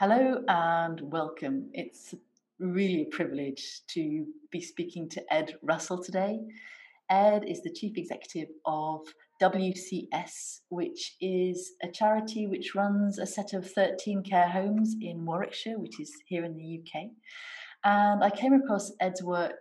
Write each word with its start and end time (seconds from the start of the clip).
Hello 0.00 0.42
and 0.48 1.00
welcome. 1.12 1.70
It's 1.72 2.16
really 2.58 3.02
a 3.02 3.14
privilege 3.16 3.82
to 3.90 4.26
be 4.50 4.60
speaking 4.60 5.08
to 5.10 5.22
Ed 5.32 5.54
Russell 5.62 6.02
today. 6.02 6.40
Ed 7.08 7.44
is 7.46 7.62
the 7.62 7.72
Chief 7.72 7.96
Executive 7.96 8.48
of 8.66 9.02
WCS, 9.40 10.62
which 10.68 11.14
is 11.20 11.74
a 11.80 11.86
charity 11.86 12.48
which 12.48 12.74
runs 12.74 13.20
a 13.20 13.26
set 13.26 13.52
of 13.52 13.70
13 13.70 14.24
care 14.24 14.48
homes 14.48 14.96
in 15.00 15.24
Warwickshire, 15.24 15.78
which 15.78 16.00
is 16.00 16.12
here 16.26 16.44
in 16.44 16.56
the 16.56 16.80
UK. 16.80 17.10
And 17.84 18.24
I 18.24 18.30
came 18.30 18.52
across 18.52 18.90
Ed's 19.00 19.22
work 19.22 19.60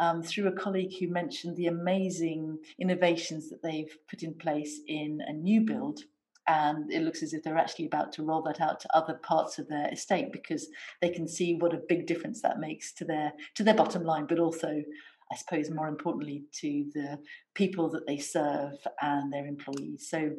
um, 0.00 0.24
through 0.24 0.48
a 0.48 0.60
colleague 0.60 0.98
who 0.98 1.06
mentioned 1.06 1.56
the 1.56 1.68
amazing 1.68 2.58
innovations 2.80 3.48
that 3.50 3.62
they've 3.62 3.96
put 4.10 4.24
in 4.24 4.34
place 4.34 4.80
in 4.88 5.20
a 5.24 5.32
new 5.32 5.60
build. 5.60 6.00
And 6.48 6.90
it 6.90 7.02
looks 7.02 7.22
as 7.22 7.34
if 7.34 7.42
they're 7.42 7.58
actually 7.58 7.86
about 7.86 8.12
to 8.14 8.22
roll 8.22 8.40
that 8.42 8.60
out 8.60 8.80
to 8.80 8.96
other 8.96 9.14
parts 9.14 9.58
of 9.58 9.68
their 9.68 9.92
estate 9.92 10.32
because 10.32 10.68
they 11.02 11.10
can 11.10 11.28
see 11.28 11.54
what 11.54 11.74
a 11.74 11.82
big 11.88 12.06
difference 12.06 12.40
that 12.40 12.58
makes 12.58 12.90
to 12.94 13.04
their 13.04 13.32
to 13.54 13.62
their 13.62 13.74
bottom 13.74 14.02
line, 14.02 14.26
but 14.26 14.38
also 14.38 14.82
I 15.30 15.36
suppose 15.36 15.70
more 15.70 15.88
importantly 15.88 16.44
to 16.60 16.86
the 16.94 17.18
people 17.54 17.90
that 17.90 18.06
they 18.06 18.18
serve 18.18 18.74
and 19.00 19.32
their 19.32 19.46
employees. 19.46 20.08
So, 20.08 20.30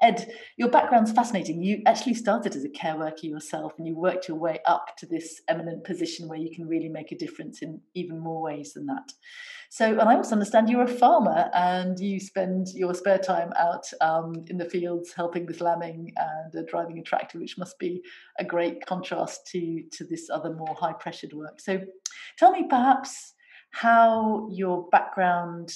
Ed, 0.00 0.32
your 0.56 0.70
background's 0.70 1.12
fascinating. 1.12 1.62
You 1.62 1.82
actually 1.86 2.14
started 2.14 2.56
as 2.56 2.64
a 2.64 2.70
care 2.70 2.96
worker 2.96 3.26
yourself 3.26 3.72
and 3.76 3.86
you 3.86 3.96
worked 3.96 4.28
your 4.28 4.38
way 4.38 4.60
up 4.66 4.96
to 4.98 5.06
this 5.06 5.42
eminent 5.48 5.84
position 5.84 6.28
where 6.28 6.38
you 6.38 6.54
can 6.54 6.66
really 6.66 6.88
make 6.88 7.12
a 7.12 7.18
difference 7.18 7.60
in 7.60 7.80
even 7.94 8.18
more 8.18 8.40
ways 8.40 8.72
than 8.74 8.86
that. 8.86 9.12
So, 9.68 9.86
and 9.86 10.08
I 10.08 10.16
also 10.16 10.32
understand 10.32 10.68
you're 10.68 10.82
a 10.82 10.88
farmer 10.88 11.48
and 11.54 11.98
you 12.00 12.18
spend 12.18 12.68
your 12.74 12.94
spare 12.94 13.18
time 13.18 13.52
out 13.58 13.84
um, 14.00 14.44
in 14.48 14.58
the 14.58 14.64
fields 14.64 15.12
helping 15.14 15.46
with 15.46 15.60
lambing 15.60 16.12
and 16.16 16.56
uh, 16.56 16.66
driving 16.68 16.98
a 16.98 17.02
tractor, 17.02 17.38
which 17.38 17.58
must 17.58 17.78
be 17.78 18.02
a 18.38 18.44
great 18.44 18.84
contrast 18.86 19.46
to, 19.52 19.82
to 19.92 20.04
this 20.04 20.28
other 20.28 20.54
more 20.54 20.74
high 20.74 20.94
pressured 20.94 21.34
work. 21.34 21.60
So, 21.60 21.80
tell 22.36 22.50
me 22.50 22.66
perhaps 22.68 23.34
how 23.70 24.48
your 24.50 24.88
background 24.90 25.72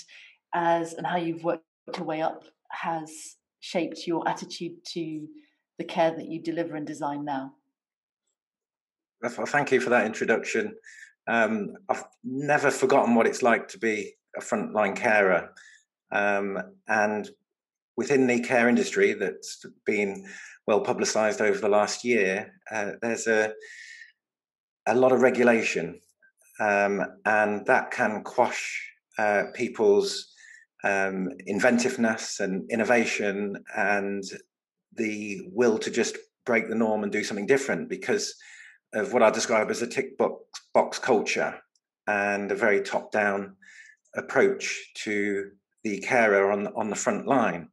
as 0.55 0.95
and 0.95 1.07
how 1.07 1.17
you've 1.17 1.45
worked 1.45 1.65
your 1.97 2.07
way 2.07 2.23
up 2.23 2.45
has 2.71 3.37
shaped 3.61 4.07
your 4.07 4.27
attitude 4.29 4.85
to 4.85 5.27
the 5.79 5.85
care 5.85 6.15
that 6.15 6.29
you 6.29 6.41
deliver 6.41 6.77
and 6.77 6.87
design 6.87 7.25
now. 7.25 7.53
Thank 9.47 9.73
you 9.73 9.81
for 9.81 9.91
that 9.91 10.07
introduction. 10.07 10.75
Um, 11.27 11.75
I've 11.89 12.05
never 12.23 12.71
forgotten 12.71 13.15
what 13.15 13.27
it's 13.27 13.43
like 13.43 13.69
to 13.69 13.79
be 13.79 14.13
a 14.37 14.41
frontline 14.41 14.95
carer. 14.95 15.51
Um, 16.13 16.59
and 16.87 17.29
within 17.97 18.27
the 18.27 18.41
care 18.41 18.69
industry 18.69 19.15
that's 19.15 19.65
been 19.87 20.27
well 20.67 20.81
publicized 20.81 21.41
over 21.41 21.59
the 21.59 21.69
last 21.69 22.05
year, 22.05 22.53
uh, 22.71 22.93
there's 23.01 23.27
a, 23.27 23.53
a 24.87 24.95
lot 24.95 25.13
of 25.13 25.23
regulation 25.23 26.01
um, 26.61 27.03
and 27.25 27.67
that 27.67 27.91
can 27.91 28.23
quash 28.23 28.91
uh, 29.19 29.45
people's 29.55 30.33
um, 30.83 31.31
inventiveness 31.47 32.41
and 32.41 32.71
innovation 32.71 33.57
and 33.77 34.25
the 34.97 35.41
will 35.53 35.79
to 35.79 35.91
just 35.91 36.17
break 36.45 36.69
the 36.69 36.75
norm 36.75 37.03
and 37.03 37.13
do 37.13 37.25
something 37.25 37.47
different 37.47 37.89
because 37.89 38.35
of 38.93 39.13
what 39.13 39.23
I 39.23 39.31
describe 39.31 39.71
as 39.71 39.83
a 39.83 39.87
tick 39.87 40.17
box, 40.19 40.45
box 40.73 40.99
culture 40.99 41.59
and 42.07 42.53
a 42.53 42.55
very 42.55 42.83
top 42.83 43.11
down 43.11 43.57
approach 44.15 44.91
to 44.95 45.51
the 45.83 45.99
carer 46.01 46.53
on 46.53 46.69
on 46.69 46.91
the 46.91 46.97
front 46.97 47.27
line, 47.27 47.69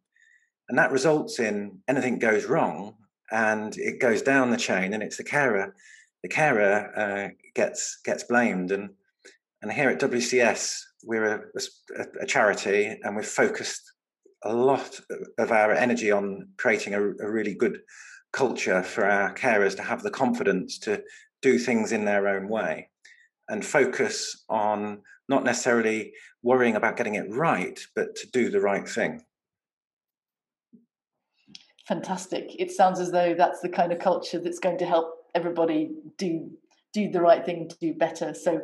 and 0.68 0.78
that 0.78 0.92
results 0.92 1.40
in 1.40 1.80
anything 1.88 2.20
goes 2.20 2.46
wrong 2.46 2.96
and 3.32 3.78
it 3.78 4.00
goes 4.00 4.22
down 4.22 4.52
the 4.52 4.58
chain, 4.58 4.94
and 4.94 5.04
it's 5.04 5.18
the 5.18 5.24
carer 5.24 5.76
the 6.24 6.30
carer 6.30 6.92
uh, 6.96 7.30
gets 7.56 8.00
gets 8.04 8.24
blamed. 8.24 8.72
And 8.72 8.92
and 9.62 9.72
here 9.72 9.90
at 9.90 10.00
WCS, 10.00 10.82
we're 11.04 11.26
a, 11.26 11.42
a, 11.98 12.06
a, 12.22 12.26
charity, 12.26 12.98
and 13.04 13.16
we've 13.16 13.26
focused 13.26 13.92
a 14.44 14.54
lot 14.54 15.00
of 15.38 15.52
our 15.52 15.72
energy 15.72 16.12
on 16.12 16.48
creating 16.58 16.96
a, 16.96 17.02
a 17.02 17.32
really 17.32 17.54
good 17.54 17.80
culture 18.34 18.82
for 18.82 19.06
our 19.06 19.34
carers 19.36 19.76
to 19.76 19.84
have 19.84 20.02
the 20.02 20.10
confidence 20.10 20.80
to 20.80 21.04
do 21.42 21.60
things 21.60 21.92
in 21.92 22.06
their 22.06 22.28
own 22.28 22.48
way 22.48 22.90
and 23.50 23.66
focus 23.66 24.44
on 24.50 25.02
not 25.28 25.44
necessarily 25.44 26.14
worrying 26.42 26.76
about 26.76 26.98
getting 26.98 27.16
it 27.16 27.30
right, 27.30 27.80
but 27.96 28.16
to 28.16 28.28
do 28.32 28.50
the 28.50 28.62
right 28.62 28.88
thing. 28.88 29.22
Fantastic. 31.88 32.56
It 32.58 32.72
sounds 32.72 33.00
as 33.00 33.12
though 33.12 33.34
that's 33.34 33.60
the 33.60 33.70
kind 33.70 33.92
of 33.92 34.00
culture 34.00 34.40
that's 34.40 34.60
going 34.60 34.78
to 34.78 34.86
help 34.86 35.21
everybody 35.36 35.92
do 36.18 36.52
do 36.94 37.10
the 37.10 37.22
right 37.22 37.46
thing 37.46 37.70
to 37.70 37.78
do 37.80 37.94
better. 37.94 38.34
So 38.34 38.62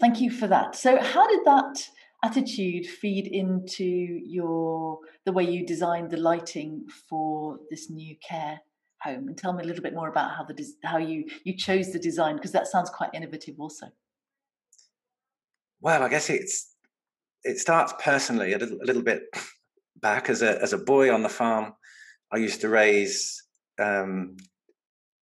thank 0.00 0.20
you 0.20 0.30
for 0.30 0.48
that. 0.48 0.74
So 0.74 1.00
how 1.00 1.28
did 1.28 1.44
that 1.44 1.88
attitude 2.22 2.86
feed 2.86 3.26
into 3.26 3.84
your 3.84 4.98
the 5.24 5.32
way 5.32 5.44
you 5.44 5.66
designed 5.66 6.10
the 6.10 6.16
lighting 6.16 6.84
for 7.08 7.58
this 7.70 7.90
new 7.90 8.16
care 8.26 8.60
home? 9.02 9.28
And 9.28 9.36
tell 9.36 9.52
me 9.52 9.62
a 9.62 9.66
little 9.66 9.82
bit 9.82 9.94
more 9.94 10.08
about 10.08 10.36
how 10.36 10.44
the 10.44 10.64
how 10.84 10.98
you 10.98 11.24
you 11.44 11.56
chose 11.56 11.92
the 11.92 11.98
design 11.98 12.36
because 12.36 12.52
that 12.52 12.66
sounds 12.66 12.90
quite 12.90 13.10
innovative 13.14 13.54
also. 13.58 13.86
Well, 15.80 16.02
I 16.02 16.08
guess 16.08 16.28
it's 16.28 16.74
it 17.42 17.58
starts 17.58 17.94
personally 17.98 18.52
a 18.52 18.58
little, 18.58 18.78
a 18.82 18.84
little 18.84 19.02
bit 19.02 19.22
back 19.96 20.28
as 20.28 20.42
a 20.42 20.60
as 20.62 20.72
a 20.72 20.78
boy 20.78 21.12
on 21.12 21.22
the 21.22 21.28
farm. 21.28 21.74
I 22.32 22.36
used 22.36 22.60
to 22.60 22.68
raise 22.68 23.42
um, 23.80 24.36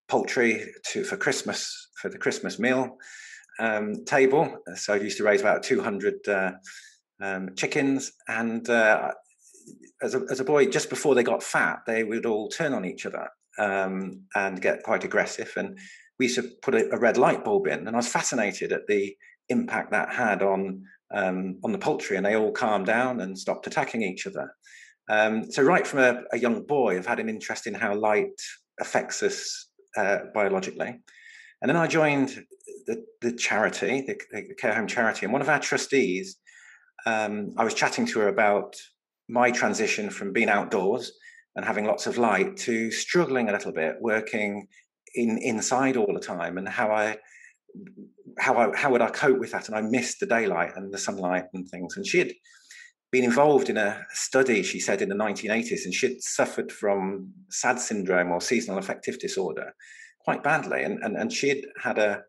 poultry 0.09 0.65
to 0.91 1.03
for 1.03 1.15
Christmas 1.15 1.89
for 2.01 2.09
the 2.09 2.17
Christmas 2.17 2.59
meal 2.59 2.97
um, 3.59 4.05
table. 4.05 4.57
So 4.75 4.93
I 4.93 4.97
used 4.97 5.17
to 5.17 5.23
raise 5.23 5.41
about 5.41 5.63
200 5.63 6.27
uh, 6.27 6.51
um, 7.21 7.55
chickens, 7.55 8.11
and 8.27 8.67
uh, 8.69 9.11
as 10.01 10.15
a, 10.15 10.21
as 10.31 10.39
a 10.39 10.45
boy, 10.45 10.67
just 10.67 10.89
before 10.89 11.13
they 11.13 11.23
got 11.23 11.43
fat, 11.43 11.79
they 11.85 12.03
would 12.03 12.25
all 12.25 12.49
turn 12.49 12.73
on 12.73 12.85
each 12.85 13.05
other 13.05 13.29
um, 13.57 14.23
and 14.35 14.61
get 14.61 14.83
quite 14.83 15.03
aggressive. 15.03 15.51
And 15.57 15.77
we 16.17 16.25
used 16.25 16.35
to 16.35 16.49
put 16.61 16.75
a, 16.75 16.93
a, 16.93 16.99
red 16.99 17.17
light 17.17 17.43
bulb 17.43 17.67
in, 17.67 17.87
and 17.87 17.89
I 17.89 17.97
was 17.97 18.07
fascinated 18.07 18.71
at 18.71 18.87
the 18.87 19.15
impact 19.49 19.91
that 19.91 20.13
had 20.13 20.41
on 20.41 20.83
um, 21.11 21.59
on 21.63 21.71
the 21.71 21.79
poultry, 21.79 22.17
and 22.17 22.25
they 22.25 22.35
all 22.35 22.51
calmed 22.51 22.85
down 22.85 23.19
and 23.19 23.37
stopped 23.37 23.67
attacking 23.67 24.03
each 24.03 24.27
other. 24.27 24.51
Um, 25.09 25.51
so 25.51 25.63
right 25.63 25.87
from 25.87 25.99
a, 25.99 26.21
a, 26.31 26.37
young 26.37 26.67
boy, 26.67 26.95
I've 26.95 27.07
had 27.07 27.19
an 27.19 27.29
interest 27.29 27.65
in 27.65 27.73
how 27.73 27.95
light 27.95 28.39
affects 28.79 29.23
us 29.23 29.68
uh, 29.97 30.19
biologically. 30.33 30.99
And 31.61 31.69
then 31.69 31.75
I 31.75 31.87
joined 31.87 32.45
the, 32.87 33.05
the 33.21 33.33
charity, 33.33 34.01
the, 34.01 34.19
the, 34.31 34.55
care 34.55 34.73
home 34.73 34.87
charity, 34.87 35.25
and 35.25 35.33
one 35.33 35.41
of 35.41 35.49
our 35.49 35.59
trustees, 35.59 36.37
um, 37.05 37.53
I 37.57 37.63
was 37.63 37.73
chatting 37.73 38.05
to 38.07 38.19
her 38.19 38.27
about 38.27 38.75
my 39.27 39.51
transition 39.51 40.09
from 40.09 40.33
being 40.33 40.49
outdoors 40.49 41.11
and 41.55 41.65
having 41.65 41.85
lots 41.85 42.07
of 42.07 42.17
light 42.17 42.57
to 42.57 42.91
struggling 42.91 43.49
a 43.49 43.51
little 43.51 43.71
bit, 43.71 43.95
working 43.99 44.67
in 45.15 45.37
inside 45.41 45.97
all 45.97 46.13
the 46.13 46.19
time, 46.19 46.57
and 46.57 46.67
how 46.67 46.91
I 46.91 47.17
how 48.37 48.57
I 48.57 48.75
how 48.75 48.91
would 48.91 49.01
I 49.01 49.09
cope 49.09 49.39
with 49.39 49.51
that? 49.51 49.67
And 49.67 49.75
I 49.75 49.81
missed 49.81 50.19
the 50.19 50.25
daylight 50.25 50.71
and 50.75 50.93
the 50.93 50.97
sunlight 50.97 51.45
and 51.53 51.67
things. 51.67 51.97
And 51.97 52.05
she 52.05 52.19
had 52.19 52.31
been 53.11 53.23
involved 53.23 53.69
in 53.69 53.77
a 53.77 54.05
study, 54.11 54.61
she 54.61 54.79
said, 54.79 55.01
in 55.01 55.09
the 55.09 55.15
1980s, 55.15 55.85
and 55.85 55.93
she'd 55.93 56.21
suffered 56.21 56.71
from 56.71 57.31
SAD 57.49 57.79
syndrome 57.79 58.31
or 58.31 58.39
seasonal 58.39 58.77
affective 58.77 59.19
disorder 59.19 59.73
quite 60.19 60.43
badly. 60.43 60.83
And, 60.83 60.99
and, 61.03 61.17
and 61.17 61.31
she 61.31 61.49
had 61.49 61.61
had 61.81 61.97
a, 61.97 62.21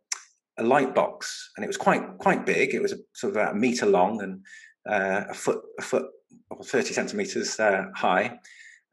a 0.59 0.63
light 0.63 0.95
box, 0.95 1.51
and 1.57 1.65
it 1.65 1.69
was 1.69 1.77
quite 1.77 2.03
quite 2.19 2.47
big. 2.47 2.75
It 2.75 2.83
was 2.83 2.93
a, 2.93 2.99
sort 3.15 3.33
of 3.33 3.37
about 3.37 3.55
a 3.55 3.59
meter 3.59 3.87
long 3.87 4.23
and 4.23 4.41
uh, 4.89 5.25
a 5.29 5.35
foot 5.35 5.61
a 5.79 5.83
foot 5.83 6.07
or 6.51 6.63
30 6.63 6.95
centimeters 6.95 7.59
uh, 7.61 7.85
high. 7.95 8.39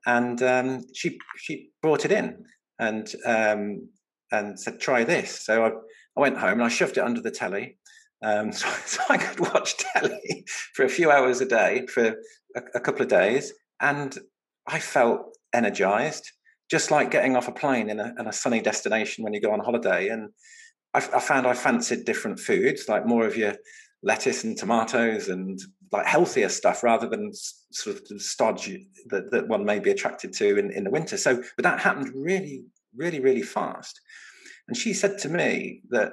And 0.06 0.42
um, 0.44 0.84
she 0.94 1.18
she 1.38 1.69
brought 1.81 2.06
it 2.06 2.12
in 2.12 2.44
and 2.80 3.07
um, 3.25 3.89
and 4.31 4.60
said, 4.60 4.80
"Try 4.80 5.04
this." 5.04 5.45
So 5.45 5.66
I, 5.66 5.69
I 5.69 6.19
went 6.19 6.38
home 6.38 6.54
and 6.54 6.63
I 6.63 6.69
shoved 6.69 6.98
it 6.98 7.04
under 7.04 7.22
the 7.22 7.31
telly 7.31 7.78
um, 8.24 8.52
so, 8.52 8.68
so, 8.86 9.02
I 9.10 9.18
could 9.18 9.40
watch 9.40 9.78
telly 9.78 10.46
for 10.74 10.86
a 10.86 10.90
few 10.90 11.12
hours 11.12 11.42
a 11.42 11.46
day 11.46 11.86
for 11.88 12.16
a, 12.56 12.62
a, 12.75 12.80
couple 12.80 13.02
of 13.02 13.08
days, 13.08 13.54
and 13.80 14.18
I 14.68 14.80
felt 14.80 15.38
energized, 15.54 16.31
just 16.69 16.92
like 16.92 17.12
getting 17.12 17.36
off 17.36 17.48
a 17.48 17.52
plane 17.52 17.90
in 17.90 18.00
a, 18.00 18.14
in 18.19 18.28
a 18.28 18.34
sunny 18.34 18.62
destination 18.62 19.24
when 19.24 19.34
you 19.34 19.42
go 19.42 19.52
on 19.52 19.60
holiday. 19.60 20.10
And 20.10 20.30
I, 20.94 21.00
I, 21.00 21.19
found 21.19 21.48
I 21.48 21.54
fancied 21.54 22.06
different 22.06 22.40
foods, 22.40 22.90
like 22.90 23.06
more 23.06 23.25
of 23.25 23.38
your 23.38 23.56
lettuce 24.04 24.44
and 24.44 24.58
tomatoes 24.58 25.30
and 25.30 25.60
like 25.92 26.06
healthier 26.06 26.50
stuff 26.50 26.84
rather 26.84 27.08
than 27.08 27.31
sort 27.72 27.98
of 28.12 28.22
stodge 28.22 28.70
that, 29.08 29.31
that 29.31 29.48
one 29.48 29.63
may 29.63 29.80
be 29.80 29.92
attracted 29.92 30.34
to 30.34 30.58
in, 30.58 30.72
in 30.72 30.84
the 30.84 30.90
winter. 30.90 31.18
So, 31.18 31.42
but 31.56 31.63
that 31.63 31.80
happened 31.80 32.12
really, 32.13 32.66
really, 32.96 33.20
really 33.20 33.42
fast. 33.42 34.02
And 34.68 34.75
she 34.75 34.94
said 34.94 35.18
to 35.20 35.30
me 35.30 35.81
that 35.90 36.12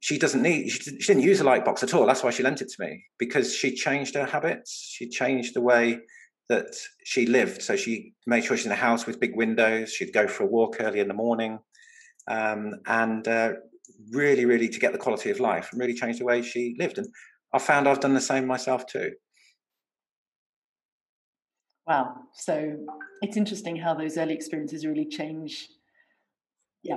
she 0.00 0.18
doesn't 0.18 0.42
need 0.42 0.68
she, 0.70 0.96
didn't 0.98 1.22
use 1.22 1.40
a 1.40 1.44
light 1.44 1.64
box 1.64 1.82
at 1.82 1.94
all 1.94 2.06
that's 2.06 2.22
why 2.22 2.30
she 2.30 2.42
lent 2.42 2.60
it 2.60 2.68
to 2.68 2.84
me 2.84 3.04
because 3.18 3.54
she 3.54 3.74
changed 3.74 4.14
her 4.14 4.26
habits 4.26 4.72
she 4.72 5.08
changed 5.08 5.54
the 5.54 5.60
way 5.60 5.98
that 6.48 6.74
she 7.04 7.26
lived 7.26 7.62
so 7.62 7.74
she 7.74 8.14
made 8.26 8.44
sure 8.44 8.56
she's 8.56 8.66
in 8.66 8.72
a 8.72 8.76
house 8.76 9.06
with 9.06 9.18
big 9.18 9.36
windows 9.36 9.92
she'd 9.92 10.12
go 10.12 10.28
for 10.28 10.44
a 10.44 10.46
walk 10.46 10.76
early 10.80 11.00
in 11.00 11.08
the 11.08 11.14
morning 11.14 11.58
um, 12.28 12.74
and 12.86 13.26
uh, 13.26 13.52
really, 14.10 14.44
really 14.44 14.68
to 14.68 14.78
get 14.78 14.92
the 14.92 14.98
quality 14.98 15.30
of 15.30 15.40
life 15.40 15.70
and 15.72 15.80
really 15.80 15.94
change 15.94 16.18
the 16.18 16.24
way 16.24 16.42
she 16.42 16.76
lived. 16.78 16.98
And 16.98 17.08
I 17.52 17.58
found 17.58 17.88
I've 17.88 18.00
done 18.00 18.14
the 18.14 18.20
same 18.20 18.46
myself 18.46 18.86
too. 18.86 19.12
Wow. 21.86 22.16
So 22.34 22.76
it's 23.22 23.36
interesting 23.36 23.76
how 23.76 23.94
those 23.94 24.18
early 24.18 24.34
experiences 24.34 24.84
really 24.84 25.06
change. 25.06 25.68
Yeah. 26.82 26.96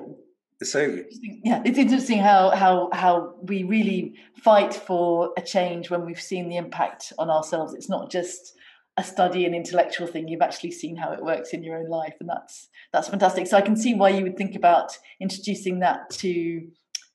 So 0.61 0.99
yeah, 1.21 1.61
it's 1.63 1.77
interesting 1.77 2.19
how 2.19 2.49
how 2.49 2.89
how 2.91 3.35
we 3.41 3.63
really 3.63 4.15
fight 4.43 4.73
for 4.73 5.31
a 5.37 5.41
change 5.41 5.89
when 5.89 6.05
we've 6.05 6.19
seen 6.19 6.49
the 6.49 6.57
impact 6.57 7.13
on 7.17 7.29
ourselves. 7.29 7.73
It's 7.73 7.89
not 7.89 8.11
just 8.11 8.55
a 8.97 9.03
study 9.03 9.45
and 9.45 9.55
intellectual 9.55 10.05
thing. 10.05 10.27
You've 10.27 10.41
actually 10.41 10.71
seen 10.71 10.97
how 10.97 11.13
it 11.13 11.23
works 11.23 11.53
in 11.53 11.63
your 11.63 11.77
own 11.77 11.89
life, 11.89 12.15
and 12.19 12.27
that's 12.27 12.67
that's 12.91 13.07
fantastic. 13.07 13.47
So 13.47 13.55
I 13.55 13.61
can 13.61 13.77
see 13.77 13.93
why 13.93 14.09
you 14.09 14.23
would 14.23 14.37
think 14.37 14.55
about 14.55 14.97
introducing 15.21 15.79
that 15.79 16.09
to 16.11 16.67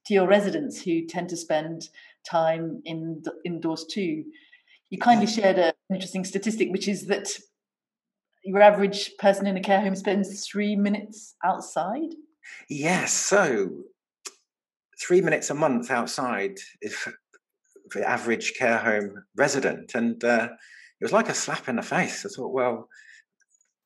to 0.06 0.14
your 0.14 0.26
residents 0.26 0.82
who 0.82 1.06
tend 1.06 1.28
to 1.28 1.36
spend 1.36 1.88
time 2.28 2.80
in 2.86 3.22
indoors 3.44 3.84
too. 3.84 4.24
You 4.88 4.98
kindly 4.98 5.26
mm. 5.26 5.34
shared 5.34 5.58
an 5.58 5.72
interesting 5.92 6.24
statistic, 6.24 6.70
which 6.70 6.88
is 6.88 7.08
that 7.08 7.28
your 8.42 8.62
average 8.62 9.12
person 9.18 9.46
in 9.46 9.56
a 9.56 9.60
care 9.60 9.80
home 9.80 9.96
spends 9.96 10.46
three 10.46 10.76
minutes 10.76 11.34
outside. 11.44 12.14
Yes, 12.68 13.12
so 13.12 13.70
three 15.00 15.20
minutes 15.20 15.50
a 15.50 15.54
month 15.54 15.90
outside 15.90 16.56
is 16.80 16.96
the 17.94 18.08
average 18.08 18.54
care 18.58 18.78
home 18.78 19.24
resident, 19.36 19.94
and 19.94 20.22
uh, 20.24 20.48
it 21.00 21.04
was 21.04 21.12
like 21.12 21.28
a 21.28 21.34
slap 21.34 21.68
in 21.68 21.76
the 21.76 21.82
face. 21.82 22.24
I 22.24 22.28
thought, 22.28 22.52
well, 22.52 22.88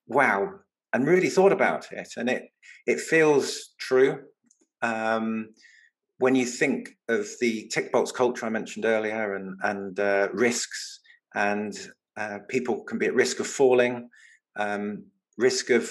wow, 0.07 0.51
and 0.93 1.07
really 1.07 1.31
thought 1.31 1.53
about 1.53 1.93
it, 1.93 2.09
and 2.17 2.29
it 2.29 2.45
it 2.87 3.01
feels 3.01 3.75
true. 3.79 4.21
Um, 4.83 5.49
when 6.19 6.35
you 6.35 6.47
think 6.47 6.91
of 7.09 7.29
the 7.41 7.69
tick 7.73 7.93
box 7.93 8.11
culture 8.13 8.47
I 8.47 8.51
mentioned 8.51 8.85
earlier, 8.85 9.35
and 9.35 9.57
and 9.63 9.99
uh, 10.01 10.29
risks, 10.33 11.01
and 11.35 11.75
uh, 12.17 12.39
people 12.49 12.85
can 12.85 12.99
be 12.99 13.07
at 13.07 13.15
risk 13.15 13.41
of 13.41 13.47
falling, 13.47 14.09
um, 14.57 15.05
risk 15.37 15.71
of 15.71 15.91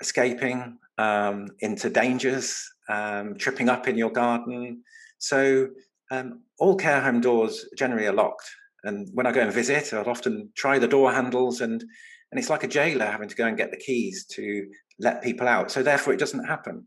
escaping 0.00 0.78
um, 0.98 1.48
into 1.60 1.90
dangers, 1.90 2.62
um, 2.88 3.36
tripping 3.38 3.68
up 3.68 3.88
in 3.88 3.96
your 3.96 4.10
garden. 4.10 4.82
So 5.18 5.68
um, 6.10 6.42
all 6.58 6.76
care 6.76 7.00
home 7.00 7.20
doors 7.20 7.66
generally 7.76 8.06
are 8.06 8.12
locked. 8.12 8.48
And 8.84 9.08
when 9.12 9.26
I 9.26 9.32
go 9.32 9.40
and 9.40 9.52
visit, 9.52 9.92
I'll 9.92 10.08
often 10.08 10.50
try 10.56 10.78
the 10.78 10.88
door 10.88 11.12
handles, 11.12 11.60
and 11.60 11.82
and 12.30 12.38
it's 12.38 12.50
like 12.50 12.64
a 12.64 12.68
jailer 12.68 13.06
having 13.06 13.28
to 13.28 13.34
go 13.34 13.46
and 13.46 13.56
get 13.56 13.70
the 13.70 13.76
keys 13.78 14.26
to 14.32 14.66
let 14.98 15.22
people 15.22 15.48
out. 15.48 15.70
So 15.70 15.82
therefore, 15.82 16.12
it 16.12 16.20
doesn't 16.20 16.44
happen. 16.44 16.86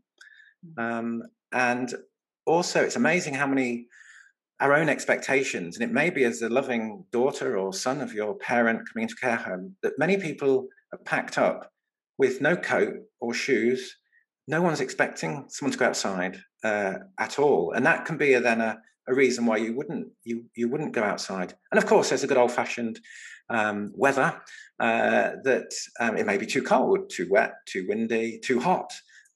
Hmm. 0.76 0.82
Um, 0.82 1.22
and 1.52 1.94
also, 2.46 2.82
it's 2.82 2.96
amazing 2.96 3.34
how 3.34 3.46
many 3.46 3.86
our 4.60 4.74
own 4.74 4.88
expectations, 4.88 5.76
and 5.76 5.84
it 5.84 5.92
may 5.92 6.10
be 6.10 6.24
as 6.24 6.42
a 6.42 6.48
loving 6.48 7.04
daughter 7.12 7.58
or 7.58 7.72
son 7.72 8.00
of 8.00 8.12
your 8.12 8.34
parent 8.34 8.80
coming 8.92 9.04
into 9.04 9.16
care 9.16 9.36
home, 9.36 9.74
that 9.82 9.98
many 9.98 10.18
people 10.18 10.68
are 10.92 10.98
packed 10.98 11.38
up 11.38 11.72
with 12.18 12.40
no 12.42 12.56
coat 12.56 12.94
or 13.20 13.32
shoes. 13.32 13.96
No 14.48 14.62
one's 14.62 14.80
expecting 14.80 15.46
someone 15.48 15.72
to 15.72 15.78
go 15.78 15.86
outside 15.86 16.42
uh, 16.64 16.94
at 17.18 17.38
all, 17.38 17.72
and 17.72 17.86
that 17.86 18.04
can 18.04 18.16
be 18.16 18.34
a, 18.34 18.40
then 18.40 18.60
a, 18.60 18.80
a, 19.08 19.14
reason 19.14 19.46
why 19.46 19.56
you 19.58 19.76
wouldn't 19.76 20.08
you 20.24 20.44
you 20.54 20.68
wouldn't 20.68 20.92
go 20.92 21.02
outside. 21.02 21.54
And 21.70 21.78
of 21.78 21.86
course, 21.86 22.08
there's 22.08 22.24
a 22.24 22.26
good 22.26 22.36
old 22.36 22.52
fashioned 22.52 23.00
um, 23.48 23.92
weather 23.94 24.40
uh, 24.78 25.32
that 25.44 25.72
um, 26.00 26.16
it 26.16 26.26
may 26.26 26.36
be 26.36 26.46
too 26.46 26.62
cold, 26.62 27.10
too 27.10 27.28
wet, 27.30 27.54
too 27.66 27.86
windy, 27.88 28.40
too 28.42 28.60
hot. 28.60 28.92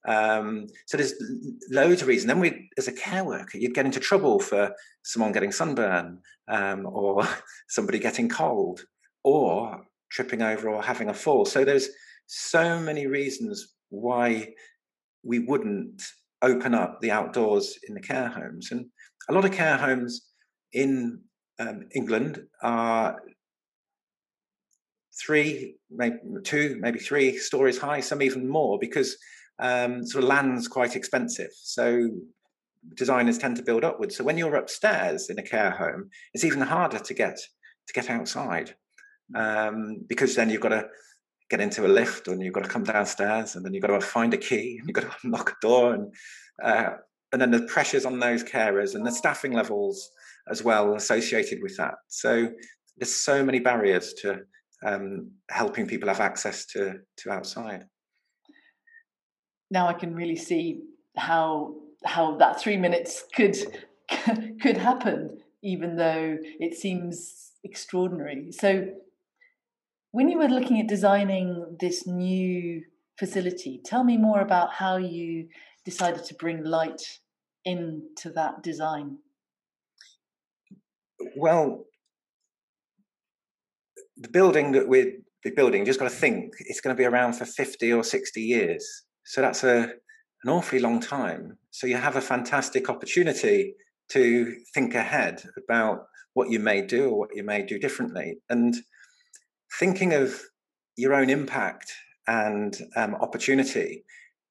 Um, 0.06 0.66
so 0.86 0.96
there's 0.96 1.14
loads 1.70 2.02
of 2.02 2.08
reasons. 2.08 2.28
Then 2.28 2.40
we, 2.40 2.68
as 2.76 2.88
a 2.88 2.92
care 2.92 3.24
worker, 3.24 3.58
you'd 3.58 3.74
get 3.74 3.86
into 3.86 4.00
trouble 4.00 4.38
for 4.38 4.72
someone 5.02 5.32
getting 5.32 5.52
sunburn 5.52 6.18
um, 6.48 6.86
or 6.86 7.26
somebody 7.68 7.98
getting 7.98 8.28
cold 8.28 8.84
or 9.22 9.84
tripping 10.10 10.42
over 10.42 10.68
or 10.68 10.82
having 10.82 11.08
a 11.08 11.14
fall. 11.14 11.44
So 11.44 11.64
there's 11.64 11.88
so 12.26 12.78
many 12.78 13.06
reasons 13.06 13.74
why 13.88 14.54
we 15.24 15.40
wouldn't 15.40 16.02
open 16.42 16.74
up 16.74 17.00
the 17.00 17.10
outdoors 17.10 17.78
in 17.88 17.94
the 17.94 18.00
care 18.00 18.28
homes. 18.28 18.70
And 18.70 18.86
a 19.28 19.32
lot 19.32 19.44
of 19.44 19.52
care 19.52 19.76
homes 19.76 20.28
in 20.72 21.20
um, 21.58 21.86
England 21.94 22.42
are 22.62 23.20
three, 25.18 25.76
maybe 25.90 26.18
two, 26.42 26.76
maybe 26.80 26.98
three 26.98 27.38
stories 27.38 27.78
high, 27.78 28.00
some 28.00 28.22
even 28.22 28.48
more, 28.48 28.78
because 28.78 29.16
um, 29.58 30.04
sort 30.04 30.24
of 30.24 30.28
land's 30.28 30.68
quite 30.68 30.96
expensive. 30.96 31.50
So 31.54 32.10
designers 32.94 33.38
tend 33.38 33.56
to 33.56 33.62
build 33.62 33.84
upwards. 33.84 34.16
So 34.16 34.24
when 34.24 34.36
you're 34.36 34.56
upstairs 34.56 35.30
in 35.30 35.38
a 35.38 35.42
care 35.42 35.70
home, 35.70 36.10
it's 36.34 36.44
even 36.44 36.60
harder 36.60 36.98
to 36.98 37.14
get 37.14 37.38
to 37.86 37.92
get 37.92 38.10
outside 38.10 38.74
um, 39.34 40.04
because 40.06 40.34
then 40.34 40.50
you've 40.50 40.60
got 40.60 40.70
to 40.70 40.88
get 41.50 41.60
into 41.60 41.86
a 41.86 41.88
lift 41.88 42.28
and 42.28 42.42
you've 42.42 42.54
got 42.54 42.64
to 42.64 42.70
come 42.70 42.84
downstairs 42.84 43.54
and 43.54 43.64
then 43.64 43.74
you've 43.74 43.82
got 43.82 43.98
to 43.98 44.06
find 44.06 44.32
a 44.34 44.38
key 44.38 44.76
and 44.78 44.88
you've 44.88 44.94
got 44.94 45.02
to 45.02 45.16
unlock 45.24 45.50
a 45.50 45.54
door 45.60 45.94
and 45.94 46.14
uh, 46.62 46.90
and 47.32 47.42
then 47.42 47.50
the 47.50 47.62
pressures 47.62 48.06
on 48.06 48.20
those 48.20 48.44
carers 48.44 48.94
and 48.94 49.04
the 49.04 49.10
staffing 49.10 49.52
levels 49.52 50.08
as 50.48 50.62
well 50.62 50.94
associated 50.94 51.58
with 51.62 51.76
that. 51.76 51.94
So 52.06 52.48
there's 52.96 53.12
so 53.12 53.44
many 53.44 53.58
barriers 53.58 54.12
to 54.22 54.40
um, 54.84 55.30
helping 55.50 55.86
people 55.86 56.08
have 56.08 56.20
access 56.20 56.66
to 56.66 57.00
to 57.18 57.30
outside 57.30 57.86
now 59.74 59.88
I 59.88 59.92
can 59.92 60.14
really 60.14 60.36
see 60.36 60.82
how 61.16 61.74
how 62.04 62.36
that 62.36 62.60
three 62.60 62.76
minutes 62.76 63.24
could 63.34 63.56
could 64.62 64.76
happen, 64.76 65.38
even 65.62 65.96
though 65.96 66.38
it 66.60 66.74
seems 66.74 67.52
extraordinary. 67.64 68.52
So, 68.52 68.88
when 70.14 70.28
you 70.28 70.38
were 70.38 70.46
looking 70.46 70.78
at 70.78 70.86
designing 70.86 71.76
this 71.80 72.06
new 72.06 72.84
facility, 73.18 73.80
tell 73.84 74.04
me 74.04 74.16
more 74.16 74.42
about 74.42 74.72
how 74.72 74.96
you 74.96 75.48
decided 75.84 76.22
to 76.22 76.34
bring 76.34 76.62
light 76.62 77.02
into 77.64 78.30
that 78.30 78.62
design. 78.62 79.18
Well, 81.36 81.86
the 84.16 84.28
building 84.28 84.70
that 84.70 84.86
we're 84.86 85.14
building, 85.56 85.80
you 85.80 85.86
just 85.86 85.98
got 85.98 86.08
to 86.08 86.14
think 86.14 86.52
it's 86.60 86.80
going 86.80 86.94
to 86.94 87.00
be 87.00 87.06
around 87.06 87.32
for 87.32 87.44
50 87.44 87.92
or 87.92 88.04
60 88.04 88.40
years. 88.40 88.86
So 89.24 89.40
that's 89.40 89.64
a, 89.64 89.94
an 90.44 90.48
awfully 90.48 90.78
long 90.78 91.00
time. 91.00 91.58
So 91.72 91.88
you 91.88 91.96
have 91.96 92.14
a 92.14 92.20
fantastic 92.20 92.88
opportunity 92.88 93.74
to 94.10 94.54
think 94.74 94.94
ahead 94.94 95.42
about 95.58 96.04
what 96.34 96.50
you 96.50 96.60
may 96.60 96.82
do 96.82 97.10
or 97.10 97.18
what 97.18 97.34
you 97.34 97.42
may 97.42 97.62
do 97.62 97.80
differently. 97.80 98.36
And 98.48 98.76
thinking 99.78 100.12
of 100.12 100.40
your 100.96 101.14
own 101.14 101.30
impact 101.30 101.92
and 102.26 102.76
um, 102.96 103.14
opportunity 103.16 104.04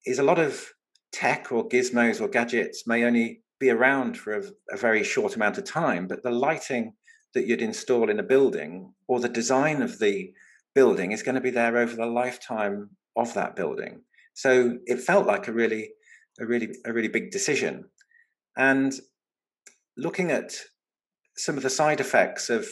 is 0.05 0.19
a 0.19 0.23
lot 0.23 0.39
of 0.39 0.73
tech 1.11 1.51
or 1.51 1.67
gizmos 1.67 2.19
or 2.19 2.27
gadgets 2.27 2.85
may 2.85 3.03
only 3.03 3.41
be 3.59 3.69
around 3.69 4.17
for 4.17 4.33
a, 4.33 4.43
a, 4.71 4.77
very 4.77 5.03
short 5.03 5.35
amount 5.35 5.57
of 5.57 5.63
time, 5.63 6.07
but 6.07 6.23
the 6.23 6.31
lighting 6.31 6.93
that 7.33 7.47
you'd 7.47 7.61
install 7.61 8.09
in 8.09 8.19
a 8.19 8.23
building 8.23 8.93
or 9.07 9.19
the 9.19 9.29
design 9.29 9.81
of 9.81 9.99
the 9.99 10.33
building 10.75 11.11
is 11.11 11.23
going 11.23 11.35
to 11.35 11.41
be 11.41 11.51
there 11.51 11.77
over 11.77 11.95
the 11.95 12.05
lifetime 12.05 12.89
of 13.15 13.33
that 13.33 13.55
building. 13.55 14.01
So 14.33 14.77
it 14.85 14.99
felt 14.99 15.27
like 15.27 15.47
a 15.47 15.53
really, 15.53 15.91
a 16.39 16.45
really, 16.45 16.75
a 16.85 16.91
really 16.91 17.07
big 17.07 17.31
decision. 17.31 17.85
And 18.57 18.93
looking 19.95 20.31
at 20.31 20.53
some 21.37 21.55
of 21.55 21.63
the 21.63 21.69
side 21.69 21.99
effects 21.99 22.49
of 22.49 22.67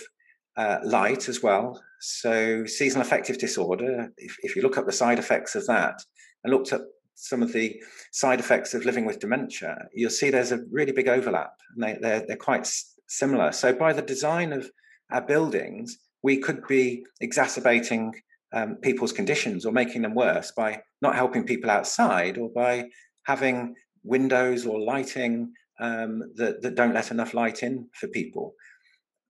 uh, 0.57 0.79
light 0.83 1.29
as 1.29 1.41
well. 1.41 1.81
So 1.99 2.65
seasonal 2.65 3.05
affective 3.05 3.37
disorder. 3.37 4.11
If, 4.17 4.35
if 4.41 4.55
you 4.55 4.61
look 4.61 4.77
up 4.77 4.85
the 4.85 4.91
side 4.91 5.19
effects 5.19 5.55
of 5.55 5.65
that, 5.67 6.01
and 6.43 6.51
looked 6.51 6.73
at 6.73 6.81
some 7.15 7.43
of 7.43 7.53
the 7.53 7.79
side 8.11 8.39
effects 8.39 8.73
of 8.73 8.85
living 8.85 9.05
with 9.05 9.19
dementia, 9.19 9.87
you'll 9.93 10.09
see 10.09 10.29
there's 10.29 10.51
a 10.51 10.63
really 10.71 10.91
big 10.91 11.07
overlap, 11.07 11.53
and 11.75 11.83
they, 11.83 11.97
they're, 12.01 12.25
they're 12.27 12.37
quite 12.37 12.67
similar. 13.07 13.51
So 13.51 13.73
by 13.73 13.93
the 13.93 14.01
design 14.01 14.53
of 14.53 14.69
our 15.11 15.21
buildings, 15.21 15.97
we 16.23 16.37
could 16.37 16.65
be 16.67 17.05
exacerbating 17.19 18.13
um, 18.53 18.77
people's 18.81 19.13
conditions 19.13 19.65
or 19.65 19.71
making 19.71 20.01
them 20.01 20.15
worse 20.15 20.51
by 20.51 20.81
not 21.01 21.15
helping 21.15 21.45
people 21.45 21.69
outside 21.69 22.37
or 22.37 22.49
by 22.49 22.89
having 23.25 23.75
windows 24.03 24.65
or 24.65 24.79
lighting 24.79 25.51
um, 25.79 26.21
that, 26.35 26.61
that 26.61 26.75
don't 26.75 26.93
let 26.93 27.11
enough 27.11 27.33
light 27.33 27.63
in 27.63 27.87
for 27.93 28.07
people. 28.07 28.53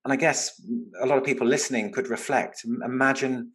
And 0.03 0.11
I 0.11 0.15
guess 0.15 0.59
a 1.01 1.05
lot 1.05 1.17
of 1.17 1.23
people 1.23 1.47
listening 1.47 1.91
could 1.91 2.07
reflect 2.07 2.63
imagine 2.63 3.51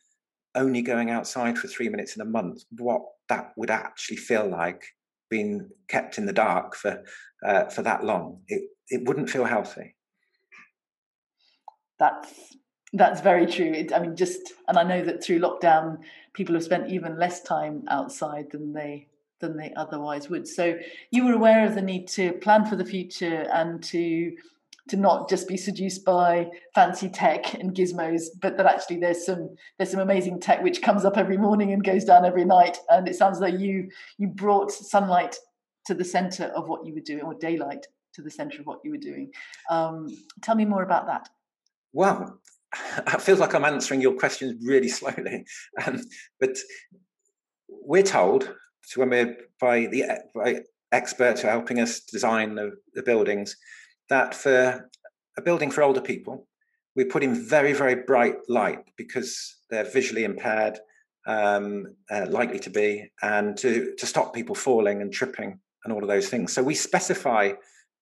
only 0.55 0.81
going 0.81 1.11
outside 1.11 1.59
for 1.59 1.69
three 1.69 1.89
minutes 1.89 2.17
in 2.17 2.23
a 2.23 2.25
month, 2.25 2.65
what 2.71 3.03
that 3.29 3.53
would 3.57 3.71
actually 3.71 4.17
feel 4.17 4.49
like 4.49 4.83
being 5.29 5.69
kept 5.89 6.19
in 6.19 6.27
the 6.27 6.33
dark 6.33 6.75
for, 6.77 7.03
uh, 7.45 7.65
for 7.65 7.83
that 7.83 8.05
long. 8.05 8.41
It, 8.49 8.63
it 8.89 9.07
wouldn't 9.07 9.31
feel 9.31 9.45
healthy. 9.45 9.97
That's 11.99 12.57
that's 12.93 13.21
very 13.21 13.47
true. 13.47 13.73
It, 13.73 13.93
I 13.93 13.99
mean, 13.99 14.17
just 14.17 14.53
and 14.69 14.79
I 14.79 14.83
know 14.83 15.05
that 15.05 15.23
through 15.23 15.41
lockdown, 15.41 15.99
people 16.35 16.55
have 16.55 16.65
spent 16.65 16.91
even 16.91 17.19
less 17.19 17.43
time 17.43 17.85
outside 17.89 18.51
than 18.53 18.73
they 18.73 19.09
than 19.41 19.57
they 19.57 19.73
otherwise 19.77 20.31
would. 20.31 20.47
So 20.47 20.79
you 21.11 21.27
were 21.27 21.35
aware 21.35 21.67
of 21.67 21.75
the 21.75 21.83
need 21.83 22.07
to 22.09 22.33
plan 22.35 22.65
for 22.65 22.77
the 22.77 22.85
future 22.85 23.47
and 23.53 23.83
to 23.85 24.33
to 24.89 24.97
not 24.97 25.29
just 25.29 25.49
be 25.49 25.57
seduced 25.57 26.05
by 26.05 26.49
fancy 26.75 27.09
tech 27.09 27.55
and 27.55 27.75
gizmos, 27.75 28.27
but 28.41 28.57
that 28.57 28.67
actually 28.67 28.99
there's 28.99 29.25
some 29.25 29.57
there's 29.79 29.91
some 29.91 30.01
amazing 30.01 30.41
tech 30.41 30.63
which 30.63 30.83
comes 30.83 31.05
up 31.05 31.17
every 31.17 31.37
morning 31.37 31.73
and 31.73 31.85
goes 31.85 32.05
down 32.05 32.25
every 32.25 32.45
night. 32.45 32.79
And 32.89 33.09
it 33.09 33.17
sounds 33.17 33.41
like 33.41 33.59
you 33.59 33.89
you 34.19 34.29
brought 34.29 34.71
sunlight 34.71 35.37
to 35.87 35.95
the 35.95 36.05
center 36.05 36.45
of 36.57 36.69
what 36.69 36.87
you 36.87 36.95
were 36.95 37.01
doing, 37.01 37.23
or 37.23 37.35
daylight 37.35 37.87
to 38.15 38.23
the 38.23 38.31
center 38.31 38.61
of 38.61 38.67
what 38.67 38.81
you 38.85 38.91
were 38.91 38.97
doing. 38.97 39.31
Um, 39.71 40.09
tell 40.43 40.55
me 40.55 40.65
more 40.65 40.83
about 40.83 41.07
that. 41.07 41.29
Well, 41.93 42.41
it 42.99 43.23
feels 43.23 43.41
like 43.41 43.55
I'm 43.55 43.65
answering 43.65 44.01
your 44.01 44.15
questions 44.15 44.63
really 44.65 44.89
slowly, 45.01 45.45
um, 45.85 46.01
but 46.41 46.57
we're 47.69 48.03
told 48.03 48.55
so 48.85 49.01
when 49.01 49.11
we're 49.11 49.37
by 49.61 49.87
the 49.87 50.05
by 50.35 50.61
experts 50.93 51.43
who 51.43 51.49
are 51.49 51.53
helping 51.53 51.81
us 51.81 52.01
design 52.01 52.55
the, 52.55 52.71
the 52.95 53.03
buildings 53.03 53.57
that 54.09 54.35
for 54.35 54.89
a 55.37 55.43
building 55.43 55.71
for 55.71 55.83
older 55.83 56.01
people, 56.01 56.47
we 56.95 57.05
put 57.05 57.23
in 57.23 57.35
very, 57.35 57.73
very 57.73 57.95
bright 57.95 58.37
light 58.49 58.85
because 58.97 59.57
they're 59.71 59.85
visually 59.85 60.25
impaired, 60.25 60.79
um, 61.27 61.95
uh, 62.11 62.27
likely 62.29 62.59
to 62.61 62.71
be, 62.71 63.11
and 63.23 63.57
to, 63.59 63.95
to 63.99 64.07
stop 64.07 64.35
people 64.35 64.55
falling 64.55 65.03
and 65.03 65.13
tripping 65.13 65.59
and 65.85 65.93
all 65.93 66.03
of 66.03 66.09
those 66.09 66.29
things. 66.29 66.53
So 66.53 66.63
we 66.63 66.75
specify 66.75 67.53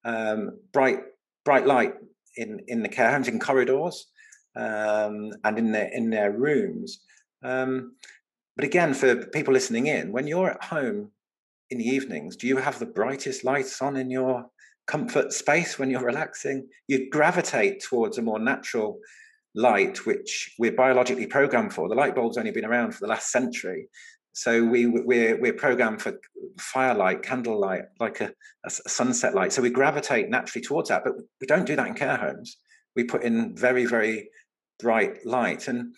um, 0.05 0.59
bright, 0.73 1.01
bright 1.45 1.67
light 1.67 1.95
in, 2.37 2.61
in 2.69 2.83
the 2.83 2.89
care 2.89 3.11
homes, 3.11 3.29
in 3.29 3.41
corridors, 3.41 4.07
um, 4.57 5.33
and 5.43 5.59
in 5.59 5.73
their 5.73 5.91
in 5.93 6.11
their 6.11 6.31
rooms. 6.31 7.01
Um, 7.43 7.97
but 8.57 8.65
again, 8.65 8.95
for 8.95 9.27
people 9.27 9.53
listening 9.53 9.87
in, 9.87 10.13
when 10.13 10.27
you're 10.27 10.51
at 10.51 10.65
home 10.65 11.11
in 11.71 11.79
the 11.79 11.89
evenings, 11.89 12.37
do 12.37 12.47
you 12.47 12.59
have 12.59 12.79
the 12.79 12.87
brightest 12.87 13.45
lights 13.45 13.83
on 13.83 13.97
in 13.97 14.11
your 14.11 14.47
comfort 14.87 15.33
space 15.33 15.79
when 15.79 15.91
you're 15.91 16.05
relaxing? 16.05 16.69
You 16.89 17.11
gravitate 17.11 17.83
towards 17.83 18.19
a 18.19 18.23
more 18.23 18.39
natural 18.39 18.99
light, 19.55 20.05
which 20.05 20.55
we're 20.59 20.73
biologically 20.73 21.27
programmed 21.27 21.73
for. 21.73 21.89
The 21.89 21.95
light 21.95 22.15
bulb's 22.15 22.39
only 22.39 22.51
been 22.51 22.65
around 22.65 22.93
for 22.93 23.01
the 23.01 23.07
last 23.07 23.31
century. 23.31 23.89
So 24.33 24.65
we, 24.65 24.87
we're, 24.87 25.41
we're 25.41 25.53
programmed 25.53 26.03
for 26.03 26.19
firelight, 26.59 27.23
candlelight, 27.23 27.85
like 28.01 28.21
a, 28.21 28.33
a 28.65 28.71
sunset 28.71 29.33
light. 29.33 29.53
So 29.53 29.63
we 29.63 29.71
gravitate 29.71 30.29
naturally 30.29 30.65
towards 30.65 30.89
that, 30.89 31.05
but 31.05 31.15
we 31.41 31.47
don't 31.47 31.67
do 31.67 31.77
that 31.77 31.87
in 31.87 31.95
care 31.95 32.17
homes. 32.17 32.57
We 32.97 33.05
put 33.05 33.23
in 33.23 33.57
very, 33.57 33.85
very 33.85 34.29
bright 34.81 35.25
light. 35.25 35.69
And 35.69 35.95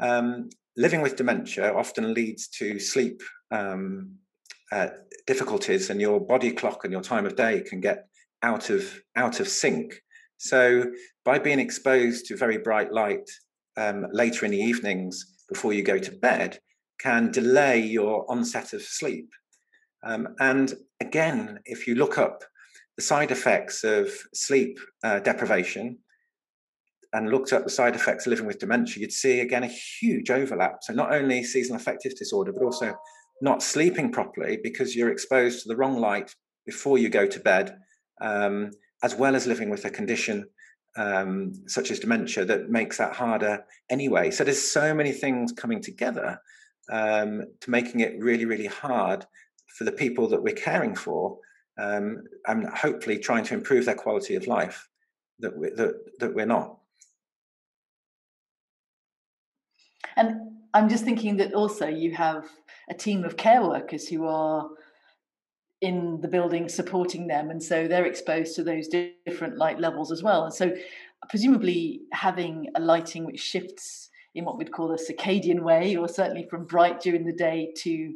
um, 0.00 0.48
living 0.78 1.02
with 1.02 1.16
dementia 1.16 1.74
often 1.74 2.14
leads 2.14 2.48
to 2.58 2.78
sleep 2.78 3.22
um, 3.50 4.14
uh, 4.72 4.88
difficulties, 5.26 5.90
and 5.90 6.00
your 6.00 6.20
body 6.20 6.52
clock 6.52 6.84
and 6.84 6.92
your 6.92 7.02
time 7.02 7.26
of 7.26 7.36
day 7.36 7.62
can 7.62 7.80
get 7.80 8.06
out 8.42 8.70
of 8.70 9.00
out 9.16 9.40
of 9.40 9.48
sync. 9.48 9.94
So 10.36 10.84
by 11.24 11.38
being 11.38 11.60
exposed 11.60 12.26
to 12.26 12.36
very 12.36 12.58
bright 12.58 12.92
light 12.92 13.28
um, 13.76 14.06
later 14.12 14.44
in 14.44 14.50
the 14.50 14.58
evenings 14.58 15.24
before 15.48 15.72
you 15.72 15.82
go 15.82 15.98
to 15.98 16.12
bed, 16.12 16.58
can 17.00 17.30
delay 17.30 17.78
your 17.80 18.30
onset 18.30 18.72
of 18.72 18.82
sleep. 18.82 19.30
Um, 20.02 20.28
and 20.40 20.74
again, 21.00 21.60
if 21.64 21.86
you 21.86 21.94
look 21.94 22.18
up 22.18 22.44
the 22.96 23.02
side 23.02 23.30
effects 23.30 23.84
of 23.84 24.10
sleep 24.34 24.78
uh, 25.02 25.20
deprivation, 25.20 25.98
and 27.14 27.30
looked 27.30 27.52
at 27.52 27.62
the 27.62 27.70
side 27.70 27.94
effects 27.94 28.26
of 28.26 28.30
living 28.30 28.46
with 28.46 28.58
dementia, 28.58 29.00
you'd 29.00 29.12
see 29.12 29.40
again 29.40 29.62
a 29.62 29.68
huge 29.68 30.30
overlap. 30.30 30.78
So 30.82 30.92
not 30.92 31.14
only 31.14 31.44
seasonal 31.44 31.80
affective 31.80 32.16
disorder, 32.16 32.52
but 32.52 32.64
also 32.64 32.92
not 33.40 33.62
sleeping 33.62 34.12
properly 34.12 34.58
because 34.62 34.94
you're 34.94 35.10
exposed 35.10 35.62
to 35.62 35.68
the 35.68 35.76
wrong 35.76 36.00
light 36.00 36.34
before 36.66 36.98
you 36.98 37.08
go 37.08 37.26
to 37.26 37.40
bed, 37.40 37.76
um, 38.20 38.70
as 39.02 39.14
well 39.14 39.36
as 39.36 39.46
living 39.46 39.70
with 39.70 39.84
a 39.84 39.90
condition 39.90 40.46
um, 40.96 41.52
such 41.66 41.90
as 41.90 41.98
dementia 41.98 42.44
that 42.44 42.70
makes 42.70 42.98
that 42.98 43.14
harder 43.14 43.64
anyway. 43.90 44.30
So 44.30 44.44
there's 44.44 44.62
so 44.62 44.94
many 44.94 45.12
things 45.12 45.52
coming 45.52 45.82
together 45.82 46.38
um, 46.90 47.42
to 47.60 47.70
making 47.70 48.00
it 48.00 48.14
really, 48.18 48.44
really 48.44 48.66
hard 48.66 49.26
for 49.76 49.84
the 49.84 49.92
people 49.92 50.28
that 50.28 50.42
we're 50.42 50.54
caring 50.54 50.94
for, 50.94 51.38
um, 51.78 52.22
and 52.46 52.68
hopefully 52.68 53.18
trying 53.18 53.44
to 53.44 53.54
improve 53.54 53.86
their 53.86 53.96
quality 53.96 54.36
of 54.36 54.46
life 54.46 54.88
that 55.40 55.56
we, 55.56 55.70
that, 55.70 55.94
that 56.20 56.34
we're 56.34 56.46
not. 56.46 56.78
And 60.16 60.36
I'm 60.72 60.88
just 60.88 61.04
thinking 61.04 61.36
that 61.38 61.54
also 61.54 61.88
you 61.88 62.12
have 62.12 62.44
a 62.88 62.94
team 62.94 63.24
of 63.24 63.36
care 63.36 63.62
workers 63.62 64.08
who 64.08 64.26
are 64.26 64.68
in 65.80 66.20
the 66.22 66.28
building 66.28 66.68
supporting 66.68 67.26
them, 67.26 67.50
and 67.50 67.62
so 67.62 67.86
they're 67.86 68.06
exposed 68.06 68.56
to 68.56 68.64
those 68.64 68.88
different 68.88 69.58
light 69.58 69.78
levels 69.78 70.10
as 70.10 70.22
well. 70.22 70.44
And 70.44 70.54
so, 70.54 70.72
presumably, 71.28 72.02
having 72.12 72.68
a 72.74 72.80
lighting 72.80 73.26
which 73.26 73.40
shifts 73.40 74.10
in 74.34 74.44
what 74.44 74.56
we'd 74.58 74.72
call 74.72 74.92
a 74.92 74.98
circadian 74.98 75.60
way, 75.60 75.96
or 75.96 76.08
certainly 76.08 76.46
from 76.48 76.64
bright 76.66 77.00
during 77.00 77.24
the 77.24 77.32
day 77.32 77.72
to 77.82 78.14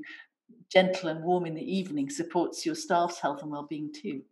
gentle 0.72 1.08
and 1.08 1.22
warm 1.22 1.46
in 1.46 1.54
the 1.54 1.62
evening, 1.62 2.10
supports 2.10 2.64
your 2.64 2.75
staff's 2.75 3.20
health 3.20 3.42
and 3.42 3.50
well-being 3.50 3.92
too. 3.92 4.22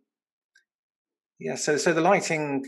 Yeah, 1.39 1.55
so 1.55 1.77
so 1.77 1.93
the 1.93 2.01
lighting 2.01 2.65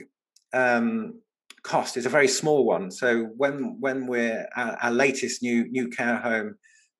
um, 0.53 1.21
cost 1.63 1.97
is 1.97 2.05
a 2.05 2.09
very 2.09 2.27
small 2.27 2.63
one. 2.65 2.91
So 2.91 3.23
when 3.37 3.77
when 3.79 4.07
we're 4.07 4.47
our, 4.55 4.77
our 4.83 4.91
latest 4.91 5.41
new 5.41 5.67
new 5.71 5.89
care 5.89 6.17
home 6.17 6.55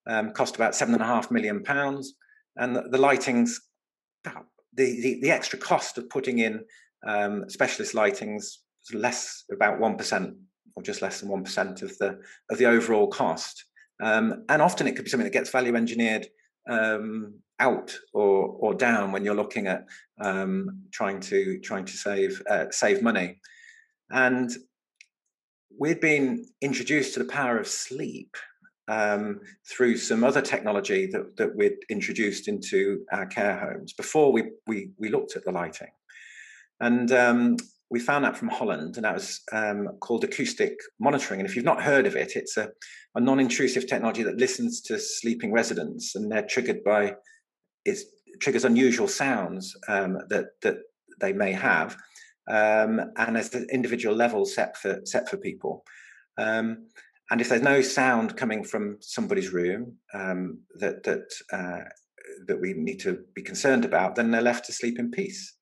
um, 0.10 0.32
cost 0.34 0.56
about 0.56 0.76
seven 0.76 0.94
and 0.94 1.04
a 1.04 1.08
half 1.08 1.32
million 1.32 1.64
pounds, 1.64 2.16
and 2.56 2.76
the, 2.76 2.82
the 2.92 2.98
lighting's 2.98 3.62
the, 4.24 5.02
the, 5.02 5.20
the 5.22 5.32
extra 5.32 5.60
cost 5.60 5.98
of 5.98 6.10
putting 6.10 6.40
in 6.40 6.64
um, 7.08 7.50
specialist 7.50 7.94
lightings 7.96 8.44
is 8.84 8.94
less 8.94 9.44
about 9.52 9.80
one 9.80 9.96
percent 9.96 10.36
or 10.76 10.84
just 10.84 11.02
less 11.02 11.20
than 11.20 11.30
one 11.30 11.44
percent 11.44 11.82
of 11.82 11.98
the 11.98 12.20
of 12.50 12.58
the 12.58 12.66
overall 12.66 13.08
cost. 13.08 13.66
Um, 14.02 14.46
and 14.48 14.62
often 14.62 14.88
it 14.88 14.96
could 14.96 15.06
be 15.06 15.10
something 15.10 15.26
that 15.26 15.34
gets 15.34 15.50
value 15.50 15.76
engineered 15.76 16.28
um, 16.70 17.36
out 17.60 17.98
or 18.14 18.48
or 18.60 18.74
down 18.74 19.12
when 19.12 19.24
you're 19.24 19.36
looking 19.36 19.68
at 19.68 19.86
um, 20.22 20.84
trying 20.92 21.20
to 21.22 21.60
trying 21.60 21.86
to 21.86 21.94
save 21.94 22.42
uh, 22.50 22.66
save 22.72 23.02
money. 23.02 23.40
And 24.10 24.50
we'd 25.80 26.02
been 26.02 26.46
introduced 26.62 27.14
to 27.14 27.20
the 27.20 27.32
power 27.32 27.58
of 27.60 27.68
sleep 27.68 28.36
um, 28.90 29.40
through 29.70 29.98
some 29.98 30.24
other 30.24 30.42
technology 30.42 31.08
that, 31.08 31.38
that 31.38 31.56
we'd 31.56 31.78
introduced 31.90 32.48
into 32.48 33.06
our 33.12 33.26
care 33.26 33.58
homes 33.58 33.94
before 33.94 34.34
we, 34.34 34.52
we, 34.68 34.90
we 34.98 35.10
looked 35.10 35.36
at 35.36 35.46
the 35.46 35.52
lighting. 35.52 35.92
And 36.82 37.12
um, 37.12 37.58
we 37.90 38.00
found 38.00 38.26
that 38.26 38.38
from 38.38 38.50
Holland, 38.50 38.96
and 38.96 39.06
that 39.06 39.14
was 39.14 39.42
um, 39.52 39.88
called 40.02 40.24
acoustic 40.24 40.78
monitoring. 41.00 41.40
And 41.40 41.50
if 41.50 41.56
you've 41.56 41.66
not 41.66 41.84
heard 41.84 42.08
of 42.08 42.16
it, 42.16 42.34
it's 42.36 42.58
a, 42.58 42.70
a 43.16 43.22
non 43.22 43.40
intrusive 43.40 43.88
technology 43.88 44.24
that 44.24 44.38
listens 44.38 44.82
to 44.82 45.00
sleeping 45.00 45.52
residents, 45.52 46.16
and 46.16 46.32
they're 46.32 46.46
triggered 46.46 46.84
by 46.84 47.16
it 47.86 48.00
triggers 48.42 48.66
unusual 48.66 49.08
sounds 49.08 49.76
um, 49.88 50.18
that, 50.30 50.46
that 50.62 50.78
they 51.20 51.34
may 51.34 51.52
have 51.52 51.98
um, 52.50 53.00
and 53.16 53.36
there's 53.36 53.50
the 53.50 53.66
individual 53.72 54.16
levels 54.16 54.56
set 54.56 54.76
for 54.76 55.00
set 55.06 55.30
for 55.30 55.38
people. 55.38 55.84
Um, 56.38 56.88
and 57.32 57.42
if 57.42 57.50
there's 57.50 57.62
no 57.62 57.82
sound 57.82 58.36
coming 58.36 58.64
from 58.64 58.98
somebody's 59.02 59.54
room 59.54 59.98
um, 60.14 60.60
that 60.76 61.04
that 61.04 61.32
uh, 61.54 61.84
that 62.48 62.60
we 62.60 62.74
need 62.74 63.00
to 63.02 63.20
be 63.34 63.42
concerned 63.42 63.86
about, 63.86 64.16
then 64.16 64.32
they're 64.32 64.42
left 64.42 64.66
to 64.66 64.74
sleep 64.74 65.00
in 65.00 65.12
peace. 65.12 65.56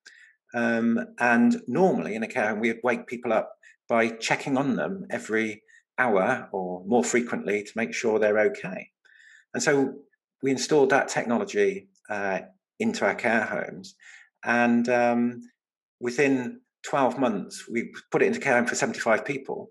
Um, 0.54 0.98
and 1.18 1.60
normally 1.66 2.14
in 2.14 2.22
a 2.22 2.28
care 2.28 2.48
home, 2.48 2.60
we 2.60 2.68
would 2.68 2.80
wake 2.82 3.06
people 3.06 3.32
up 3.32 3.52
by 3.88 4.08
checking 4.08 4.56
on 4.56 4.76
them 4.76 5.06
every 5.10 5.62
hour 5.98 6.48
or 6.52 6.84
more 6.86 7.04
frequently 7.04 7.62
to 7.62 7.72
make 7.76 7.92
sure 7.92 8.18
they're 8.18 8.38
okay. 8.38 8.88
And 9.52 9.62
so 9.62 9.94
we 10.42 10.50
installed 10.50 10.90
that 10.90 11.08
technology 11.08 11.88
uh, 12.08 12.40
into 12.78 13.04
our 13.04 13.14
care 13.14 13.44
homes, 13.44 13.94
and 14.44 14.88
um, 14.88 15.42
within 16.00 16.60
12 16.84 17.18
months, 17.18 17.68
we 17.70 17.92
put 18.10 18.22
it 18.22 18.26
into 18.26 18.40
care 18.40 18.54
home 18.54 18.66
for 18.66 18.74
75 18.74 19.24
people. 19.24 19.70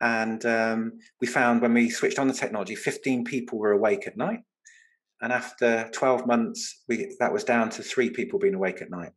And 0.00 0.44
um, 0.44 0.92
we 1.20 1.26
found 1.26 1.62
when 1.62 1.74
we 1.74 1.90
switched 1.90 2.18
on 2.18 2.28
the 2.28 2.34
technology, 2.34 2.74
15 2.74 3.24
people 3.24 3.58
were 3.58 3.72
awake 3.72 4.06
at 4.06 4.16
night. 4.16 4.40
And 5.22 5.32
after 5.32 5.88
12 5.92 6.26
months, 6.26 6.82
we, 6.88 7.16
that 7.20 7.32
was 7.32 7.44
down 7.44 7.70
to 7.70 7.82
three 7.82 8.10
people 8.10 8.38
being 8.38 8.54
awake 8.54 8.82
at 8.82 8.90
night. 8.90 9.12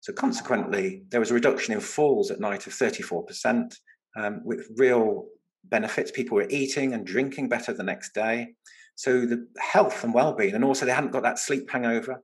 So 0.00 0.12
consequently, 0.12 1.02
there 1.10 1.20
was 1.20 1.30
a 1.30 1.34
reduction 1.34 1.74
in 1.74 1.80
falls 1.80 2.30
at 2.30 2.40
night 2.40 2.66
of 2.66 2.72
34%, 2.72 3.74
um, 4.16 4.40
with 4.44 4.66
real 4.76 5.26
benefits. 5.64 6.10
People 6.10 6.36
were 6.36 6.48
eating 6.48 6.94
and 6.94 7.06
drinking 7.06 7.48
better 7.48 7.72
the 7.72 7.82
next 7.82 8.14
day. 8.14 8.54
So 8.94 9.26
the 9.26 9.46
health 9.58 10.02
and 10.02 10.14
well-being, 10.14 10.54
and 10.54 10.64
also 10.64 10.86
they 10.86 10.92
hadn't 10.92 11.12
got 11.12 11.22
that 11.24 11.38
sleep 11.38 11.70
hangover. 11.70 12.22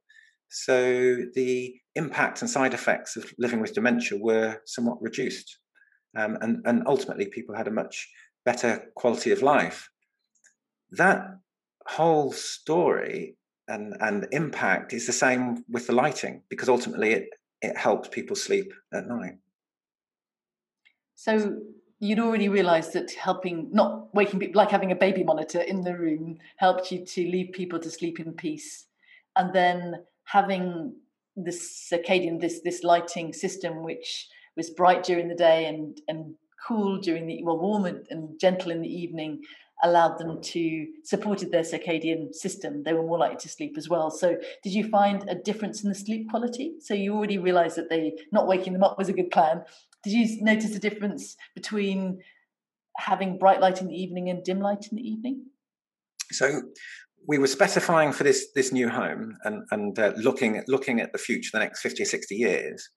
So 0.48 1.16
the 1.34 1.74
impact 1.94 2.40
and 2.40 2.50
side 2.50 2.74
effects 2.74 3.16
of 3.16 3.32
living 3.38 3.60
with 3.60 3.74
dementia 3.74 4.18
were 4.18 4.58
somewhat 4.66 5.02
reduced. 5.02 5.58
Um, 6.16 6.38
and, 6.40 6.62
and 6.64 6.82
ultimately, 6.86 7.26
people 7.26 7.54
had 7.54 7.68
a 7.68 7.72
much 7.72 8.10
better 8.44 8.90
quality 8.94 9.30
of 9.32 9.42
life. 9.42 9.88
That 10.90 11.38
whole 11.86 12.32
story 12.32 13.36
and 13.66 13.94
and 14.00 14.26
impact 14.30 14.92
is 14.92 15.06
the 15.06 15.12
same 15.12 15.64
with 15.68 15.86
the 15.86 15.92
lighting 15.92 16.42
because 16.48 16.68
ultimately 16.68 17.12
it 17.12 17.28
it 17.62 17.76
helps 17.76 18.08
people 18.08 18.36
sleep 18.36 18.72
at 18.92 19.06
night. 19.06 19.38
So 21.14 21.60
you'd 21.98 22.18
already 22.18 22.48
realised 22.48 22.92
that 22.92 23.12
helping, 23.12 23.70
not 23.72 24.14
waking 24.14 24.40
people, 24.40 24.58
like 24.58 24.70
having 24.70 24.92
a 24.92 24.96
baby 24.96 25.24
monitor 25.24 25.60
in 25.60 25.80
the 25.80 25.96
room, 25.96 26.38
helped 26.56 26.92
you 26.92 27.06
to 27.06 27.20
leave 27.22 27.52
people 27.52 27.78
to 27.78 27.90
sleep 27.90 28.20
in 28.20 28.32
peace, 28.34 28.86
and 29.36 29.54
then 29.54 30.04
having 30.24 30.96
this 31.36 31.88
circadian, 31.90 32.40
this 32.40 32.60
this 32.62 32.84
lighting 32.84 33.32
system, 33.32 33.82
which 33.82 34.28
was 34.56 34.70
bright 34.70 35.02
during 35.02 35.28
the 35.28 35.34
day 35.34 35.66
and 35.66 36.00
and 36.08 36.34
cool 36.66 36.98
during 36.98 37.26
the 37.26 37.42
well, 37.42 37.58
warm 37.58 37.84
and 37.84 38.40
gentle 38.40 38.70
in 38.70 38.80
the 38.80 38.88
evening, 38.88 39.42
allowed 39.82 40.18
them 40.18 40.40
to 40.40 40.86
supported 41.04 41.50
their 41.50 41.62
circadian 41.62 42.34
system. 42.34 42.82
They 42.82 42.94
were 42.94 43.02
more 43.02 43.18
likely 43.18 43.36
to 43.38 43.48
sleep 43.48 43.74
as 43.76 43.88
well. 43.88 44.10
So 44.10 44.36
did 44.62 44.72
you 44.72 44.88
find 44.88 45.28
a 45.28 45.34
difference 45.34 45.82
in 45.82 45.88
the 45.88 45.94
sleep 45.94 46.30
quality? 46.30 46.74
So 46.80 46.94
you 46.94 47.14
already 47.14 47.38
realized 47.38 47.76
that 47.76 47.90
they 47.90 48.14
not 48.32 48.46
waking 48.46 48.72
them 48.72 48.82
up 48.82 48.96
was 48.98 49.08
a 49.08 49.12
good 49.12 49.30
plan. 49.30 49.62
Did 50.02 50.12
you 50.12 50.42
notice 50.42 50.74
a 50.74 50.78
difference 50.78 51.36
between 51.54 52.20
having 52.96 53.38
bright 53.38 53.60
light 53.60 53.80
in 53.80 53.88
the 53.88 53.94
evening 53.94 54.30
and 54.30 54.42
dim 54.42 54.60
light 54.60 54.86
in 54.90 54.96
the 54.96 55.08
evening? 55.08 55.46
So 56.30 56.62
we 57.26 57.38
were 57.38 57.46
specifying 57.46 58.12
for 58.12 58.24
this 58.24 58.52
this 58.54 58.72
new 58.72 58.88
home 58.88 59.36
and 59.44 59.64
and 59.70 59.98
uh, 59.98 60.12
looking 60.16 60.62
looking 60.66 61.00
at 61.00 61.12
the 61.12 61.18
future 61.18 61.50
the 61.52 61.58
next 61.58 61.80
50 61.80 62.02
or 62.02 62.06
60 62.06 62.34
years 62.34 62.90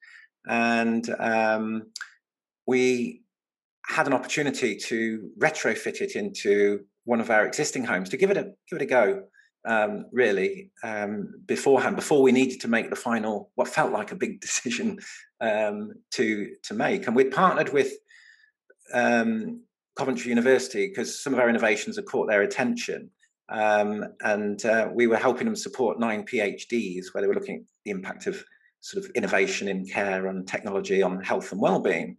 and 0.45 1.09
um, 1.19 1.83
we 2.65 3.21
had 3.87 4.05
an 4.05 4.13
opportunity 4.13 4.75
to 4.75 5.31
retrofit 5.39 6.01
it 6.01 6.15
into 6.15 6.81
one 7.05 7.21
of 7.21 7.29
our 7.29 7.45
existing 7.45 7.85
homes 7.85 8.09
to 8.09 8.17
give 8.17 8.29
it 8.29 8.37
a 8.37 8.43
give 8.69 8.79
it 8.79 8.81
a 8.81 8.85
go. 8.85 9.23
Um, 9.65 10.05
really, 10.13 10.71
um, 10.81 11.41
beforehand, 11.45 11.97
before 11.97 12.21
we 12.21 12.31
needed 12.31 12.61
to 12.61 12.69
make 12.69 12.89
the 12.89 12.95
final, 12.95 13.51
what 13.55 13.67
felt 13.67 13.91
like 13.91 14.13
a 14.13 14.15
big 14.15 14.39
decision 14.47 14.99
um, 15.41 15.93
to 16.11 16.53
to 16.63 16.73
make, 16.73 17.07
and 17.07 17.15
we'd 17.15 17.31
partnered 17.31 17.73
with 17.73 17.91
um, 18.93 19.63
Coventry 19.97 20.29
University 20.29 20.87
because 20.87 21.21
some 21.21 21.33
of 21.33 21.39
our 21.39 21.49
innovations 21.49 21.95
had 21.95 22.05
caught 22.05 22.27
their 22.27 22.43
attention, 22.43 23.09
um, 23.49 24.05
and 24.21 24.63
uh, 24.65 24.89
we 24.93 25.07
were 25.07 25.17
helping 25.17 25.45
them 25.45 25.55
support 25.55 25.99
nine 25.99 26.23
PhDs 26.23 27.05
where 27.11 27.21
they 27.21 27.27
were 27.27 27.33
looking 27.33 27.55
at 27.57 27.61
the 27.83 27.91
impact 27.91 28.27
of 28.27 28.43
sort 28.87 29.03
of 29.03 29.11
innovation 29.15 29.67
in 29.67 29.85
care 29.85 30.27
and 30.27 30.47
technology 30.47 31.01
on 31.01 31.21
health 31.21 31.51
and 31.51 31.59
well-being. 31.59 32.15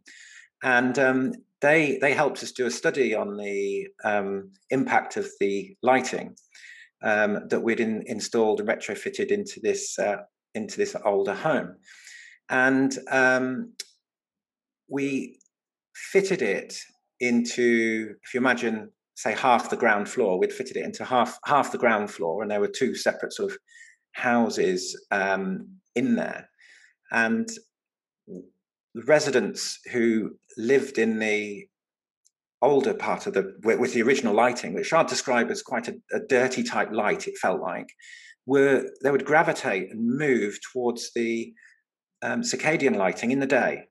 And 0.63 0.99
um, 0.99 1.33
they 1.61 1.99
they 2.01 2.13
helped 2.13 2.43
us 2.43 2.53
do 2.53 2.67
a 2.67 2.71
study 2.71 3.15
on 3.15 3.37
the 3.37 3.89
um, 4.05 4.51
impact 4.71 5.17
of 5.17 5.27
the 5.41 5.77
lighting 5.83 6.37
um, 7.03 7.49
that 7.49 7.61
we'd 7.61 7.81
in, 7.81 8.03
installed 8.07 8.61
and 8.61 8.69
retrofitted 8.69 9.31
into 9.31 9.61
this 9.61 9.99
uh, 9.99 10.19
into 10.55 10.77
this 10.77 10.95
older 11.05 11.35
home, 11.35 11.77
and 12.51 12.97
um, 13.11 13.73
we 14.89 15.39
fitted 15.95 16.43
it 16.43 16.79
into 17.21 18.15
if 18.25 18.35
you 18.35 18.39
imagine 18.39 18.91
say 19.17 19.35
half 19.35 19.69
the 19.71 19.77
ground 19.77 20.09
floor 20.09 20.39
we'd 20.39 20.53
fitted 20.53 20.77
it 20.77 20.85
into 20.85 21.05
half 21.05 21.41
half 21.45 21.73
the 21.73 21.79
ground 21.79 22.09
floor 22.09 22.41
and 22.41 22.51
there 22.51 22.61
were 22.61 22.69
two 22.69 22.95
separate 22.95 23.33
sort 23.33 23.51
of 23.51 23.59
houses 24.13 24.97
um, 25.11 25.67
in 25.97 26.15
there 26.15 26.49
and 27.11 27.49
the 28.95 29.05
residents 29.05 29.79
who 29.93 30.37
lived 30.57 30.99
in 30.99 31.19
the 31.19 31.67
older 32.61 32.95
part 32.95 33.27
of 33.27 33.35
the 33.35 33.55
with 33.63 33.95
the 33.95 34.03
original 34.03 34.35
lighting, 34.35 34.75
which 34.75 34.93
I'd 34.93 35.07
describe 35.07 35.51
as 35.51 35.63
quite 35.63 35.89
a, 35.89 35.95
a, 36.13 36.21
dirty 36.21 36.63
type 36.63 36.91
light, 36.91 37.29
it 37.29 37.39
felt 37.39 37.61
like, 37.61 37.87
were 38.47 38.91
they 39.03 39.11
would 39.11 39.25
gravitate 39.25 39.91
and 39.91 40.19
move 40.19 40.59
towards 40.73 41.13
the 41.15 41.53
um, 42.23 42.43
circadian 42.43 42.97
lighting 42.97 43.31
in 43.31 43.39
the 43.41 43.47
day. 43.47 43.85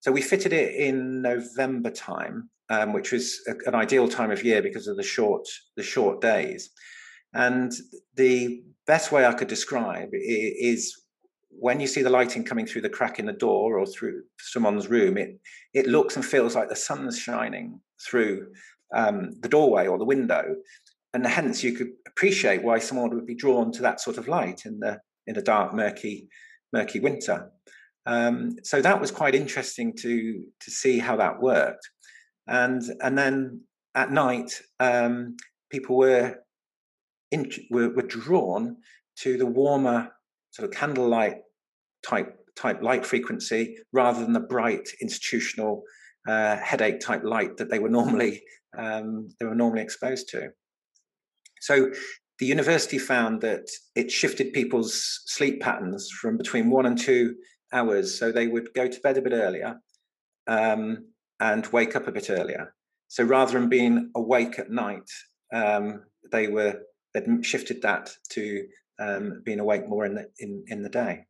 So 0.00 0.12
we 0.12 0.20
fitted 0.20 0.52
it 0.52 0.74
in 0.74 1.22
November 1.22 1.90
time, 1.90 2.50
um, 2.68 2.92
which 2.92 3.10
was 3.10 3.40
a, 3.48 3.68
an 3.68 3.74
ideal 3.74 4.06
time 4.06 4.30
of 4.30 4.44
year 4.44 4.60
because 4.60 4.86
of 4.86 4.96
the 4.96 5.02
short 5.02 5.46
the 5.76 5.82
short 5.82 6.20
days. 6.20 6.70
And 7.32 7.72
the 8.14 8.62
best 8.86 9.10
way 9.10 9.24
I 9.24 9.32
could 9.32 9.48
describe 9.48 10.10
is 10.12 11.03
when 11.58 11.80
you 11.80 11.86
see 11.86 12.02
the 12.02 12.10
lighting 12.10 12.44
coming 12.44 12.66
through 12.66 12.82
the 12.82 12.88
crack 12.88 13.18
in 13.18 13.26
the 13.26 13.32
door 13.32 13.78
or 13.78 13.86
through 13.86 14.22
someone's 14.38 14.88
room, 14.88 15.16
it 15.16 15.38
it 15.72 15.86
looks 15.86 16.16
and 16.16 16.24
feels 16.24 16.54
like 16.54 16.68
the 16.68 16.76
sun's 16.76 17.18
shining 17.18 17.80
through 18.04 18.52
um, 18.94 19.32
the 19.40 19.48
doorway 19.48 19.86
or 19.86 19.98
the 19.98 20.04
window, 20.04 20.56
and 21.12 21.26
hence 21.26 21.62
you 21.62 21.72
could 21.72 21.90
appreciate 22.06 22.62
why 22.62 22.78
someone 22.78 23.10
would 23.14 23.26
be 23.26 23.34
drawn 23.34 23.72
to 23.72 23.82
that 23.82 24.00
sort 24.00 24.18
of 24.18 24.28
light 24.28 24.62
in 24.66 24.78
the 24.80 25.00
in 25.26 25.36
a 25.36 25.42
dark, 25.42 25.74
murky, 25.74 26.28
murky 26.72 27.00
winter. 27.00 27.50
Um, 28.06 28.56
so 28.62 28.82
that 28.82 29.00
was 29.00 29.10
quite 29.10 29.34
interesting 29.34 29.94
to 29.98 30.44
to 30.60 30.70
see 30.70 30.98
how 30.98 31.16
that 31.16 31.40
worked, 31.40 31.88
and 32.46 32.82
and 33.00 33.16
then 33.16 33.62
at 33.94 34.10
night 34.10 34.60
um, 34.80 35.36
people 35.70 35.96
were, 35.96 36.36
in, 37.30 37.50
were 37.70 37.90
were 37.90 38.02
drawn 38.02 38.76
to 39.20 39.38
the 39.38 39.46
warmer 39.46 40.10
sort 40.54 40.68
of 40.68 40.74
candlelight 40.74 41.38
type 42.06 42.38
type 42.56 42.80
light 42.80 43.04
frequency 43.04 43.76
rather 43.92 44.20
than 44.20 44.32
the 44.32 44.40
bright 44.40 44.88
institutional 45.02 45.82
uh, 46.28 46.56
headache 46.56 47.00
type 47.00 47.24
light 47.24 47.56
that 47.56 47.70
they 47.70 47.80
were 47.80 47.88
normally 47.88 48.42
um, 48.78 49.28
they 49.38 49.46
were 49.46 49.54
normally 49.54 49.82
exposed 49.82 50.28
to. 50.28 50.50
So 51.60 51.90
the 52.38 52.46
university 52.46 52.98
found 52.98 53.40
that 53.42 53.68
it 53.94 54.10
shifted 54.10 54.52
people's 54.52 55.22
sleep 55.26 55.60
patterns 55.60 56.10
from 56.10 56.36
between 56.36 56.70
one 56.70 56.86
and 56.86 56.98
two 56.98 57.34
hours. 57.72 58.18
So 58.18 58.30
they 58.30 58.46
would 58.46 58.68
go 58.74 58.88
to 58.88 59.00
bed 59.00 59.16
a 59.16 59.22
bit 59.22 59.32
earlier 59.32 59.80
um, 60.46 61.06
and 61.40 61.66
wake 61.68 61.96
up 61.96 62.06
a 62.06 62.12
bit 62.12 62.30
earlier. 62.30 62.74
So 63.08 63.24
rather 63.24 63.58
than 63.58 63.68
being 63.68 64.10
awake 64.16 64.58
at 64.58 64.70
night, 64.70 65.08
um, 65.52 66.02
they 66.32 66.48
were 66.48 66.80
they'd 67.12 67.44
shifted 67.46 67.82
that 67.82 68.10
to 68.30 68.66
um, 68.98 69.42
being 69.44 69.60
awake 69.60 69.88
more 69.88 70.04
in 70.04 70.14
the 70.14 70.28
in, 70.38 70.64
in 70.68 70.82
the 70.82 70.88
day. 70.88 71.26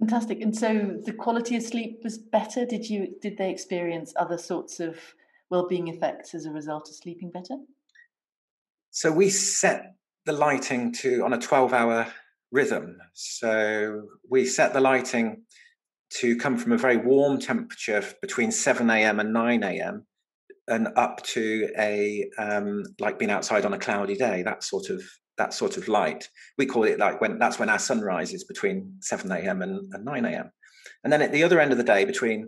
Fantastic. 0.00 0.40
And 0.40 0.56
so 0.56 0.98
the 1.04 1.12
quality 1.12 1.56
of 1.56 1.62
sleep 1.62 2.00
was 2.02 2.16
better. 2.16 2.64
Did 2.64 2.88
you 2.88 3.14
did 3.20 3.36
they 3.36 3.50
experience 3.50 4.14
other 4.16 4.38
sorts 4.38 4.80
of 4.80 4.96
well-being 5.50 5.88
effects 5.88 6.34
as 6.34 6.46
a 6.46 6.50
result 6.50 6.88
of 6.88 6.94
sleeping 6.94 7.30
better? 7.30 7.56
So 8.90 9.12
we 9.12 9.28
set 9.30 9.94
the 10.26 10.32
lighting 10.32 10.92
to 10.92 11.24
on 11.24 11.32
a 11.32 11.38
12-hour 11.38 12.06
rhythm. 12.50 12.98
So 13.12 14.02
we 14.28 14.46
set 14.46 14.72
the 14.72 14.80
lighting 14.80 15.42
to 16.18 16.36
come 16.36 16.56
from 16.56 16.72
a 16.72 16.78
very 16.78 16.96
warm 16.96 17.38
temperature 17.38 18.02
between 18.20 18.50
7 18.50 18.88
a.m. 18.90 19.20
and 19.20 19.32
9 19.32 19.62
a.m. 19.62 20.06
and 20.66 20.88
up 20.96 21.22
to 21.24 21.70
a 21.78 22.28
um, 22.38 22.84
like 22.98 23.18
being 23.18 23.30
outside 23.30 23.64
on 23.64 23.74
a 23.74 23.78
cloudy 23.78 24.16
day, 24.16 24.42
that 24.42 24.64
sort 24.64 24.90
of 24.90 25.02
that 25.40 25.54
sort 25.54 25.78
of 25.78 25.88
light. 25.88 26.28
We 26.58 26.66
call 26.66 26.84
it 26.84 26.98
like 26.98 27.20
when 27.20 27.38
that's 27.38 27.58
when 27.58 27.70
our 27.70 27.78
sun 27.78 28.02
rises 28.02 28.44
between 28.44 28.96
7 29.00 29.32
a.m. 29.32 29.62
And, 29.62 29.92
and 29.94 30.04
9 30.04 30.24
a.m. 30.26 30.52
And 31.02 31.10
then 31.10 31.22
at 31.22 31.32
the 31.32 31.42
other 31.42 31.58
end 31.58 31.72
of 31.72 31.78
the 31.78 31.92
day, 31.94 32.04
between 32.04 32.46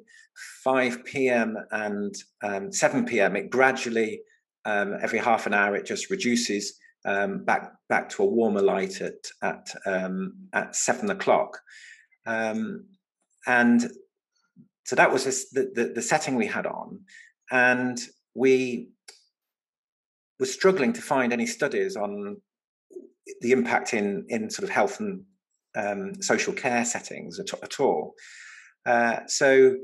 5 0.62 1.04
p.m. 1.06 1.56
and 1.70 2.14
um, 2.42 2.70
7 2.70 3.06
p.m., 3.06 3.34
it 3.34 3.48
gradually, 3.48 4.20
um, 4.66 4.98
every 5.02 5.18
half 5.18 5.46
an 5.46 5.54
hour, 5.54 5.74
it 5.74 5.86
just 5.86 6.10
reduces 6.10 6.78
um, 7.06 7.44
back 7.44 7.72
back 7.88 8.10
to 8.10 8.22
a 8.22 8.26
warmer 8.26 8.62
light 8.62 9.00
at 9.00 9.24
at 9.42 9.66
um, 9.86 10.34
at 10.52 10.76
seven 10.76 11.10
o'clock. 11.10 11.58
Um, 12.26 12.84
and 13.46 13.90
so 14.84 14.96
that 14.96 15.10
was 15.12 15.24
the, 15.50 15.72
the, 15.74 15.92
the 15.94 16.02
setting 16.02 16.36
we 16.36 16.46
had 16.46 16.66
on, 16.66 17.00
and 17.50 17.98
we 18.34 18.90
were 20.38 20.46
struggling 20.46 20.92
to 20.92 21.00
find 21.00 21.32
any 21.32 21.46
studies 21.46 21.96
on 21.96 22.36
the 23.40 23.52
impact 23.52 23.94
in 23.94 24.24
in 24.28 24.50
sort 24.50 24.64
of 24.64 24.70
health 24.70 25.00
and 25.00 25.24
um, 25.74 26.22
social 26.22 26.52
care 26.52 26.84
settings 26.84 27.38
at, 27.38 27.52
at 27.62 27.80
all. 27.80 28.14
Uh, 28.84 29.20
so 29.26 29.76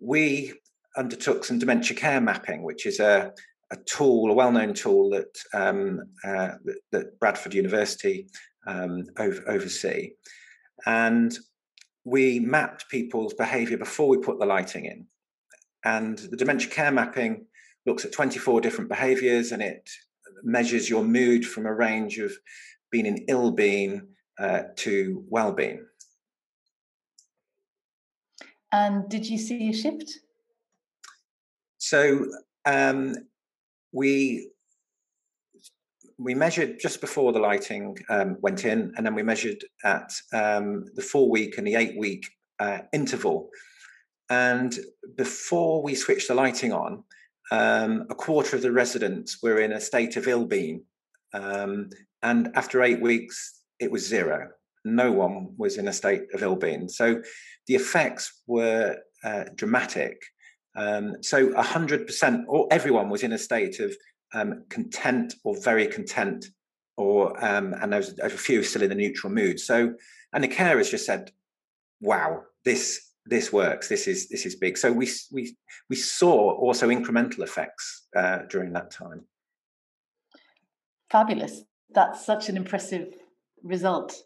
we 0.00 0.54
undertook 0.96 1.44
some 1.44 1.58
dementia 1.58 1.96
care 1.96 2.20
mapping, 2.20 2.62
which 2.62 2.86
is 2.86 3.00
a, 3.00 3.32
a 3.70 3.76
tool, 3.76 4.30
a 4.30 4.34
well-known 4.34 4.74
tool 4.74 5.10
that 5.10 5.38
um, 5.54 6.00
uh, 6.24 6.52
that, 6.64 6.80
that, 6.92 7.20
Bradford 7.20 7.54
University 7.54 8.26
um, 8.66 9.04
over, 9.18 9.42
oversee, 9.48 10.10
and 10.86 11.36
we 12.04 12.40
mapped 12.40 12.88
people's 12.88 13.34
behaviour 13.34 13.76
before 13.76 14.08
we 14.08 14.18
put 14.18 14.38
the 14.38 14.46
lighting 14.46 14.86
in. 14.86 15.06
And 15.84 16.18
the 16.18 16.36
dementia 16.36 16.70
care 16.70 16.90
mapping 16.90 17.46
looks 17.86 18.04
at 18.04 18.12
24 18.12 18.60
different 18.60 18.88
behaviours 18.88 19.52
and 19.52 19.62
it 19.62 19.88
measures 20.42 20.88
your 20.88 21.04
mood 21.04 21.44
from 21.44 21.66
a 21.66 21.74
range 21.74 22.18
of 22.18 22.32
being 22.90 23.06
in 23.06 23.24
ill 23.28 23.50
being 23.50 24.08
uh, 24.38 24.62
to 24.76 25.24
well 25.28 25.52
being. 25.52 25.84
And 28.72 29.08
did 29.08 29.26
you 29.26 29.38
see 29.38 29.70
a 29.70 29.72
shift? 29.72 30.10
So 31.78 32.26
um, 32.66 33.14
we 33.92 34.50
we 36.18 36.34
measured 36.34 36.80
just 36.80 37.00
before 37.00 37.32
the 37.32 37.38
lighting 37.38 37.96
um, 38.10 38.36
went 38.40 38.64
in, 38.64 38.92
and 38.96 39.06
then 39.06 39.14
we 39.14 39.22
measured 39.22 39.62
at 39.84 40.12
um, 40.32 40.86
the 40.94 41.02
four 41.02 41.30
week 41.30 41.58
and 41.58 41.66
the 41.66 41.76
eight 41.76 41.96
week 41.96 42.26
uh, 42.58 42.80
interval. 42.92 43.50
And 44.28 44.76
before 45.16 45.82
we 45.82 45.94
switched 45.94 46.28
the 46.28 46.34
lighting 46.34 46.72
on, 46.72 47.04
um, 47.50 48.06
a 48.10 48.14
quarter 48.14 48.56
of 48.56 48.62
the 48.62 48.72
residents 48.72 49.42
were 49.42 49.60
in 49.60 49.72
a 49.72 49.80
state 49.80 50.16
of 50.16 50.28
ill 50.28 50.44
being. 50.44 50.84
Um, 51.32 51.90
and 52.22 52.50
after 52.54 52.82
eight 52.82 53.00
weeks, 53.00 53.62
it 53.78 53.90
was 53.90 54.06
zero. 54.06 54.50
No 54.84 55.12
one 55.12 55.54
was 55.56 55.76
in 55.76 55.88
a 55.88 55.92
state 55.92 56.22
of 56.34 56.42
ill 56.42 56.56
being. 56.56 56.88
So 56.88 57.22
the 57.66 57.74
effects 57.74 58.42
were 58.46 58.96
uh, 59.24 59.44
dramatic. 59.54 60.20
Um, 60.76 61.16
so 61.22 61.48
100%, 61.48 62.44
or 62.48 62.68
everyone 62.70 63.10
was 63.10 63.22
in 63.22 63.32
a 63.32 63.38
state 63.38 63.80
of 63.80 63.94
um, 64.34 64.64
content 64.68 65.34
or 65.44 65.56
very 65.60 65.86
content, 65.86 66.46
or 66.96 67.32
um, 67.44 67.74
and 67.80 67.92
there 67.92 68.00
was 68.00 68.18
a 68.18 68.28
few 68.28 68.62
still 68.62 68.82
in 68.82 68.90
the 68.90 68.94
neutral 68.94 69.32
mood. 69.32 69.58
So, 69.58 69.94
and 70.32 70.44
the 70.44 70.48
carers 70.48 70.90
just 70.90 71.06
said, 71.06 71.32
"Wow, 72.00 72.42
this 72.64 73.07
this 73.28 73.52
works. 73.52 73.88
This 73.88 74.06
is 74.06 74.28
this 74.28 74.46
is 74.46 74.56
big." 74.56 74.78
So 74.78 74.92
we 74.92 75.08
we 75.32 75.56
we 75.88 75.96
saw 75.96 76.52
also 76.52 76.88
incremental 76.88 77.40
effects 77.40 78.06
uh, 78.16 78.40
during 78.50 78.72
that 78.72 78.90
time. 78.90 79.24
Fabulous! 81.10 81.62
That's 81.90 82.24
such 82.24 82.48
an 82.48 82.56
impressive 82.56 83.14
result, 83.62 84.16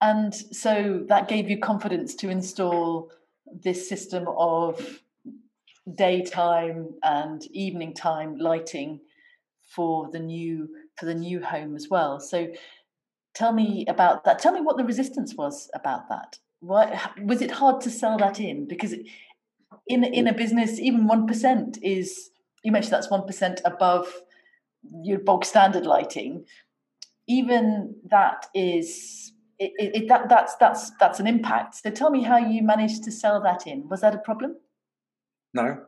and 0.00 0.34
so 0.34 1.04
that 1.08 1.28
gave 1.28 1.50
you 1.50 1.58
confidence 1.58 2.14
to 2.16 2.30
install 2.30 3.10
this 3.52 3.88
system 3.88 4.26
of 4.36 5.00
daytime 5.94 6.88
and 7.02 7.46
evening 7.52 7.94
time 7.94 8.36
lighting 8.36 9.00
for 9.68 10.10
the 10.10 10.18
new 10.18 10.68
for 10.98 11.06
the 11.06 11.14
new 11.14 11.42
home 11.42 11.76
as 11.76 11.88
well. 11.88 12.20
So 12.20 12.48
tell 13.34 13.52
me 13.52 13.84
about 13.88 14.24
that. 14.24 14.38
Tell 14.38 14.52
me 14.52 14.60
what 14.60 14.76
the 14.76 14.84
resistance 14.84 15.34
was 15.34 15.70
about 15.74 16.08
that. 16.08 16.38
What 16.60 16.94
was 17.22 17.42
it 17.42 17.50
hard 17.50 17.80
to 17.82 17.90
sell 17.90 18.18
that 18.18 18.40
in? 18.40 18.66
Because 18.66 18.94
in 19.86 20.04
in 20.04 20.26
a 20.26 20.34
business, 20.34 20.78
even 20.80 21.06
one 21.06 21.26
percent 21.26 21.78
is 21.82 22.30
you 22.62 22.72
mentioned 22.72 22.92
that's 22.92 23.10
one 23.10 23.26
percent 23.26 23.60
above 23.64 24.12
your 25.02 25.18
bog 25.18 25.44
standard 25.44 25.86
lighting. 25.86 26.44
Even 27.28 27.96
that 28.10 28.46
is 28.54 29.32
it, 29.58 29.72
it, 29.78 30.08
that 30.08 30.28
that's 30.28 30.54
that's 30.56 30.90
that's 30.98 31.20
an 31.20 31.26
impact. 31.26 31.76
So 31.76 31.90
tell 31.90 32.10
me 32.10 32.22
how 32.22 32.38
you 32.38 32.62
managed 32.62 33.04
to 33.04 33.12
sell 33.12 33.40
that 33.42 33.66
in. 33.66 33.88
Was 33.88 34.00
that 34.00 34.14
a 34.14 34.18
problem? 34.18 34.56
No. 35.54 35.84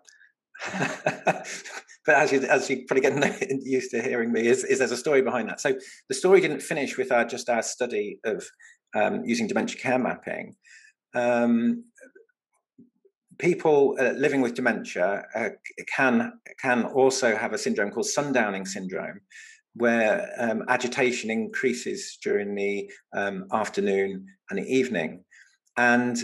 but 0.73 2.15
as 2.15 2.33
you 2.33 2.41
as 2.43 2.69
you 2.71 2.85
probably 2.87 3.03
get 3.03 3.51
used 3.63 3.91
to 3.91 4.03
hearing 4.03 4.33
me, 4.33 4.47
is, 4.47 4.65
is 4.65 4.79
there's 4.79 4.93
a 4.93 4.97
story 4.97 5.23
behind 5.23 5.49
that. 5.49 5.61
So 5.61 5.75
the 6.09 6.15
story 6.15 6.41
didn't 6.41 6.61
finish 6.61 6.97
with 6.97 7.13
our 7.13 7.25
just 7.25 7.49
our 7.49 7.63
study 7.63 8.19
of 8.25 8.45
um, 8.95 9.25
using 9.25 9.47
dementia 9.47 9.79
care 9.79 9.99
mapping. 9.99 10.57
Um, 11.15 11.85
people 13.39 13.97
uh, 14.01 14.13
living 14.13 14.41
with 14.41 14.55
dementia 14.55 15.25
uh, 15.35 15.49
can 15.95 16.33
can 16.61 16.85
also 16.85 17.37
have 17.37 17.53
a 17.53 17.59
syndrome 17.59 17.91
called 17.91 18.07
sundowning 18.07 18.67
syndrome, 18.67 19.21
where 19.75 20.29
um, 20.39 20.65
agitation 20.69 21.31
increases 21.31 22.19
during 22.23 22.55
the 22.55 22.91
um, 23.15 23.47
afternoon 23.53 24.27
and 24.51 24.59
the 24.59 24.67
evening. 24.67 25.25
And 25.77 26.17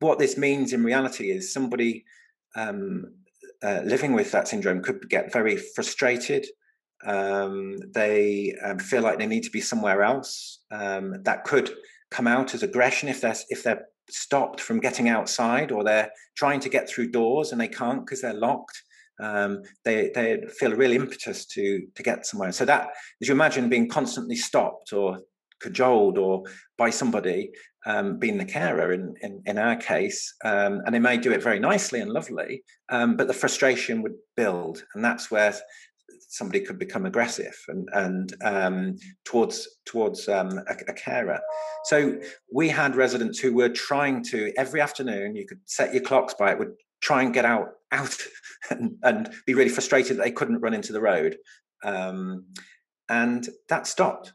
what 0.00 0.18
this 0.18 0.36
means 0.36 0.72
in 0.72 0.82
reality 0.82 1.30
is 1.30 1.52
somebody 1.52 2.04
um, 2.56 3.14
uh, 3.62 3.82
living 3.84 4.12
with 4.12 4.32
that 4.32 4.48
syndrome 4.48 4.82
could 4.82 5.08
get 5.08 5.32
very 5.32 5.56
frustrated. 5.56 6.46
Um, 7.06 7.78
they 7.94 8.54
um, 8.64 8.78
feel 8.78 9.02
like 9.02 9.18
they 9.18 9.26
need 9.26 9.44
to 9.44 9.50
be 9.50 9.60
somewhere 9.60 10.02
else. 10.02 10.60
Um, 10.70 11.22
that 11.22 11.44
could 11.44 11.70
come 12.10 12.26
out 12.26 12.54
as 12.54 12.62
aggression 12.62 13.08
if 13.08 13.20
they're 13.20 13.36
if 13.48 13.62
they're 13.62 13.86
stopped 14.08 14.60
from 14.60 14.80
getting 14.80 15.08
outside 15.08 15.72
or 15.72 15.82
they're 15.82 16.10
trying 16.36 16.60
to 16.60 16.68
get 16.68 16.88
through 16.88 17.10
doors 17.10 17.52
and 17.52 17.60
they 17.60 17.68
can't 17.68 18.04
because 18.04 18.20
they're 18.20 18.34
locked. 18.34 18.82
Um, 19.18 19.62
they 19.84 20.10
they 20.14 20.42
feel 20.58 20.72
a 20.72 20.76
real 20.76 20.92
impetus 20.92 21.46
to 21.46 21.86
to 21.94 22.02
get 22.02 22.26
somewhere. 22.26 22.52
So 22.52 22.64
that, 22.66 22.90
as 23.20 23.28
you 23.28 23.34
imagine, 23.34 23.68
being 23.68 23.88
constantly 23.88 24.36
stopped 24.36 24.92
or 24.92 25.20
cajoled 25.60 26.18
or 26.18 26.44
by 26.76 26.90
somebody 26.90 27.50
um, 27.86 28.18
being 28.18 28.36
the 28.36 28.44
carer 28.44 28.92
in, 28.92 29.14
in, 29.22 29.42
in 29.46 29.58
our 29.58 29.76
case, 29.76 30.34
um, 30.44 30.82
and 30.84 30.94
they 30.94 30.98
may 30.98 31.16
do 31.16 31.32
it 31.32 31.42
very 31.42 31.60
nicely 31.60 32.00
and 32.00 32.10
lovely, 32.10 32.64
um, 32.88 33.16
but 33.16 33.28
the 33.28 33.32
frustration 33.32 34.02
would 34.02 34.16
build, 34.36 34.84
and 34.94 35.04
that's 35.04 35.30
where 35.30 35.54
somebody 36.28 36.60
could 36.60 36.78
become 36.78 37.06
aggressive 37.06 37.56
and 37.68 37.88
and 37.92 38.34
um, 38.42 38.96
towards 39.24 39.68
towards 39.84 40.28
um, 40.28 40.58
a, 40.68 40.74
a, 40.88 40.92
carer. 40.92 41.40
So 41.84 42.18
we 42.52 42.68
had 42.68 42.96
residents 42.96 43.38
who 43.38 43.54
were 43.54 43.68
trying 43.68 44.22
to 44.24 44.52
every 44.56 44.80
afternoon. 44.80 45.36
You 45.36 45.46
could 45.46 45.60
set 45.64 45.94
your 45.94 46.02
clocks 46.02 46.34
by 46.34 46.52
it. 46.52 46.58
Would 46.58 46.74
try 47.00 47.22
and 47.22 47.32
get 47.32 47.44
out 47.44 47.68
out 47.92 48.16
and, 48.70 48.96
and 49.02 49.32
be 49.46 49.54
really 49.54 49.70
frustrated 49.70 50.16
that 50.16 50.24
they 50.24 50.32
couldn't 50.32 50.60
run 50.60 50.74
into 50.74 50.92
the 50.92 51.00
road, 51.00 51.36
um, 51.84 52.44
and 53.08 53.48
that 53.68 53.86
stopped 53.86 54.32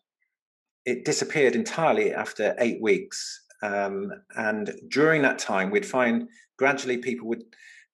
it 0.86 1.06
disappeared 1.06 1.56
entirely 1.56 2.14
after 2.14 2.56
eight 2.60 2.82
weeks. 2.82 3.44
Um, 3.64 4.12
and 4.36 4.74
during 4.90 5.22
that 5.22 5.40
time, 5.40 5.70
we'd 5.70 5.86
find 5.86 6.28
gradually 6.58 6.98
people 6.98 7.28
would 7.28 7.44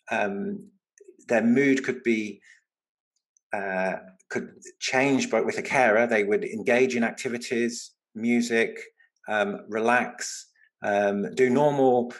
um, 0.10 0.70
their 1.28 1.44
mood 1.44 1.84
could 1.84 2.04
be 2.04 2.40
uh, 3.54 3.96
could 4.30 4.50
change, 4.80 5.30
but 5.30 5.46
with 5.46 5.58
a 5.58 5.62
carer, 5.62 6.06
they 6.06 6.24
would 6.24 6.44
engage 6.44 6.96
in 6.96 7.04
activities, 7.04 7.92
music, 8.16 8.80
um, 9.30 9.62
relax, 9.70 10.48
um, 10.84 11.34
do 11.36 11.50
normal 11.50 12.14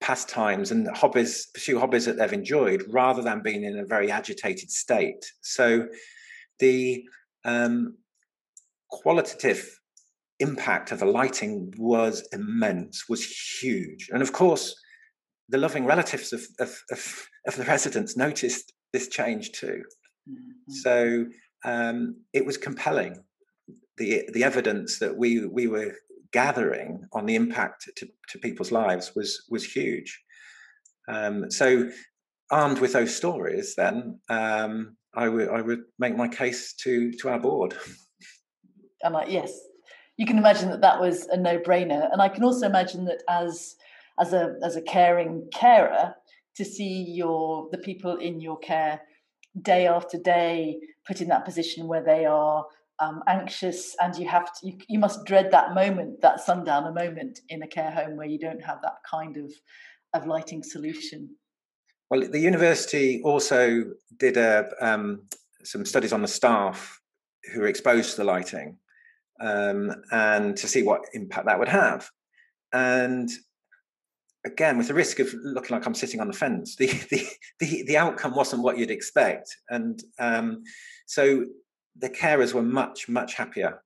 pastimes 0.00 0.70
and 0.72 0.88
hobbies, 0.88 1.48
pursue 1.54 1.78
hobbies 1.78 2.04
that 2.06 2.18
they've 2.18 2.32
enjoyed, 2.32 2.82
rather 2.88 3.22
than 3.22 3.42
being 3.42 3.64
in 3.64 3.78
a 3.78 3.84
very 3.84 4.10
agitated 4.10 4.70
state. 4.70 5.24
So 5.42 5.86
the 6.58 7.04
um, 7.44 7.96
qualitative 8.90 9.78
impact 10.40 10.90
of 10.90 10.98
the 10.98 11.06
lighting 11.06 11.72
was 11.78 12.26
immense, 12.32 13.08
was 13.08 13.24
huge. 13.60 14.08
And 14.12 14.22
of 14.22 14.32
course, 14.32 14.74
the 15.48 15.58
loving 15.58 15.84
relatives 15.84 16.32
of, 16.32 16.42
of, 16.58 16.82
of, 16.90 17.28
of 17.46 17.56
the 17.56 17.64
residents 17.64 18.16
noticed 18.16 18.72
this 18.92 19.08
change 19.08 19.52
too. 19.52 19.82
Mm-hmm. 20.28 20.72
So 20.72 21.26
um, 21.64 22.16
it 22.32 22.44
was 22.44 22.56
compelling. 22.56 23.22
The, 23.98 24.28
the 24.32 24.44
evidence 24.44 24.98
that 24.98 25.16
we, 25.16 25.46
we 25.46 25.66
were 25.66 25.94
gathering 26.32 27.04
on 27.12 27.26
the 27.26 27.34
impact 27.34 27.88
to, 27.96 28.08
to 28.28 28.38
people's 28.38 28.72
lives 28.72 29.12
was, 29.14 29.44
was 29.50 29.64
huge. 29.64 30.20
Um, 31.08 31.50
so, 31.50 31.90
armed 32.50 32.80
with 32.80 32.92
those 32.92 33.14
stories, 33.14 33.74
then 33.76 34.20
um, 34.28 34.96
I 35.14 35.28
would 35.28 35.48
I 35.48 35.60
would 35.60 35.80
make 35.98 36.16
my 36.16 36.28
case 36.28 36.74
to 36.74 37.10
to 37.12 37.28
our 37.28 37.40
board. 37.40 37.76
I'm 39.04 39.12
like, 39.12 39.30
yes, 39.30 39.52
you 40.16 40.26
can 40.26 40.38
imagine 40.38 40.70
that 40.70 40.80
that 40.80 41.00
was 41.00 41.26
a 41.28 41.36
no-brainer 41.36 42.08
and 42.12 42.20
i 42.20 42.28
can 42.28 42.44
also 42.44 42.66
imagine 42.66 43.04
that 43.04 43.22
as 43.28 43.76
as 44.20 44.32
a 44.32 44.54
as 44.62 44.76
a 44.76 44.82
caring 44.82 45.48
carer 45.52 46.14
to 46.54 46.64
see 46.64 47.02
your 47.08 47.68
the 47.72 47.78
people 47.78 48.16
in 48.16 48.40
your 48.40 48.58
care 48.58 49.00
day 49.60 49.86
after 49.86 50.18
day 50.18 50.78
put 51.06 51.20
in 51.20 51.28
that 51.28 51.44
position 51.44 51.86
where 51.86 52.02
they 52.02 52.24
are 52.24 52.64
um, 53.00 53.22
anxious 53.26 53.96
and 54.00 54.16
you 54.16 54.28
have 54.28 54.46
to 54.46 54.66
you, 54.66 54.78
you 54.88 54.98
must 54.98 55.24
dread 55.24 55.50
that 55.50 55.74
moment 55.74 56.20
that 56.22 56.40
sundowner 56.40 56.92
moment 56.92 57.40
in 57.48 57.62
a 57.62 57.66
care 57.66 57.90
home 57.90 58.16
where 58.16 58.26
you 58.26 58.38
don't 58.38 58.62
have 58.62 58.80
that 58.82 58.96
kind 59.08 59.36
of 59.36 59.52
of 60.14 60.26
lighting 60.26 60.62
solution 60.62 61.28
well 62.10 62.20
the 62.20 62.38
university 62.38 63.20
also 63.24 63.84
did 64.18 64.36
a, 64.36 64.70
um, 64.80 65.22
some 65.64 65.84
studies 65.84 66.12
on 66.12 66.22
the 66.22 66.28
staff 66.28 67.00
who 67.52 67.60
were 67.60 67.66
exposed 67.66 68.12
to 68.12 68.16
the 68.18 68.24
lighting 68.24 68.78
um, 69.40 69.92
and 70.10 70.56
to 70.56 70.68
see 70.68 70.82
what 70.82 71.02
impact 71.12 71.46
that 71.46 71.58
would 71.58 71.68
have. 71.68 72.08
And 72.72 73.28
again, 74.44 74.78
with 74.78 74.88
the 74.88 74.94
risk 74.94 75.18
of 75.18 75.32
looking 75.34 75.74
like 75.76 75.86
I'm 75.86 75.94
sitting 75.94 76.20
on 76.20 76.28
the 76.28 76.32
fence, 76.32 76.76
the 76.76 76.86
the 76.86 77.26
the, 77.60 77.84
the 77.86 77.96
outcome 77.96 78.34
wasn't 78.34 78.62
what 78.62 78.78
you'd 78.78 78.90
expect, 78.90 79.56
and 79.68 80.02
um, 80.18 80.62
so 81.06 81.46
the 81.96 82.10
carers 82.10 82.54
were 82.54 82.62
much 82.62 83.08
much 83.08 83.34
happier. 83.34 83.82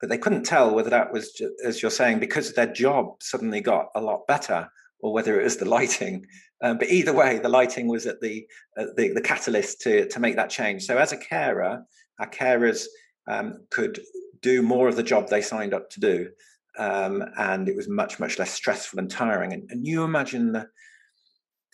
But 0.00 0.08
they 0.08 0.18
couldn't 0.18 0.42
tell 0.42 0.74
whether 0.74 0.90
that 0.90 1.12
was, 1.12 1.40
as 1.64 1.80
you're 1.80 1.90
saying, 1.92 2.18
because 2.18 2.54
their 2.54 2.66
job 2.72 3.22
suddenly 3.22 3.60
got 3.60 3.86
a 3.94 4.00
lot 4.00 4.26
better, 4.26 4.68
or 4.98 5.12
whether 5.12 5.40
it 5.40 5.44
was 5.44 5.58
the 5.58 5.64
lighting. 5.64 6.26
Um, 6.60 6.78
but 6.78 6.90
either 6.90 7.12
way, 7.12 7.38
the 7.38 7.48
lighting 7.48 7.86
was 7.86 8.06
at 8.06 8.20
the, 8.20 8.46
the 8.76 9.12
the 9.14 9.20
catalyst 9.20 9.80
to 9.82 10.08
to 10.08 10.20
make 10.20 10.36
that 10.36 10.50
change. 10.50 10.84
So 10.84 10.98
as 10.98 11.12
a 11.12 11.16
carer, 11.16 11.84
our 12.18 12.30
carers 12.30 12.86
um, 13.28 13.64
could 13.70 14.00
do 14.40 14.62
more 14.62 14.88
of 14.88 14.96
the 14.96 15.02
job 15.02 15.28
they 15.28 15.40
signed 15.42 15.72
up 15.72 15.88
to 15.90 16.00
do. 16.00 16.30
Um, 16.78 17.24
and 17.36 17.68
it 17.68 17.76
was 17.76 17.88
much, 17.88 18.18
much 18.18 18.38
less 18.38 18.50
stressful 18.50 18.98
and 18.98 19.10
tiring. 19.10 19.52
And, 19.52 19.68
and 19.70 19.86
you 19.86 20.04
imagine 20.04 20.52
the, 20.52 20.68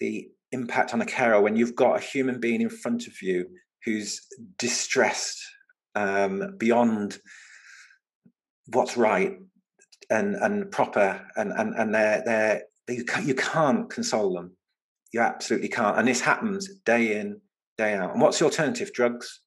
the 0.01 0.29
impact 0.53 0.95
on 0.95 1.01
a 1.01 1.07
carer 1.07 1.41
when 1.41 1.57
you've 1.57 1.77
got 1.77 1.97
a 1.97 2.05
human 2.05 2.41
being 2.41 2.61
in 2.61 2.71
front 2.71 3.07
of 3.07 3.23
you 3.23 3.47
who's 3.85 4.21
distressed 4.59 5.41
um, 5.95 6.57
beyond 6.59 7.19
what's 8.67 8.97
right 8.97 9.39
and 10.11 10.37
and 10.37 10.71
proper 10.71 11.21
and 11.37 11.53
and 11.53 11.75
and 11.75 11.95
they're 11.95 12.23
they're 12.25 12.63
you 12.89 13.05
can't, 13.05 13.27
you 13.27 13.35
can't 13.35 13.91
console 13.91 14.35
them. 14.35 14.57
You 15.13 15.21
absolutely 15.21 15.69
can't. 15.69 15.99
And 15.99 16.09
this 16.09 16.21
happens 16.21 16.69
day 16.85 17.19
in 17.19 17.41
day 17.77 17.95
out. 17.95 18.13
And 18.13 18.21
what's 18.21 18.39
the 18.39 18.47
alternative? 18.47 18.93
Drugs 18.93 19.41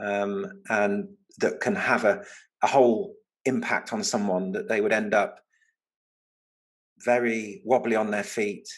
um, 0.00 0.46
and 0.68 1.08
that 1.38 1.60
can 1.60 1.74
have 1.74 2.04
a, 2.04 2.22
a 2.62 2.66
whole 2.66 3.14
impact 3.48 3.92
on 3.92 4.04
someone 4.04 4.52
that 4.52 4.68
they 4.68 4.80
would 4.80 4.92
end 4.92 5.14
up 5.14 5.40
very 7.04 7.62
wobbly 7.64 7.96
on 7.96 8.10
their 8.10 8.22
feet 8.22 8.68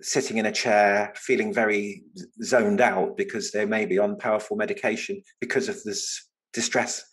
sitting 0.00 0.38
in 0.38 0.46
a 0.46 0.52
chair 0.52 1.12
feeling 1.16 1.52
very 1.52 2.02
zoned 2.42 2.80
out 2.80 3.16
because 3.16 3.50
they 3.50 3.64
may 3.64 3.84
be 3.84 3.98
on 3.98 4.16
powerful 4.16 4.56
medication 4.56 5.22
because 5.40 5.68
of 5.68 5.82
this 5.82 6.28
distress 6.52 7.04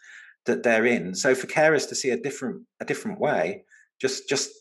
that 0.46 0.63
they're 0.63 0.86
in. 0.86 1.15
So 1.15 1.34
for 1.34 1.48
carers 1.48 1.89
to 1.89 1.96
see 1.96 2.12
a 2.12 2.18
different 2.18 2.63
a 2.80 2.86
different 2.86 3.20
way, 3.20 3.63
just 4.00 4.30
just 4.30 4.52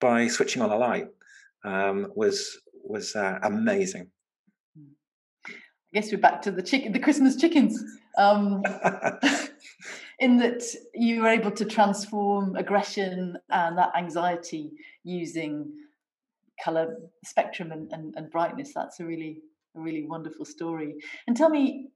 by 0.00 0.28
switching 0.28 0.62
on 0.62 0.70
a 0.70 0.76
light, 0.76 1.08
um, 1.64 2.12
was 2.14 2.56
was 2.84 3.16
uh, 3.16 3.38
amazing. 3.42 4.10
I 5.46 6.00
guess 6.00 6.10
we're 6.10 6.18
back 6.18 6.40
to 6.42 6.50
the 6.50 6.62
chicken, 6.62 6.92
the 6.92 6.98
Christmas 6.98 7.36
chickens. 7.36 7.82
Um, 8.16 8.62
in 10.22 10.38
that 10.38 10.62
you 10.94 11.20
were 11.20 11.28
able 11.28 11.50
to 11.50 11.64
transform 11.64 12.54
aggression 12.54 13.36
and 13.50 13.76
that 13.76 13.90
anxiety 13.96 14.70
using 15.02 15.68
color 16.62 16.96
spectrum 17.24 17.72
and, 17.72 17.92
and, 17.92 18.14
and 18.16 18.30
brightness. 18.30 18.72
That's 18.72 19.00
a 19.00 19.04
really 19.04 19.40
a 19.76 19.80
really 19.80 20.04
wonderful 20.04 20.44
story. 20.44 20.94
And 21.26 21.36
tell 21.36 21.50
me, 21.50 21.88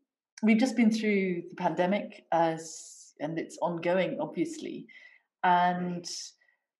we've 0.42 0.58
just 0.58 0.76
been 0.76 0.90
through 0.90 1.42
the 1.50 1.54
pandemic 1.56 2.24
as 2.32 3.14
and 3.20 3.38
it's 3.38 3.58
ongoing, 3.62 4.18
obviously. 4.20 4.86
And 5.44 6.04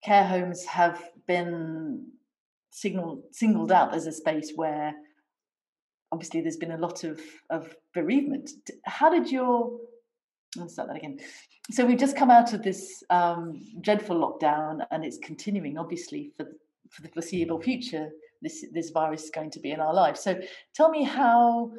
care 0.02 0.26
homes 0.26 0.64
have 0.64 1.00
been 1.28 2.08
signaled, 2.72 3.22
singled 3.30 3.70
out 3.70 3.94
as 3.94 4.08
a 4.08 4.12
space 4.12 4.50
where 4.56 4.94
obviously 6.10 6.40
there's 6.40 6.56
been 6.56 6.72
a 6.72 6.78
lot 6.78 7.04
of, 7.04 7.20
of 7.50 7.72
bereavement. 7.94 8.50
How 8.84 9.10
did 9.10 9.30
your 9.30 9.78
Let's 10.56 10.74
start 10.74 10.88
that 10.88 10.96
again. 10.96 11.18
So 11.70 11.84
we've 11.84 11.98
just 11.98 12.16
come 12.16 12.30
out 12.30 12.52
of 12.52 12.62
this 12.62 13.02
um, 13.10 13.60
dreadful 13.80 14.16
lockdown, 14.16 14.86
and 14.90 15.04
it's 15.04 15.18
continuing, 15.18 15.78
obviously, 15.78 16.32
for 16.36 16.46
for 16.90 17.02
the 17.02 17.08
foreseeable 17.08 17.60
future. 17.60 18.08
This 18.42 18.64
this 18.72 18.90
virus 18.90 19.24
is 19.24 19.30
going 19.30 19.50
to 19.50 19.60
be 19.60 19.72
in 19.72 19.80
our 19.80 19.94
lives. 19.94 20.20
So 20.20 20.38
tell 20.74 20.90
me 20.90 21.02
how 21.02 21.72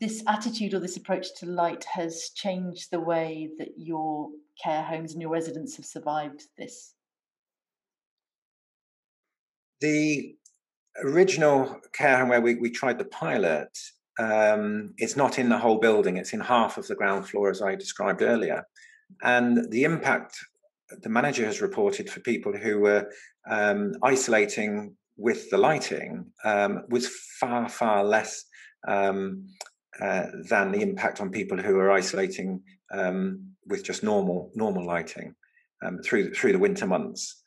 this 0.00 0.22
attitude 0.26 0.74
or 0.74 0.80
this 0.80 0.96
approach 0.96 1.34
to 1.36 1.46
light 1.46 1.84
has 1.84 2.30
changed 2.34 2.90
the 2.90 3.00
way 3.00 3.50
that 3.58 3.70
your 3.76 4.30
care 4.62 4.82
homes 4.82 5.12
and 5.12 5.20
your 5.20 5.30
residents 5.30 5.76
have 5.76 5.84
survived 5.84 6.44
this? 6.56 6.94
The 9.80 10.36
original 11.02 11.80
care 11.92 12.18
home 12.18 12.28
where 12.28 12.40
we, 12.40 12.54
we 12.54 12.70
tried 12.70 12.98
the 12.98 13.04
pilot, 13.04 13.76
um, 14.18 14.94
it's 14.96 15.16
not 15.16 15.38
in 15.38 15.48
the 15.48 15.58
whole 15.58 15.78
building, 15.78 16.16
it's 16.16 16.32
in 16.32 16.40
half 16.40 16.78
of 16.78 16.86
the 16.86 16.94
ground 16.94 17.28
floor, 17.28 17.50
as 17.50 17.62
I 17.62 17.74
described 17.74 18.22
earlier. 18.22 18.66
And 19.22 19.70
the 19.70 19.84
impact 19.84 20.36
the 21.02 21.08
manager 21.08 21.44
has 21.44 21.60
reported 21.60 22.08
for 22.10 22.20
people 22.20 22.52
who 22.52 22.80
were 22.80 23.10
um, 23.48 23.94
isolating 24.02 24.94
with 25.16 25.50
the 25.50 25.58
lighting 25.58 26.26
um, 26.44 26.84
was 26.88 27.08
far, 27.40 27.68
far 27.68 28.04
less 28.04 28.44
um, 28.86 29.46
uh, 30.00 30.26
than 30.48 30.72
the 30.72 30.82
impact 30.82 31.20
on 31.20 31.30
people 31.30 31.56
who 31.58 31.78
are 31.78 31.90
isolating 31.90 32.62
um, 32.92 33.40
with 33.66 33.84
just 33.84 34.02
normal 34.02 34.50
normal 34.54 34.84
lighting 34.84 35.34
um, 35.82 35.98
through 36.04 36.34
through 36.34 36.52
the 36.52 36.58
winter 36.58 36.86
months. 36.86 37.42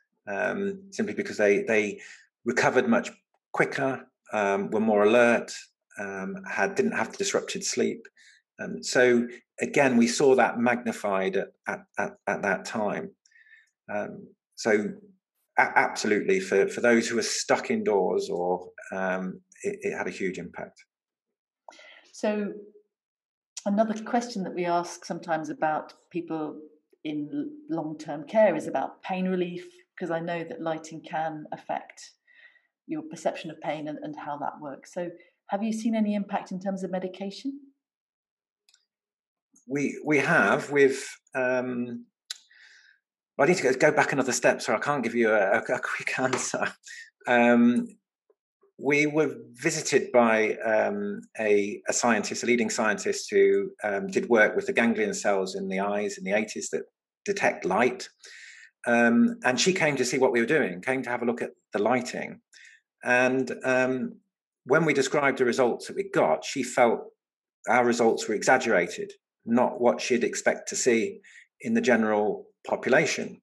Simply 0.91 1.13
because 1.13 1.37
they 1.37 1.63
they 1.63 2.01
recovered 2.43 2.87
much 2.87 3.11
quicker, 3.53 4.05
were 4.33 4.79
more 4.79 5.03
alert, 5.03 5.53
um, 5.99 6.35
had 6.49 6.75
didn't 6.75 6.93
have 6.93 7.17
disrupted 7.17 7.63
sleep. 7.63 8.07
so 8.81 9.27
again, 9.61 9.97
we 9.97 10.07
saw 10.07 10.35
that 10.35 10.59
magnified 10.59 11.37
at 11.37 11.49
at, 11.67 11.81
at, 11.97 12.13
at 12.27 12.41
that 12.41 12.65
time. 12.65 13.11
so 14.55 14.85
absolutely 15.59 16.39
for, 16.39 16.67
for 16.67 16.81
those 16.81 17.07
who 17.07 17.17
are 17.17 17.23
stuck 17.23 17.71
indoors 17.71 18.29
or 18.29 18.69
um, 18.91 19.41
it, 19.63 19.79
it, 19.81 19.97
had 19.97 20.05
a 20.07 20.11
huge 20.11 20.37
impact 20.37 20.83
so, 22.17 22.51
another 23.67 23.93
question 24.03 24.43
that 24.45 24.55
we 24.55 24.65
ask 24.65 25.05
sometimes 25.05 25.49
about 25.49 25.93
people 26.09 26.59
in 27.03 27.51
long 27.69 27.95
term 27.95 28.23
care 28.23 28.55
is 28.55 28.65
about 28.65 29.03
pain 29.03 29.27
relief, 29.27 29.63
because 29.93 30.09
I 30.09 30.19
know 30.19 30.43
that 30.43 30.59
lighting 30.59 31.03
can 31.07 31.45
affect 31.53 32.13
your 32.87 33.03
perception 33.03 33.51
of 33.51 33.61
pain 33.61 33.87
and, 33.87 33.99
and 34.01 34.15
how 34.17 34.35
that 34.39 34.53
works. 34.59 34.95
So, 34.95 35.11
have 35.49 35.63
you 35.63 35.73
seen 35.73 35.95
any 35.95 36.15
impact 36.15 36.51
in 36.51 36.59
terms 36.59 36.83
of 36.83 36.91
medication? 36.91 37.59
We 39.67 39.99
we 40.05 40.19
have 40.19 40.71
with. 40.71 41.07
Um, 41.35 42.05
I 43.39 43.45
need 43.45 43.57
to 43.57 43.73
go 43.73 43.91
back 43.91 44.13
another 44.13 44.31
step, 44.31 44.61
so 44.63 44.73
I 44.73 44.79
can't 44.79 45.03
give 45.03 45.13
you 45.13 45.31
a, 45.31 45.59
a 45.59 45.79
quick 45.79 46.17
answer. 46.19 46.73
Um, 47.27 47.87
we 48.79 49.05
were 49.05 49.35
visited 49.53 50.11
by 50.11 50.55
um, 50.57 51.21
a, 51.39 51.81
a, 51.87 51.93
scientist, 51.93 52.43
a 52.43 52.45
leading 52.45 52.69
scientist 52.69 53.27
who 53.31 53.71
um, 53.83 54.07
did 54.07 54.29
work 54.29 54.55
with 54.55 54.67
the 54.67 54.73
ganglion 54.73 55.13
cells 55.13 55.55
in 55.55 55.67
the 55.67 55.79
eyes 55.79 56.17
in 56.17 56.23
the 56.23 56.31
80s 56.31 56.69
that 56.71 56.83
detect 57.25 57.65
light. 57.65 58.07
Um, 58.85 59.37
and 59.43 59.59
she 59.59 59.73
came 59.73 59.95
to 59.97 60.05
see 60.05 60.17
what 60.17 60.31
we 60.31 60.39
were 60.39 60.45
doing, 60.45 60.81
came 60.81 61.01
to 61.03 61.09
have 61.09 61.23
a 61.23 61.25
look 61.25 61.41
at 61.41 61.51
the 61.73 61.81
lighting. 61.81 62.41
And 63.03 63.51
um, 63.63 64.17
when 64.67 64.83
we 64.85 64.93
described 64.93 65.37
the 65.37 65.45
results 65.45 65.87
that 65.87 65.95
we 65.95 66.09
got, 66.09 66.43
she 66.43 66.61
felt 66.61 66.99
our 67.69 67.85
results 67.85 68.27
were 68.27 68.35
exaggerated, 68.35 69.13
not 69.45 69.79
what 69.79 70.01
she'd 70.01 70.23
expect 70.23 70.67
to 70.69 70.75
see 70.75 71.19
in 71.61 71.73
the 71.73 71.81
general 71.81 72.47
population. 72.67 73.41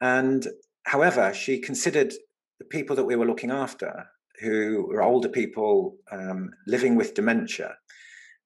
And 0.00 0.46
however, 0.84 1.32
she 1.32 1.58
considered 1.58 2.12
the 2.58 2.66
people 2.66 2.94
that 2.96 3.04
we 3.04 3.16
were 3.16 3.26
looking 3.26 3.50
after 3.50 4.06
who 4.40 4.86
were 4.88 5.02
older 5.02 5.28
people 5.28 5.96
um, 6.10 6.50
living 6.66 6.96
with 6.96 7.14
dementia 7.14 7.76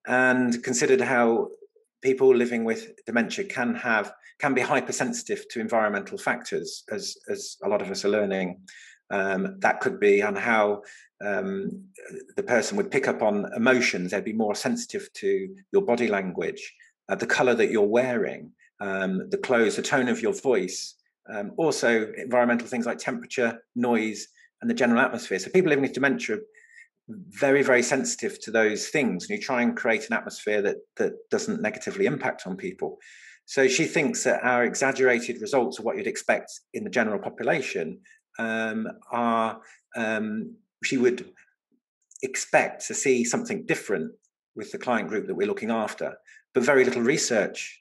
and 0.06 0.62
considered 0.62 1.00
how 1.00 1.48
people 2.02 2.34
living 2.34 2.64
with 2.64 2.92
dementia 3.06 3.44
can 3.44 3.74
have 3.74 4.12
can 4.38 4.52
be 4.54 4.60
hypersensitive 4.60 5.48
to 5.48 5.60
environmental 5.60 6.18
factors 6.18 6.84
as 6.92 7.16
as 7.28 7.56
a 7.64 7.68
lot 7.68 7.80
of 7.82 7.90
us 7.90 8.04
are 8.04 8.10
learning 8.10 8.60
um, 9.10 9.58
that 9.60 9.80
could 9.80 10.00
be 10.00 10.22
on 10.22 10.34
how 10.34 10.82
um, 11.24 11.84
the 12.36 12.42
person 12.42 12.76
would 12.76 12.90
pick 12.90 13.08
up 13.08 13.22
on 13.22 13.50
emotions 13.54 14.10
they'd 14.10 14.24
be 14.24 14.32
more 14.32 14.54
sensitive 14.54 15.08
to 15.14 15.54
your 15.72 15.82
body 15.82 16.08
language 16.08 16.74
uh, 17.08 17.14
the 17.14 17.26
color 17.26 17.54
that 17.54 17.70
you're 17.70 17.82
wearing 17.82 18.50
um, 18.80 19.28
the 19.30 19.38
clothes 19.38 19.76
the 19.76 19.82
tone 19.82 20.08
of 20.08 20.20
your 20.20 20.34
voice 20.34 20.94
um, 21.28 21.52
also 21.56 22.12
environmental 22.16 22.66
things 22.66 22.86
like 22.86 22.98
temperature 22.98 23.62
noise 23.74 24.28
and 24.60 24.70
the 24.70 24.74
general 24.74 25.00
atmosphere. 25.00 25.38
So 25.38 25.50
people 25.50 25.70
living 25.70 25.82
with 25.82 25.92
dementia 25.92 26.36
are 26.36 26.40
very 27.08 27.62
very 27.62 27.82
sensitive 27.82 28.40
to 28.40 28.50
those 28.50 28.88
things 28.88 29.28
and 29.28 29.38
you 29.38 29.42
try 29.42 29.62
and 29.62 29.76
create 29.76 30.08
an 30.08 30.16
atmosphere 30.16 30.60
that 30.62 30.76
that 30.96 31.12
doesn't 31.30 31.62
negatively 31.62 32.04
impact 32.04 32.48
on 32.48 32.56
people 32.56 32.98
so 33.44 33.68
she 33.68 33.84
thinks 33.84 34.24
that 34.24 34.42
our 34.42 34.64
exaggerated 34.64 35.40
results 35.40 35.78
of 35.78 35.84
what 35.84 35.96
you'd 35.96 36.08
expect 36.08 36.50
in 36.74 36.82
the 36.82 36.90
general 36.90 37.20
population 37.20 38.00
um, 38.38 38.88
are 39.10 39.60
um, 39.96 40.54
she 40.84 40.96
would 40.96 41.32
expect 42.22 42.86
to 42.86 42.94
see 42.94 43.24
something 43.24 43.66
different 43.66 44.12
with 44.54 44.72
the 44.72 44.78
client 44.78 45.08
group 45.08 45.26
that 45.26 45.34
we're 45.34 45.46
looking 45.46 45.70
after 45.70 46.16
but 46.54 46.62
very 46.62 46.84
little 46.84 47.02
research 47.02 47.80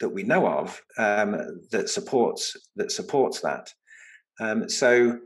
that 0.00 0.08
we 0.08 0.22
know 0.22 0.46
of 0.46 0.80
um, 0.98 1.60
that 1.70 1.88
supports 1.88 2.56
that 2.76 2.92
supports 2.92 3.40
that 3.40 3.72
um, 4.40 4.68
so 4.68 5.18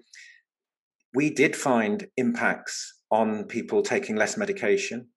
we 1.15 1.31
did 1.31 1.57
find 1.57 2.07
impacts 2.17 3.01
on 3.11 3.45
people 3.45 3.83
taking 3.83 4.17
less 4.17 4.37
medication 4.37 5.09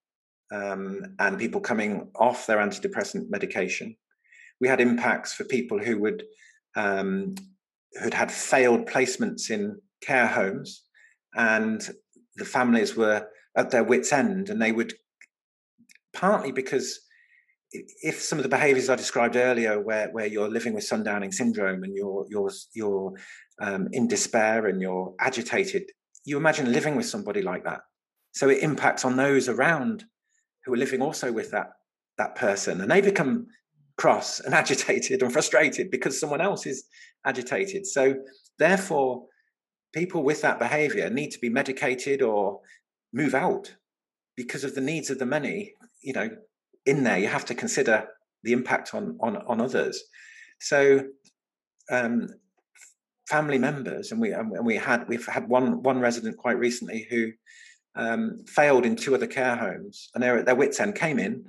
um, 0.51 1.15
and 1.19 1.37
people 1.37 1.61
coming 1.61 2.09
off 2.15 2.47
their 2.47 2.57
antidepressant 2.57 3.29
medication. 3.29 3.95
We 4.61 4.67
had 4.67 4.81
impacts 4.81 5.33
for 5.33 5.43
people 5.43 5.79
who 5.79 5.99
would 5.99 6.23
um, 6.75 7.35
who'd 8.01 8.13
had 8.13 8.31
failed 8.31 8.85
placements 8.85 9.49
in 9.49 9.79
care 10.01 10.27
homes, 10.27 10.83
and 11.33 11.89
the 12.35 12.45
families 12.45 12.95
were 12.95 13.27
at 13.55 13.71
their 13.71 13.83
wits' 13.83 14.13
end, 14.13 14.49
and 14.49 14.61
they 14.61 14.71
would 14.71 14.93
partly 16.13 16.51
because 16.51 16.99
if 17.71 18.19
some 18.21 18.39
of 18.39 18.43
the 18.43 18.49
behaviours 18.49 18.89
I 18.89 18.95
described 18.95 19.35
earlier, 19.35 19.79
where 19.79 20.09
where 20.11 20.25
you're 20.25 20.49
living 20.49 20.73
with 20.73 20.83
sundowning 20.83 21.33
syndrome 21.33 21.83
and 21.83 21.95
you're 21.95 22.25
you're 22.29 22.51
you're 22.73 23.13
um, 23.61 23.89
in 23.91 24.07
despair 24.07 24.67
and 24.67 24.81
you're 24.81 25.13
agitated, 25.19 25.83
you 26.25 26.37
imagine 26.37 26.71
living 26.71 26.95
with 26.95 27.05
somebody 27.05 27.41
like 27.41 27.63
that. 27.65 27.81
So 28.31 28.49
it 28.49 28.63
impacts 28.63 29.05
on 29.05 29.17
those 29.17 29.49
around 29.49 30.05
who 30.65 30.73
are 30.73 30.77
living 30.77 31.01
also 31.01 31.31
with 31.31 31.51
that 31.51 31.71
that 32.17 32.35
person, 32.35 32.81
and 32.81 32.89
they 32.89 33.01
become 33.01 33.47
cross 33.99 34.39
and 34.39 34.53
agitated 34.63 35.21
and 35.21 35.31
frustrated 35.31 35.91
because 35.91 36.19
someone 36.19 36.41
else 36.41 36.65
is 36.65 36.85
agitated. 37.25 37.85
So, 37.85 38.15
therefore, 38.57 39.25
people 39.93 40.23
with 40.23 40.41
that 40.41 40.59
behavior 40.59 41.09
need 41.09 41.31
to 41.31 41.39
be 41.39 41.49
medicated 41.49 42.21
or 42.21 42.61
move 43.13 43.35
out 43.35 43.75
because 44.35 44.63
of 44.63 44.73
the 44.73 44.81
needs 44.81 45.09
of 45.09 45.19
the 45.19 45.25
many. 45.25 45.73
You 46.01 46.13
know, 46.13 46.29
in 46.85 47.03
there, 47.03 47.19
you 47.19 47.27
have 47.27 47.45
to 47.45 47.55
consider 47.55 48.07
the 48.43 48.53
impact 48.53 48.95
on 48.95 49.17
on, 49.21 49.37
on 49.37 49.61
others. 49.61 50.01
So, 50.59 51.05
um, 51.91 52.29
family 53.27 53.59
members, 53.59 54.11
and 54.11 54.21
we 54.21 54.31
and 54.31 54.65
we 54.65 54.75
had 54.75 55.07
we've 55.07 55.27
had 55.27 55.47
one 55.49 55.83
one 55.83 55.99
resident 55.99 56.37
quite 56.37 56.57
recently 56.57 57.07
who 57.09 57.31
um, 57.95 58.43
failed 58.47 58.85
in 58.85 58.95
two 58.95 59.13
other 59.13 59.27
care 59.27 59.55
homes, 59.55 60.09
and 60.13 60.23
their 60.23 60.41
their 60.43 60.55
wits 60.55 60.79
end 60.79 60.95
came 60.95 61.19
in, 61.19 61.45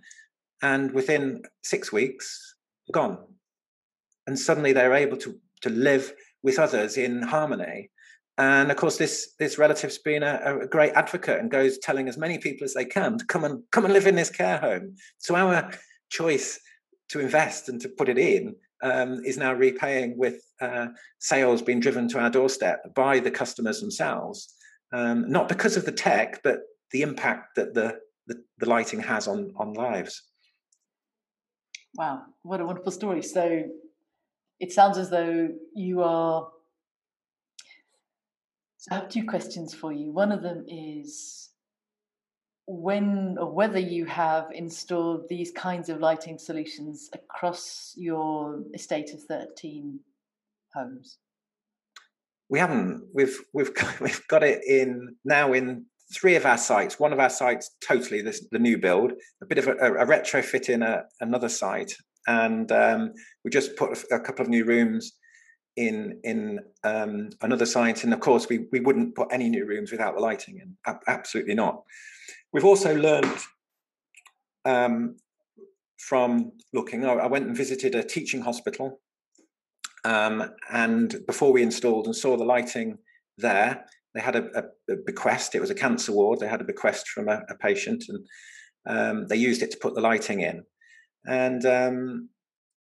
and 0.62 0.92
within 0.92 1.42
six 1.62 1.92
weeks, 1.92 2.54
gone, 2.92 3.18
and 4.26 4.38
suddenly 4.38 4.72
they're 4.72 4.94
able 4.94 5.16
to 5.18 5.38
to 5.62 5.70
live 5.70 6.12
with 6.42 6.58
others 6.58 6.96
in 6.96 7.22
harmony. 7.22 7.90
And 8.38 8.70
of 8.70 8.76
course, 8.76 8.96
this 8.96 9.34
this 9.38 9.58
relative's 9.58 9.98
been 9.98 10.22
a, 10.22 10.60
a, 10.62 10.66
great 10.66 10.92
advocate 10.94 11.40
and 11.40 11.50
goes 11.50 11.78
telling 11.78 12.08
as 12.08 12.16
many 12.16 12.38
people 12.38 12.64
as 12.64 12.74
they 12.74 12.86
can 12.86 13.18
to 13.18 13.24
come 13.26 13.44
and 13.44 13.62
come 13.70 13.84
and 13.84 13.92
live 13.92 14.06
in 14.06 14.14
this 14.14 14.30
care 14.30 14.58
home. 14.58 14.96
So 15.18 15.34
our 15.34 15.70
choice 16.08 16.58
to 17.10 17.20
invest 17.20 17.68
and 17.68 17.80
to 17.82 17.88
put 17.88 18.08
it 18.08 18.18
in 18.18 18.56
um, 18.82 19.20
is 19.24 19.36
now 19.36 19.52
repaying 19.52 20.16
with 20.16 20.42
uh, 20.60 20.88
sales 21.18 21.60
being 21.60 21.80
driven 21.80 22.08
to 22.08 22.18
our 22.18 22.30
doorstep 22.30 22.94
by 22.94 23.20
the 23.20 23.30
customers 23.30 23.80
themselves, 23.80 24.54
um, 24.92 25.30
not 25.30 25.48
because 25.48 25.76
of 25.76 25.84
the 25.84 25.92
tech, 25.92 26.40
but 26.42 26.60
the 26.92 27.02
impact 27.02 27.56
that 27.56 27.74
the, 27.74 27.98
the, 28.26 28.42
the 28.58 28.68
lighting 28.68 29.00
has 29.00 29.28
on 29.28 29.52
on 29.56 29.74
lives. 29.74 30.22
Wow, 31.94 32.22
what 32.42 32.60
a 32.60 32.64
wonderful 32.64 32.92
story! 32.92 33.22
So 33.22 33.64
it 34.58 34.72
sounds 34.72 34.98
as 34.98 35.10
though 35.10 35.48
you 35.74 36.02
are. 36.02 36.48
So 38.78 38.88
I 38.92 38.98
have 39.00 39.08
two 39.08 39.26
questions 39.26 39.74
for 39.74 39.92
you. 39.92 40.12
One 40.12 40.32
of 40.32 40.42
them 40.42 40.64
is 40.68 41.50
when 42.66 43.36
or 43.38 43.52
whether 43.52 43.78
you 43.78 44.06
have 44.06 44.48
installed 44.52 45.28
these 45.28 45.50
kinds 45.50 45.88
of 45.88 46.00
lighting 46.00 46.38
solutions 46.38 47.10
across 47.12 47.94
your 47.96 48.62
estate 48.74 49.12
of 49.12 49.22
13 49.24 49.98
homes 50.72 51.18
we 52.50 52.58
haven't 52.58 53.04
we've 53.14 53.38
we've 53.54 53.74
got, 53.74 54.00
we've 54.00 54.26
got 54.28 54.42
it 54.42 54.62
in 54.66 55.16
now 55.24 55.52
in 55.54 55.86
three 56.12 56.34
of 56.34 56.44
our 56.44 56.58
sites 56.58 56.98
one 56.98 57.12
of 57.12 57.20
our 57.20 57.30
sites 57.30 57.76
totally 57.86 58.20
this 58.20 58.46
the 58.50 58.58
new 58.58 58.76
build 58.78 59.12
a 59.42 59.46
bit 59.46 59.58
of 59.58 59.68
a, 59.68 59.72
a 59.72 60.06
retrofit 60.06 60.68
in 60.68 60.82
a, 60.82 61.04
another 61.20 61.48
site. 61.48 61.94
And 62.26 62.70
um, 62.70 63.12
we 63.44 63.50
just 63.50 63.76
put 63.76 63.96
a, 63.96 64.16
a, 64.16 64.20
couple 64.20 64.42
of 64.42 64.50
new 64.50 64.64
rooms 64.64 65.12
in 65.76 66.20
in 66.22 66.60
um, 66.84 67.30
another 67.40 67.64
site. 67.64 68.04
And 68.04 68.12
of 68.12 68.20
course 68.20 68.48
we 68.48 68.66
we 68.72 68.80
wouldn't 68.80 69.14
put 69.14 69.28
any 69.32 69.48
new 69.48 69.66
rooms 69.66 69.90
without 69.90 70.14
the 70.14 70.20
lighting 70.20 70.58
in. 70.58 70.76
Absolutely 71.06 71.54
not. 71.54 71.82
We've 72.52 72.64
also 72.64 72.94
learned 72.94 73.38
um, 74.64 75.16
from 75.98 76.52
looking, 76.72 77.04
I 77.04 77.26
went 77.26 77.46
and 77.46 77.56
visited 77.56 77.94
a 77.94 78.02
teaching 78.02 78.40
hospital. 78.40 79.00
Um, 80.04 80.50
and 80.70 81.14
before 81.26 81.52
we 81.52 81.62
installed 81.62 82.06
and 82.06 82.16
saw 82.16 82.36
the 82.36 82.44
lighting 82.44 82.98
there, 83.36 83.84
they 84.14 84.20
had 84.20 84.36
a, 84.36 84.44
a, 84.58 84.92
a, 84.92 84.96
bequest. 85.06 85.54
It 85.54 85.60
was 85.60 85.70
a 85.70 85.74
cancer 85.74 86.12
ward. 86.12 86.40
They 86.40 86.48
had 86.48 86.60
a 86.60 86.64
bequest 86.64 87.08
from 87.08 87.28
a, 87.28 87.42
a 87.48 87.54
patient, 87.54 88.04
and 88.08 88.26
um, 88.86 89.26
they 89.28 89.36
used 89.36 89.62
it 89.62 89.70
to 89.72 89.78
put 89.78 89.94
the 89.94 90.00
lighting 90.00 90.40
in. 90.40 90.64
And 91.26 91.64
um, 91.66 92.28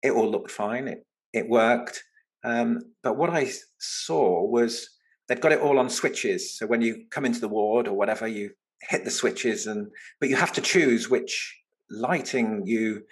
it 0.04 0.12
all 0.12 0.30
looked 0.30 0.52
fine. 0.52 0.88
It 0.88 1.06
it 1.34 1.50
worked. 1.50 2.04
Um, 2.44 2.82
but 3.02 3.18
what 3.18 3.32
I 3.32 3.52
saw 3.80 4.46
was 4.46 4.88
they'd 5.28 5.42
got 5.42 5.52
it 5.52 5.62
all 5.62 5.80
on 5.80 5.90
switches. 5.90 6.58
So 6.58 6.68
when 6.68 6.82
you 6.82 7.06
come 7.10 7.26
into 7.26 7.40
the 7.40 7.50
ward 7.50 7.88
or 7.88 7.94
whatever, 7.94 8.28
you 8.28 8.52
hit 8.90 9.06
the 9.06 9.12
switches 9.12 9.68
and 9.68 9.88
but 10.20 10.30
you 10.30 10.36
have 10.36 10.54
to 10.54 10.62
choose 10.62 11.10
which 11.10 11.58
lighting 11.90 12.64
you 12.66 13.04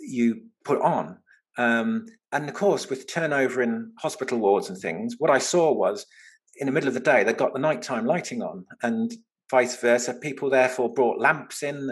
you 0.00 0.42
put 0.64 0.80
on 0.80 1.18
um, 1.58 2.06
and 2.32 2.48
of 2.48 2.54
course 2.54 2.88
with 2.88 3.12
turnover 3.12 3.62
in 3.62 3.92
hospital 3.98 4.38
wards 4.38 4.68
and 4.68 4.78
things 4.78 5.16
what 5.18 5.30
i 5.30 5.38
saw 5.38 5.72
was 5.72 6.06
in 6.58 6.66
the 6.66 6.72
middle 6.72 6.88
of 6.88 6.94
the 6.94 7.00
day 7.00 7.24
they 7.24 7.32
got 7.32 7.52
the 7.52 7.58
nighttime 7.58 8.06
lighting 8.06 8.42
on 8.42 8.64
and 8.82 9.14
vice 9.50 9.80
versa 9.80 10.14
people 10.14 10.50
therefore 10.50 10.92
brought 10.92 11.20
lamps 11.20 11.62
in 11.62 11.86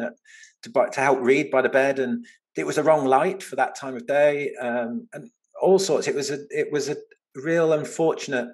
to, 0.62 0.70
to 0.70 1.00
help 1.00 1.20
read 1.20 1.50
by 1.50 1.62
the 1.62 1.68
bed 1.68 1.98
and 1.98 2.24
it 2.56 2.66
was 2.66 2.76
the 2.76 2.82
wrong 2.82 3.04
light 3.04 3.42
for 3.42 3.56
that 3.56 3.74
time 3.74 3.96
of 3.96 4.06
day 4.06 4.52
um, 4.60 5.06
and 5.12 5.30
all 5.60 5.78
sorts 5.78 6.08
it 6.08 6.14
was 6.14 6.30
a 6.30 6.38
it 6.50 6.70
was 6.72 6.88
a 6.88 6.96
real 7.36 7.72
unfortunate 7.72 8.48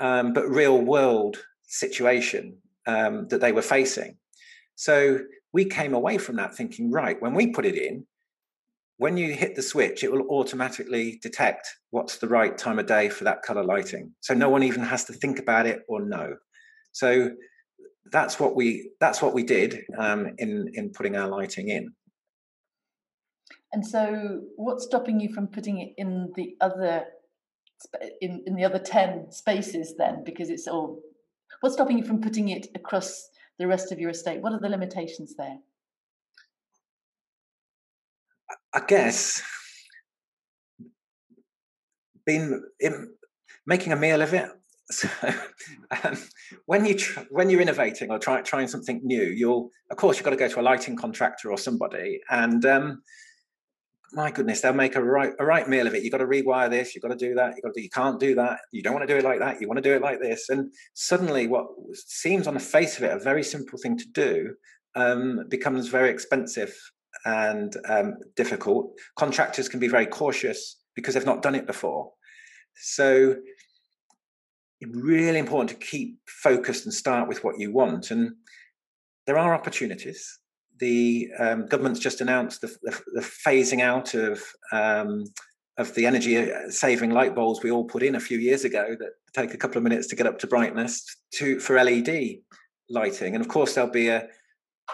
um, 0.00 0.32
but 0.32 0.48
real 0.48 0.80
world 0.80 1.38
situation 1.66 2.56
um, 2.86 3.28
that 3.28 3.40
they 3.40 3.52
were 3.52 3.62
facing. 3.62 4.16
So 4.74 5.20
we 5.52 5.64
came 5.64 5.94
away 5.94 6.18
from 6.18 6.36
that 6.36 6.54
thinking, 6.54 6.90
right, 6.90 7.20
when 7.20 7.34
we 7.34 7.48
put 7.48 7.66
it 7.66 7.76
in, 7.76 8.06
when 8.98 9.16
you 9.16 9.32
hit 9.32 9.54
the 9.54 9.62
switch, 9.62 10.04
it 10.04 10.12
will 10.12 10.26
automatically 10.28 11.18
detect 11.22 11.68
what's 11.90 12.18
the 12.18 12.28
right 12.28 12.56
time 12.58 12.78
of 12.78 12.86
day 12.86 13.08
for 13.08 13.24
that 13.24 13.42
color 13.42 13.64
lighting. 13.64 14.12
So 14.20 14.34
no 14.34 14.48
one 14.48 14.62
even 14.62 14.82
has 14.82 15.04
to 15.04 15.12
think 15.12 15.38
about 15.38 15.66
it 15.66 15.80
or 15.88 16.04
know. 16.04 16.36
So 16.92 17.30
that's 18.10 18.40
what 18.40 18.56
we 18.56 18.90
that's 19.00 19.22
what 19.22 19.34
we 19.34 19.42
did 19.42 19.80
um, 19.98 20.34
in 20.38 20.70
in 20.74 20.90
putting 20.90 21.16
our 21.16 21.28
lighting 21.28 21.68
in. 21.68 21.92
And 23.72 23.86
so, 23.86 24.40
what's 24.56 24.84
stopping 24.84 25.20
you 25.20 25.32
from 25.34 25.46
putting 25.46 25.78
it 25.78 25.92
in 25.98 26.32
the 26.36 26.56
other 26.60 27.04
in 28.22 28.42
in 28.46 28.54
the 28.54 28.64
other 28.64 28.78
ten 28.78 29.30
spaces 29.30 29.94
then? 29.98 30.24
Because 30.24 30.48
it's 30.48 30.66
all 30.66 31.02
What's 31.60 31.74
stopping 31.74 31.98
you 31.98 32.04
from 32.04 32.20
putting 32.20 32.50
it 32.50 32.68
across 32.74 33.30
the 33.58 33.66
rest 33.66 33.90
of 33.90 33.98
your 33.98 34.10
estate? 34.10 34.40
What 34.40 34.52
are 34.52 34.60
the 34.60 34.68
limitations 34.68 35.34
there? 35.36 35.58
I 38.74 38.80
guess 38.86 39.42
been 42.26 42.62
in, 42.78 43.14
making 43.66 43.92
a 43.92 43.96
meal 43.96 44.22
of 44.22 44.34
it. 44.34 44.48
So, 44.90 45.06
um, 46.02 46.16
when 46.64 46.86
you 46.86 46.94
tr- 46.94 47.20
when 47.28 47.50
you're 47.50 47.60
innovating 47.60 48.10
or 48.10 48.18
try, 48.18 48.40
trying 48.40 48.68
something 48.68 49.02
new, 49.04 49.22
you'll 49.22 49.70
of 49.90 49.98
course 49.98 50.16
you've 50.16 50.24
got 50.24 50.30
to 50.30 50.36
go 50.36 50.48
to 50.48 50.60
a 50.60 50.62
lighting 50.62 50.96
contractor 50.96 51.50
or 51.50 51.58
somebody, 51.58 52.22
and 52.30 52.64
um, 52.64 53.02
my 54.12 54.30
goodness, 54.30 54.62
they'll 54.62 54.72
make 54.72 54.96
a 54.96 55.02
right 55.02 55.34
a 55.38 55.44
right 55.44 55.68
meal 55.68 55.86
of 55.86 55.94
it. 55.94 56.02
You've 56.02 56.12
got 56.12 56.24
to 56.24 56.26
rewire 56.26 56.70
this, 56.70 56.94
you've 56.94 57.02
got 57.02 57.10
to 57.10 57.16
do 57.16 57.34
that, 57.34 57.54
you've 57.54 57.64
got 57.64 57.74
to 57.74 57.80
do, 57.80 57.82
you 57.82 57.90
can't 57.90 58.18
do 58.18 58.34
that, 58.36 58.60
you 58.72 58.82
don't 58.82 58.94
want 58.94 59.06
to 59.06 59.12
do 59.12 59.18
it 59.18 59.24
like 59.24 59.40
that, 59.40 59.60
you 59.60 59.68
want 59.68 59.76
to 59.76 59.82
do 59.82 59.94
it 59.94 60.00
like 60.00 60.20
this. 60.20 60.48
And 60.48 60.72
suddenly 60.94 61.46
what 61.48 61.66
seems 61.92 62.46
on 62.46 62.54
the 62.54 62.60
face 62.60 62.96
of 62.96 63.02
it 63.02 63.12
a 63.14 63.18
very 63.18 63.42
simple 63.42 63.78
thing 63.78 63.98
to 63.98 64.08
do 64.08 64.54
um, 64.94 65.44
becomes 65.50 65.88
very 65.88 66.08
expensive 66.08 66.74
and 67.24 67.76
um, 67.88 68.14
difficult. 68.36 68.92
Contractors 69.16 69.68
can 69.68 69.80
be 69.80 69.88
very 69.88 70.06
cautious 70.06 70.76
because 70.94 71.14
they've 71.14 71.26
not 71.26 71.42
done 71.42 71.54
it 71.54 71.66
before. 71.66 72.12
So 72.76 73.36
really 74.82 75.38
important 75.38 75.70
to 75.70 75.86
keep 75.86 76.18
focused 76.26 76.84
and 76.84 76.94
start 76.94 77.28
with 77.28 77.42
what 77.42 77.58
you 77.58 77.72
want. 77.72 78.10
And 78.10 78.32
there 79.26 79.38
are 79.38 79.54
opportunities 79.54 80.38
the 80.78 81.28
um, 81.38 81.66
government's 81.66 82.00
just 82.00 82.20
announced 82.20 82.60
the, 82.60 82.68
the, 82.82 83.00
the 83.14 83.20
phasing 83.20 83.80
out 83.80 84.14
of 84.14 84.42
um, 84.72 85.24
of 85.76 85.94
the 85.94 86.06
energy 86.06 86.36
uh, 86.36 86.68
saving 86.70 87.10
light 87.10 87.34
bulbs 87.34 87.62
we 87.62 87.70
all 87.70 87.84
put 87.84 88.02
in 88.02 88.16
a 88.16 88.20
few 88.20 88.38
years 88.38 88.64
ago 88.64 88.96
that 88.98 89.10
take 89.32 89.54
a 89.54 89.56
couple 89.56 89.76
of 89.76 89.84
minutes 89.84 90.08
to 90.08 90.16
get 90.16 90.26
up 90.26 90.38
to 90.40 90.46
brightness 90.46 91.04
to 91.32 91.60
for 91.60 91.82
LED 91.82 92.38
lighting, 92.90 93.34
and 93.34 93.44
of 93.44 93.48
course 93.48 93.74
there'll 93.74 93.90
be 93.90 94.08
a 94.08 94.26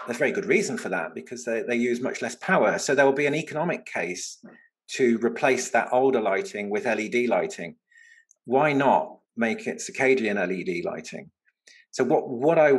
a 0.07 0.13
very 0.13 0.31
good 0.31 0.45
reason 0.45 0.77
for 0.77 0.89
that 0.89 1.15
because 1.15 1.45
they, 1.45 1.63
they 1.67 1.75
use 1.75 2.01
much 2.01 2.21
less 2.21 2.35
power. 2.35 2.77
So 2.77 2.93
there 2.93 3.05
will 3.05 3.13
be 3.13 3.25
an 3.25 3.35
economic 3.35 3.85
case 3.85 4.43
to 4.91 5.17
replace 5.19 5.69
that 5.71 5.89
older 5.91 6.21
lighting 6.21 6.69
with 6.69 6.85
LED 6.85 7.27
lighting. 7.27 7.75
Why 8.45 8.73
not 8.73 9.19
make 9.35 9.67
it 9.67 9.81
circadian 9.81 10.35
LED 10.35 10.85
lighting? 10.85 11.31
So 11.91 12.03
what 12.03 12.29
what 12.29 12.59
I 12.59 12.73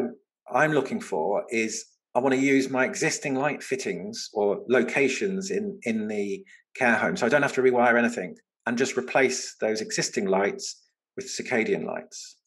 I'm 0.52 0.72
looking 0.72 1.00
for 1.00 1.44
is 1.50 1.84
I 2.16 2.18
want 2.20 2.34
to 2.34 2.40
use 2.40 2.70
my 2.70 2.86
existing 2.86 3.34
light 3.34 3.62
fittings 3.62 4.30
or 4.32 4.62
locations 4.68 5.50
in, 5.50 5.78
in 5.82 6.08
the 6.08 6.44
care 6.74 6.96
home. 6.96 7.14
So 7.14 7.26
I 7.26 7.28
don't 7.28 7.42
have 7.42 7.52
to 7.54 7.62
rewire 7.62 7.98
anything 7.98 8.36
and 8.64 8.78
just 8.78 8.96
replace 8.96 9.56
those 9.60 9.82
existing 9.82 10.26
lights 10.26 10.82
with 11.16 11.26
circadian 11.26 11.84
lights. 11.84 12.38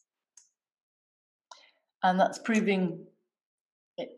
And 2.02 2.18
that's 2.18 2.40
proving, 2.40 3.06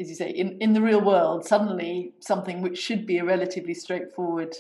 as 0.01 0.09
you 0.09 0.15
say, 0.15 0.31
in, 0.31 0.59
in 0.61 0.73
the 0.73 0.83
real 0.83 1.01
world, 1.01 1.45
suddenly 1.47 2.13
something 2.21 2.63
which 2.63 2.79
should 2.79 3.07
be 3.07 3.19
a 3.19 3.25
relatively 3.25 3.75
straightforward 3.75 4.57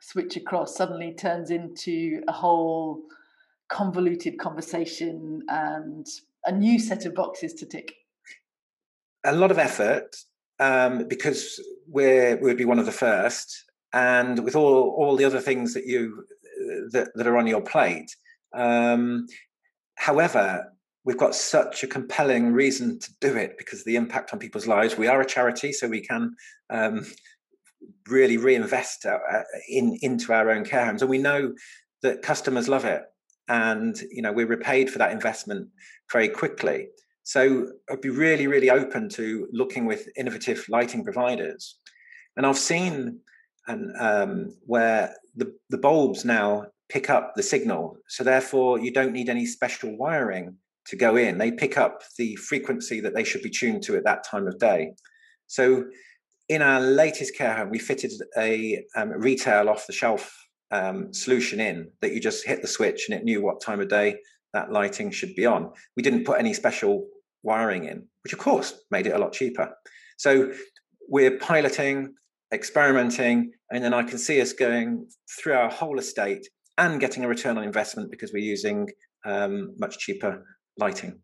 switch 0.00 0.36
across 0.36 0.76
suddenly 0.76 1.12
turns 1.12 1.50
into 1.50 2.22
a 2.28 2.32
whole 2.32 3.00
convoluted 3.68 4.38
conversation 4.38 5.42
and 5.48 6.06
a 6.44 6.52
new 6.52 6.78
set 6.78 7.06
of 7.06 7.14
boxes 7.14 7.54
to 7.54 7.66
tick 7.66 7.94
a 9.24 9.32
lot 9.32 9.50
of 9.50 9.58
effort 9.58 10.16
um, 10.58 11.06
because 11.08 11.60
we're 11.86 12.36
we'd 12.36 12.56
be 12.56 12.64
one 12.64 12.78
of 12.78 12.86
the 12.86 12.92
first. 12.92 13.64
and 13.92 14.44
with 14.44 14.56
all 14.56 14.94
all 14.96 15.16
the 15.16 15.24
other 15.24 15.40
things 15.40 15.74
that 15.74 15.86
you 15.86 16.24
that, 16.92 17.08
that 17.14 17.26
are 17.26 17.36
on 17.36 17.46
your 17.46 17.60
plate. 17.60 18.16
Um, 18.54 19.26
however, 19.96 20.72
we've 21.04 21.18
got 21.18 21.34
such 21.34 21.82
a 21.82 21.86
compelling 21.86 22.52
reason 22.52 22.98
to 22.98 23.10
do 23.20 23.36
it 23.36 23.58
because 23.58 23.84
the 23.84 23.96
impact 23.96 24.32
on 24.32 24.38
people's 24.38 24.66
lives. 24.66 24.96
We 24.96 25.08
are 25.08 25.20
a 25.20 25.26
charity, 25.26 25.72
so 25.72 25.88
we 25.88 26.00
can 26.00 26.34
um, 26.70 27.06
really 28.08 28.36
reinvest 28.36 29.06
uh, 29.06 29.18
in 29.68 29.98
into 30.02 30.32
our 30.32 30.50
own 30.50 30.64
care 30.64 30.86
homes, 30.86 31.02
and 31.02 31.10
we 31.10 31.18
know 31.18 31.54
that 32.02 32.22
customers 32.22 32.68
love 32.68 32.84
it, 32.84 33.02
and 33.48 34.00
you 34.10 34.22
know 34.22 34.32
we're 34.32 34.46
repaid 34.46 34.90
for 34.90 34.98
that 34.98 35.12
investment 35.12 35.68
very 36.10 36.28
quickly. 36.28 36.88
So 37.24 37.68
I'd 37.90 38.00
be 38.00 38.10
really, 38.10 38.48
really 38.48 38.68
open 38.70 39.08
to 39.10 39.46
looking 39.52 39.86
with 39.86 40.08
innovative 40.16 40.64
lighting 40.68 41.04
providers, 41.04 41.78
and 42.36 42.46
I've 42.46 42.58
seen 42.58 43.20
and 43.68 43.92
um, 43.98 44.56
where 44.66 45.14
the 45.34 45.52
the 45.70 45.78
bulbs 45.78 46.24
now 46.24 46.66
pick 46.88 47.10
up 47.10 47.32
the 47.34 47.42
signal, 47.42 47.96
so 48.08 48.22
therefore 48.22 48.78
you 48.78 48.92
don't 48.92 49.12
need 49.12 49.28
any 49.28 49.46
special 49.46 49.96
wiring 49.96 50.56
to 50.86 50.96
go 50.96 51.16
in. 51.16 51.38
They 51.38 51.52
pick 51.52 51.78
up 51.78 52.02
the 52.18 52.36
frequency 52.36 53.00
that 53.00 53.14
they 53.14 53.24
should 53.24 53.42
be 53.42 53.50
tuned 53.50 53.82
to 53.84 53.96
at 53.96 54.04
that 54.04 54.24
time 54.24 54.46
of 54.46 54.58
day. 54.58 54.92
So 55.46 55.84
in 56.48 56.62
our 56.62 56.80
latest 56.80 57.36
care 57.36 57.54
home, 57.54 57.70
we 57.70 57.78
fitted 57.78 58.12
a 58.36 58.84
um, 58.96 59.10
retail 59.10 59.68
off 59.68 59.86
the 59.86 59.92
shelf 59.92 60.34
um, 60.70 61.12
solution 61.12 61.60
in 61.60 61.90
that 62.00 62.12
you 62.12 62.20
just 62.20 62.46
hit 62.46 62.62
the 62.62 62.68
switch 62.68 63.08
and 63.08 63.18
it 63.18 63.24
knew 63.24 63.42
what 63.42 63.60
time 63.60 63.80
of 63.80 63.88
day 63.88 64.16
that 64.52 64.72
lighting 64.72 65.10
should 65.10 65.34
be 65.34 65.46
on. 65.46 65.70
We 65.96 66.02
didn't 66.02 66.24
put 66.24 66.38
any 66.38 66.54
special 66.54 67.06
wiring 67.42 67.84
in, 67.84 68.06
which 68.24 68.32
of 68.32 68.38
course 68.38 68.74
made 68.90 69.06
it 69.06 69.14
a 69.14 69.18
lot 69.18 69.32
cheaper. 69.32 69.72
So 70.16 70.52
we're 71.08 71.38
piloting, 71.38 72.14
experimenting, 72.52 73.52
and 73.70 73.82
then 73.82 73.94
I 73.94 74.02
can 74.02 74.18
see 74.18 74.40
us 74.40 74.52
going 74.52 75.06
through 75.38 75.54
our 75.54 75.70
whole 75.70 75.98
estate 75.98 76.46
and 76.78 77.00
getting 77.00 77.24
a 77.24 77.28
return 77.28 77.58
on 77.58 77.64
investment 77.64 78.10
because 78.10 78.32
we're 78.32 78.38
using 78.38 78.88
um, 79.24 79.74
much 79.78 79.98
cheaper 79.98 80.42
lighting. 80.78 81.20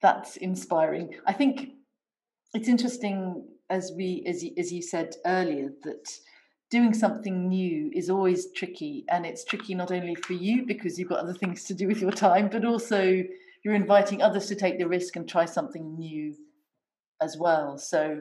That's 0.00 0.36
inspiring. 0.36 1.14
I 1.26 1.32
think 1.32 1.70
it's 2.54 2.68
interesting 2.68 3.44
as 3.70 3.92
we 3.96 4.24
as 4.26 4.42
you, 4.42 4.52
as 4.58 4.72
you 4.72 4.82
said 4.82 5.14
earlier 5.24 5.70
that 5.84 6.18
doing 6.70 6.94
something 6.94 7.48
new 7.48 7.90
is 7.94 8.10
always 8.10 8.50
tricky 8.52 9.04
and 9.08 9.24
it's 9.24 9.44
tricky 9.44 9.74
not 9.74 9.92
only 9.92 10.14
for 10.14 10.32
you 10.32 10.66
because 10.66 10.98
you've 10.98 11.08
got 11.08 11.20
other 11.20 11.34
things 11.34 11.64
to 11.64 11.74
do 11.74 11.86
with 11.86 12.00
your 12.00 12.10
time 12.10 12.48
but 12.48 12.64
also 12.64 13.22
you're 13.62 13.74
inviting 13.74 14.22
others 14.22 14.46
to 14.46 14.54
take 14.54 14.78
the 14.78 14.88
risk 14.88 15.16
and 15.16 15.28
try 15.28 15.44
something 15.44 15.94
new 15.96 16.34
as 17.20 17.36
well 17.36 17.78
so 17.78 18.20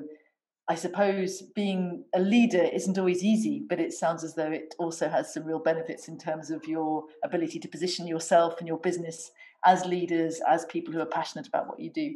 i 0.72 0.76
suppose 0.76 1.42
being 1.56 2.04
a 2.16 2.20
leader 2.20 2.64
isn't 2.64 2.98
always 2.98 3.24
easy 3.24 3.64
but 3.70 3.80
it 3.80 3.94
sounds 3.94 4.24
as 4.24 4.36
though 4.36 4.52
it 4.52 4.74
also 4.80 5.10
has 5.10 5.34
some 5.34 5.44
real 5.44 5.60
benefits 5.60 6.08
in 6.08 6.18
terms 6.18 6.50
of 6.50 6.66
your 6.66 7.04
ability 7.24 7.60
to 7.60 7.68
position 7.68 8.08
yourself 8.08 8.60
and 8.60 8.68
your 8.68 8.80
business 8.80 9.32
as 9.66 9.86
leaders 9.86 10.42
as 10.48 10.66
people 10.66 10.94
who 10.94 11.00
are 11.00 11.06
passionate 11.06 11.48
about 11.48 11.68
what 11.68 11.80
you 11.80 11.92
do 11.92 12.16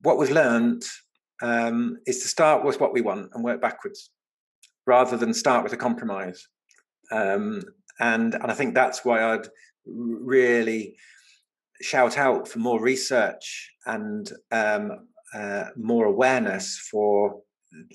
what 0.00 0.18
we've 0.18 0.30
learned 0.30 0.82
um, 1.42 1.98
is 2.06 2.22
to 2.22 2.28
start 2.28 2.64
with 2.64 2.80
what 2.80 2.92
we 2.92 3.00
want 3.00 3.30
and 3.34 3.44
work 3.44 3.60
backwards 3.60 4.10
rather 4.86 5.16
than 5.16 5.34
start 5.34 5.64
with 5.64 5.72
a 5.72 5.76
compromise. 5.76 6.46
Um, 7.10 7.62
and, 7.98 8.34
and 8.34 8.50
I 8.50 8.54
think 8.54 8.74
that's 8.74 9.04
why 9.04 9.22
I'd 9.22 9.48
really 9.84 10.96
shout 11.82 12.16
out 12.16 12.48
for 12.48 12.58
more 12.58 12.80
research 12.80 13.72
and 13.84 14.30
um, 14.50 15.08
uh, 15.36 15.64
more 15.76 16.06
awareness 16.06 16.78
for 16.90 17.42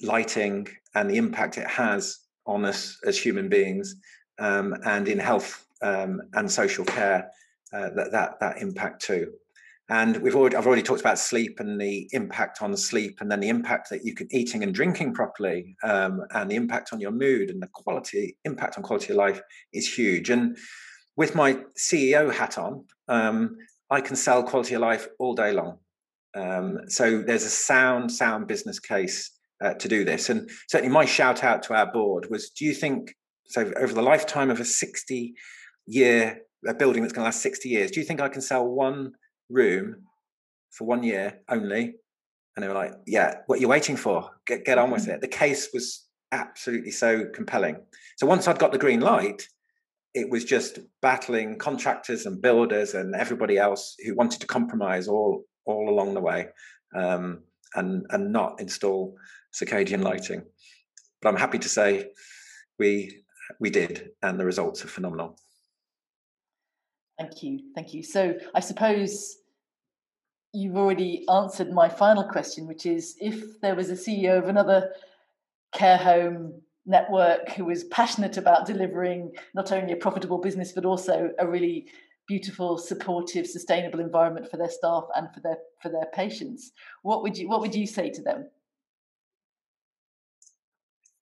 lighting 0.04 0.68
and 0.96 1.10
the 1.10 1.18
impact 1.18 1.58
it 1.58 1.68
has 1.68 2.20
on 2.46 2.66
us 2.66 2.98
as 3.06 3.18
human 3.18 3.50
beings 3.50 3.96
um, 4.40 4.76
and 4.86 5.08
in 5.08 5.20
health 5.20 5.66
um, 5.82 6.22
and 6.34 6.52
social 6.52 6.86
care 6.86 7.30
uh, 7.74 7.90
that, 7.96 8.12
that 8.12 8.40
that 8.40 8.62
impact 8.62 9.02
too 9.02 9.32
and 9.92 10.16
we've 10.22 10.38
already 10.38 10.56
I've 10.56 10.68
already 10.68 10.82
talked 10.82 11.02
about 11.02 11.20
sleep 11.20 11.60
and 11.60 11.80
the 11.80 12.08
impact 12.14 12.62
on 12.62 12.78
sleep, 12.78 13.18
and 13.20 13.30
then 13.30 13.42
the 13.42 13.50
impact 13.50 13.90
that 13.90 14.06
you 14.06 14.16
can 14.16 14.28
eating 14.32 14.64
and 14.64 14.74
drinking 14.74 15.14
properly, 15.14 15.76
um, 15.84 16.24
and 16.32 16.50
the 16.50 16.56
impact 16.56 16.94
on 16.94 17.02
your 17.02 17.12
mood 17.12 17.50
and 17.50 17.62
the 17.62 17.68
quality 17.68 18.38
impact 18.46 18.78
on 18.78 18.84
quality 18.84 19.12
of 19.12 19.18
life 19.18 19.42
is 19.74 19.94
huge. 19.94 20.30
And 20.30 20.58
with 21.18 21.36
my 21.36 21.58
CEO 21.78 22.34
hat 22.34 22.58
on, 22.58 22.86
um, 23.10 23.58
I 23.90 24.00
can 24.00 24.16
sell 24.16 24.44
quality 24.44 24.76
of 24.76 24.82
life 24.82 25.10
all 25.20 25.36
day 25.36 25.52
long. 25.52 25.80
Um, 26.36 26.80
so 26.88 27.22
there's 27.22 27.44
a 27.44 27.50
sound, 27.50 28.12
sound 28.12 28.48
business 28.48 28.80
case 28.80 29.32
uh, 29.64 29.74
to 29.76 29.88
do 29.88 30.06
this. 30.06 30.30
And 30.30 30.50
certainly, 30.70 30.94
my 30.94 31.06
shout 31.06 31.44
out 31.44 31.64
to 31.64 31.74
our 31.74 31.92
board 31.92 32.28
was: 32.30 32.50
Do 32.50 32.66
you 32.66 32.74
think 32.74 33.14
so? 33.48 33.72
Over 33.78 33.94
the 33.94 34.02
lifetime 34.02 34.50
of 34.50 34.60
a 34.60 34.66
60 34.66 35.34
year 35.88 36.42
a 36.68 36.74
building 36.76 37.02
that's 37.02 37.12
going 37.12 37.24
to 37.24 37.28
last 37.28 37.42
60 37.42 37.70
years, 37.70 37.90
do 37.90 38.00
you 38.00 38.06
think 38.06 38.22
I 38.22 38.30
can 38.30 38.42
sell 38.42 38.68
one 38.68 39.14
room 39.50 40.04
for 40.72 40.86
one 40.86 41.04
year 41.04 41.42
only. 41.50 41.96
And 42.56 42.64
they 42.64 42.68
were 42.68 42.74
like, 42.74 42.94
yeah, 43.06 43.36
what 43.46 43.60
are 43.60 43.62
you 43.62 43.68
waiting 43.68 43.96
for? 43.96 44.30
Get, 44.46 44.66
get 44.66 44.78
on 44.78 44.92
with 44.92 45.04
mm-hmm. 45.04 45.12
it. 45.12 45.22
The 45.22 45.28
case 45.28 45.70
was 45.74 46.08
absolutely 46.32 46.92
so 46.92 47.26
compelling. 47.34 47.78
So 48.18 48.26
once 48.26 48.48
I'd 48.48 48.60
got 48.60 48.72
the 48.72 48.78
green 48.78 49.02
light, 49.02 49.48
it 50.14 50.30
was 50.30 50.44
just 50.44 50.80
battling 51.02 51.58
contractors 51.58 52.26
and 52.26 52.42
builders 52.42 52.94
and 52.94 53.16
everybody 53.16 53.58
else 53.58 53.96
who 54.06 54.16
wanted 54.16 54.42
to 54.42 54.48
compromise 54.48 55.08
all 55.08 55.44
all 55.66 55.90
along 55.90 56.14
the 56.14 56.22
way 56.22 56.48
um, 56.96 57.40
and 57.76 58.06
and 58.10 58.32
not 58.32 58.60
install 58.60 59.16
circadian 59.54 60.04
lighting. 60.04 60.44
But 61.22 61.30
I'm 61.30 61.38
happy 61.38 61.60
to 61.60 61.70
say 61.70 62.12
we 62.80 63.24
we 63.60 63.70
did, 63.70 64.12
and 64.22 64.40
the 64.40 64.46
results 64.46 64.84
are 64.84 64.88
phenomenal. 64.88 65.38
Thank 67.20 67.44
you, 67.44 67.60
thank 67.76 67.94
you. 67.94 68.04
So 68.04 68.36
I 68.56 68.60
suppose 68.62 69.38
you've 70.54 70.78
already 70.78 71.26
answered 71.30 71.72
my 71.72 71.88
final 71.88 72.24
question, 72.24 72.68
which 72.68 72.86
is 72.86 73.16
if 73.22 73.62
there 73.62 73.76
was 73.76 73.90
a 73.90 73.94
CEO 73.94 74.38
of 74.38 74.50
another 74.50 74.92
care 75.74 75.98
home 75.98 76.62
network 76.86 77.50
who 77.52 77.66
was 77.66 77.84
passionate 77.86 78.38
about 78.38 78.66
delivering 78.66 79.32
not 79.54 79.72
only 79.72 79.94
a 79.94 79.96
profitable 79.96 80.40
business 80.40 80.72
but 80.72 80.84
also 80.84 81.30
a 81.38 81.48
really 81.48 81.88
beautiful 82.32 82.78
supportive 82.78 83.46
sustainable 83.46 84.00
environment 84.00 84.50
for 84.50 84.56
their 84.56 84.70
staff 84.70 85.04
and 85.18 85.28
for 85.34 85.42
their 85.42 85.58
for 85.82 85.90
their 85.90 86.08
patients. 86.14 86.72
What 87.02 87.24
would 87.24 87.38
you 87.38 87.50
what 87.50 87.60
would 87.60 87.76
you 87.76 87.86
say 87.86 88.10
to 88.10 88.22
them? 88.22 88.50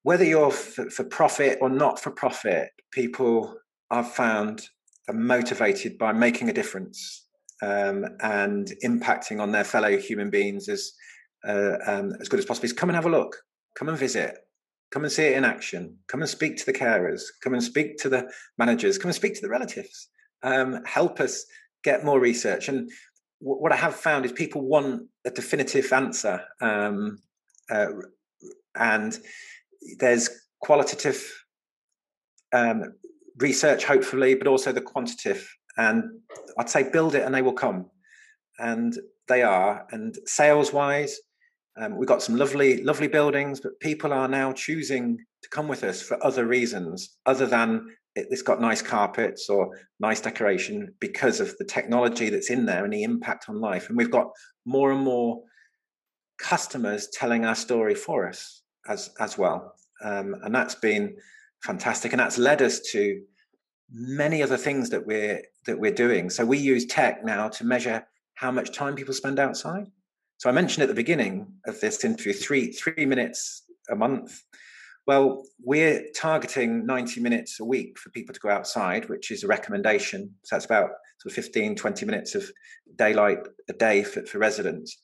Whether 0.03 0.25
you're 0.25 0.51
for, 0.51 0.87
for 0.91 1.03
profit 1.03 1.57
or 1.61 1.69
not 1.69 1.99
for 1.99 2.11
profit 2.11 2.69
people 2.91 3.55
i've 3.91 4.11
found 4.11 4.69
are 5.07 5.15
motivated 5.15 5.97
by 5.97 6.11
making 6.11 6.47
a 6.49 6.53
difference 6.53 7.25
um, 7.63 8.05
and 8.21 8.65
impacting 8.85 9.41
on 9.41 9.51
their 9.51 9.63
fellow 9.63 9.97
human 9.97 10.29
beings 10.29 10.69
as 10.69 10.91
uh, 11.47 11.77
um, 11.87 12.13
as 12.21 12.29
good 12.29 12.39
as 12.39 12.45
possible. 12.45 12.65
Is 12.65 12.73
come 12.73 12.89
and 12.89 12.95
have 12.95 13.07
a 13.07 13.17
look, 13.17 13.35
come 13.79 13.89
and 13.89 13.97
visit, 13.97 14.37
come 14.91 15.03
and 15.05 15.11
see 15.11 15.23
it 15.23 15.37
in 15.37 15.43
action, 15.55 15.97
come 16.07 16.21
and 16.21 16.29
speak 16.29 16.57
to 16.57 16.67
the 16.67 16.79
carers, 16.83 17.23
come 17.43 17.55
and 17.55 17.63
speak 17.63 17.97
to 17.97 18.09
the 18.09 18.31
managers, 18.59 18.99
come 18.99 19.09
and 19.09 19.15
speak 19.15 19.33
to 19.35 19.41
the 19.41 19.49
relatives, 19.57 20.09
um, 20.43 20.83
help 20.85 21.19
us 21.19 21.45
get 21.83 22.05
more 22.05 22.19
research. 22.19 22.67
And 22.67 22.89
w- 23.41 23.61
what 23.61 23.71
I 23.71 23.75
have 23.75 23.95
found 23.95 24.25
is 24.25 24.31
people 24.31 24.61
want 24.61 25.07
a 25.25 25.31
definitive 25.31 25.91
answer, 25.93 26.41
um, 26.61 27.19
uh, 27.69 27.87
and 28.75 29.17
there's 29.99 30.29
qualitative 30.61 31.23
um, 32.53 32.95
research, 33.37 33.85
hopefully, 33.85 34.35
but 34.35 34.47
also 34.47 34.71
the 34.71 34.81
quantitative 34.81 35.47
and 35.79 36.03
I'd 36.57 36.69
say 36.69 36.89
build 36.91 37.15
it 37.15 37.23
and 37.23 37.33
they 37.33 37.41
will 37.41 37.53
come. 37.53 37.89
And 38.59 38.97
they 39.29 39.43
are. 39.43 39.87
And 39.91 40.17
sales 40.25 40.73
wise, 40.73 41.17
um, 41.77 41.95
we've 41.95 42.09
got 42.09 42.21
some 42.21 42.35
lovely, 42.35 42.83
lovely 42.83 43.07
buildings, 43.07 43.61
but 43.61 43.79
people 43.79 44.11
are 44.11 44.27
now 44.27 44.51
choosing 44.51 45.17
to 45.41 45.49
come 45.49 45.69
with 45.69 45.85
us 45.85 46.01
for 46.01 46.21
other 46.23 46.45
reasons, 46.45 47.17
other 47.25 47.45
than 47.45 47.95
it, 48.15 48.27
has 48.29 48.41
got 48.41 48.61
nice 48.61 48.81
carpets 48.81 49.49
or 49.49 49.77
nice 49.99 50.21
decoration 50.21 50.93
because 50.99 51.39
of 51.39 51.55
the 51.57 51.65
technology 51.65 52.29
that's 52.29 52.49
in 52.49 52.65
there 52.65 52.83
and 52.83 52.93
the 52.93 53.03
impact 53.03 53.49
on 53.49 53.59
life. 53.59 53.89
And 53.89 53.97
we've 53.97 54.11
got 54.11 54.31
more 54.65 54.91
and 54.91 55.01
more 55.01 55.41
customers 56.39 57.09
telling 57.13 57.45
our 57.45 57.55
story 57.55 57.95
for 57.95 58.27
us 58.27 58.63
as 58.87 59.09
as 59.19 59.37
well. 59.37 59.75
Um, 60.03 60.35
and 60.43 60.55
that's 60.55 60.75
been 60.75 61.15
fantastic. 61.63 62.13
And 62.13 62.19
that's 62.19 62.37
led 62.37 62.61
us 62.61 62.79
to 62.91 63.21
many 63.91 64.41
other 64.43 64.57
things 64.57 64.89
that 64.89 65.05
we're 65.05 65.41
that 65.65 65.79
we're 65.79 65.93
doing. 65.93 66.29
So 66.29 66.45
we 66.45 66.57
use 66.57 66.85
tech 66.85 67.23
now 67.23 67.49
to 67.49 67.65
measure 67.65 68.07
how 68.35 68.51
much 68.51 68.71
time 68.71 68.95
people 68.95 69.13
spend 69.13 69.39
outside. 69.39 69.87
So 70.37 70.49
I 70.49 70.53
mentioned 70.53 70.83
at 70.83 70.89
the 70.89 70.95
beginning 70.95 71.47
of 71.65 71.79
this 71.81 72.03
interview 72.03 72.33
three 72.33 72.71
three 72.71 73.05
minutes 73.05 73.63
a 73.89 73.95
month. 73.95 74.41
Well, 75.09 75.43
we're 75.63 76.05
targeting 76.15 76.85
90 76.85 77.19
minutes 77.19 77.59
a 77.59 77.65
week 77.65 77.97
for 77.97 78.11
people 78.11 78.31
to 78.31 78.39
go 78.39 78.49
outside, 78.49 79.09
which 79.09 79.31
is 79.31 79.43
a 79.43 79.47
recommendation. 79.47 80.35
So 80.43 80.55
that's 80.55 80.65
about 80.65 80.91
sort 81.17 81.31
of 81.31 81.33
15, 81.33 81.77
20 81.77 82.05
minutes 82.05 82.35
of 82.35 82.51
daylight 82.95 83.39
a 83.67 83.73
day 83.73 84.03
for, 84.03 84.23
for 84.27 84.37
residents. 84.37 84.95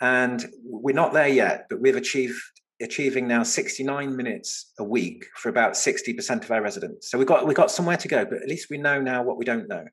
And 0.00 0.46
we're 0.62 0.94
not 0.94 1.12
there 1.12 1.26
yet, 1.26 1.66
but 1.68 1.80
we've 1.80 1.96
achieved 1.96 2.40
achieving 2.80 3.26
now 3.26 3.42
69 3.42 4.16
minutes 4.16 4.72
a 4.78 4.84
week 4.84 5.24
for 5.34 5.48
about 5.48 5.72
60% 5.72 6.44
of 6.44 6.50
our 6.52 6.62
residents. 6.62 7.10
So 7.10 7.18
we've 7.18 7.26
got 7.26 7.44
we've 7.44 7.56
got 7.56 7.72
somewhere 7.72 7.96
to 7.96 8.06
go, 8.06 8.24
but 8.24 8.40
at 8.40 8.48
least 8.48 8.70
we 8.70 8.78
know 8.78 9.00
now 9.00 9.24
what 9.24 9.38
we 9.38 9.44
don't 9.44 9.68
know. 9.68 9.84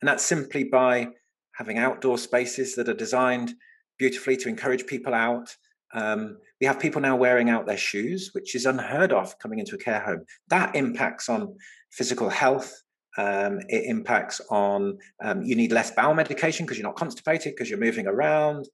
And 0.00 0.08
that's 0.08 0.24
simply 0.24 0.62
by 0.62 1.08
having 1.56 1.76
outdoor 1.76 2.18
spaces 2.18 2.76
that 2.76 2.88
are 2.88 2.94
designed 2.94 3.54
beautifully 3.98 4.36
to 4.36 4.48
encourage 4.48 4.86
people 4.86 5.12
out. 5.12 5.56
Um, 5.94 6.38
we 6.60 6.66
have 6.66 6.80
people 6.80 7.00
now 7.00 7.16
wearing 7.16 7.50
out 7.50 7.66
their 7.66 7.76
shoes, 7.76 8.30
which 8.32 8.54
is 8.54 8.66
unheard 8.66 9.12
of 9.12 9.38
coming 9.38 9.58
into 9.58 9.74
a 9.74 9.78
care 9.78 10.00
home. 10.00 10.24
That 10.48 10.74
impacts 10.74 11.28
on 11.28 11.56
physical 11.90 12.28
health. 12.28 12.82
Um, 13.16 13.60
it 13.68 13.84
impacts 13.86 14.40
on 14.50 14.98
um, 15.22 15.42
you 15.42 15.56
need 15.56 15.72
less 15.72 15.90
bowel 15.90 16.14
medication 16.14 16.66
because 16.66 16.78
you're 16.78 16.86
not 16.86 16.96
constipated 16.96 17.54
because 17.54 17.70
you're 17.70 17.78
moving 17.78 18.06
around. 18.06 18.68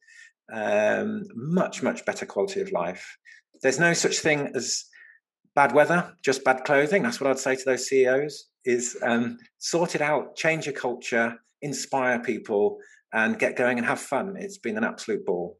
Um, 0.53 1.25
much 1.35 1.83
much 1.83 2.05
better 2.05 2.27
quality 2.27 2.61
of 2.61 2.71
life. 2.73 3.17
There's 3.63 3.79
no 3.79 3.95
such 3.95 4.19
thing 4.19 4.51
as 4.55 4.85
bad 5.55 5.73
weather, 5.73 6.15
just 6.23 6.45
bad 6.45 6.65
clothing. 6.65 7.03
That's 7.03 7.21
what 7.21 7.31
I'd 7.31 7.39
say 7.39 7.57
to 7.57 7.65
those 7.65 7.89
CEOs: 7.89 8.49
is 8.65 8.99
um, 9.03 9.39
sort 9.59 9.95
it 9.95 10.03
out, 10.03 10.37
change 10.37 10.67
your 10.67 10.75
culture, 10.75 11.39
inspire 11.63 12.19
people, 12.19 12.79
and 13.15 13.39
get 13.39 13.57
going 13.57 13.79
and 13.79 13.87
have 13.87 14.01
fun. 14.01 14.37
It's 14.39 14.59
been 14.59 14.77
an 14.77 14.85
absolute 14.85 15.25
ball. 15.25 15.59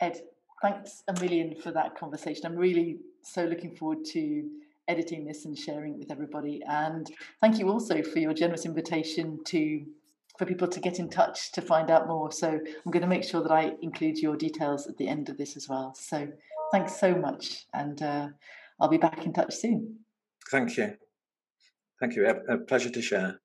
Ed, 0.00 0.20
thanks 0.62 1.02
a 1.08 1.20
million 1.20 1.54
for 1.60 1.70
that 1.72 1.96
conversation. 1.96 2.46
I'm 2.46 2.56
really 2.56 2.98
so 3.22 3.44
looking 3.44 3.74
forward 3.76 4.04
to 4.12 4.48
editing 4.88 5.24
this 5.24 5.44
and 5.44 5.56
sharing 5.56 5.94
it 5.94 5.98
with 5.98 6.10
everybody. 6.10 6.62
And 6.66 7.06
thank 7.40 7.58
you 7.58 7.68
also 7.68 8.02
for 8.02 8.18
your 8.18 8.32
generous 8.32 8.64
invitation 8.64 9.38
to 9.46 9.84
for 10.38 10.46
people 10.46 10.68
to 10.68 10.80
get 10.80 11.00
in 11.00 11.10
touch 11.10 11.50
to 11.52 11.60
find 11.60 11.90
out 11.90 12.06
more. 12.06 12.30
So 12.30 12.48
I'm 12.48 12.92
going 12.92 13.02
to 13.02 13.08
make 13.08 13.24
sure 13.24 13.42
that 13.42 13.50
I 13.50 13.72
include 13.82 14.18
your 14.18 14.36
details 14.36 14.86
at 14.86 14.96
the 14.96 15.08
end 15.08 15.28
of 15.28 15.36
this 15.36 15.56
as 15.56 15.68
well. 15.68 15.94
So 15.96 16.28
thanks 16.70 16.98
so 16.98 17.14
much, 17.14 17.66
and 17.74 18.00
uh, 18.00 18.28
I'll 18.80 18.88
be 18.88 18.98
back 18.98 19.26
in 19.26 19.32
touch 19.32 19.54
soon. 19.54 19.98
Thank 20.50 20.76
you. 20.76 20.94
Thank 22.00 22.14
you. 22.14 22.26
A, 22.26 22.54
a 22.54 22.58
pleasure 22.58 22.90
to 22.90 23.02
share. 23.02 23.40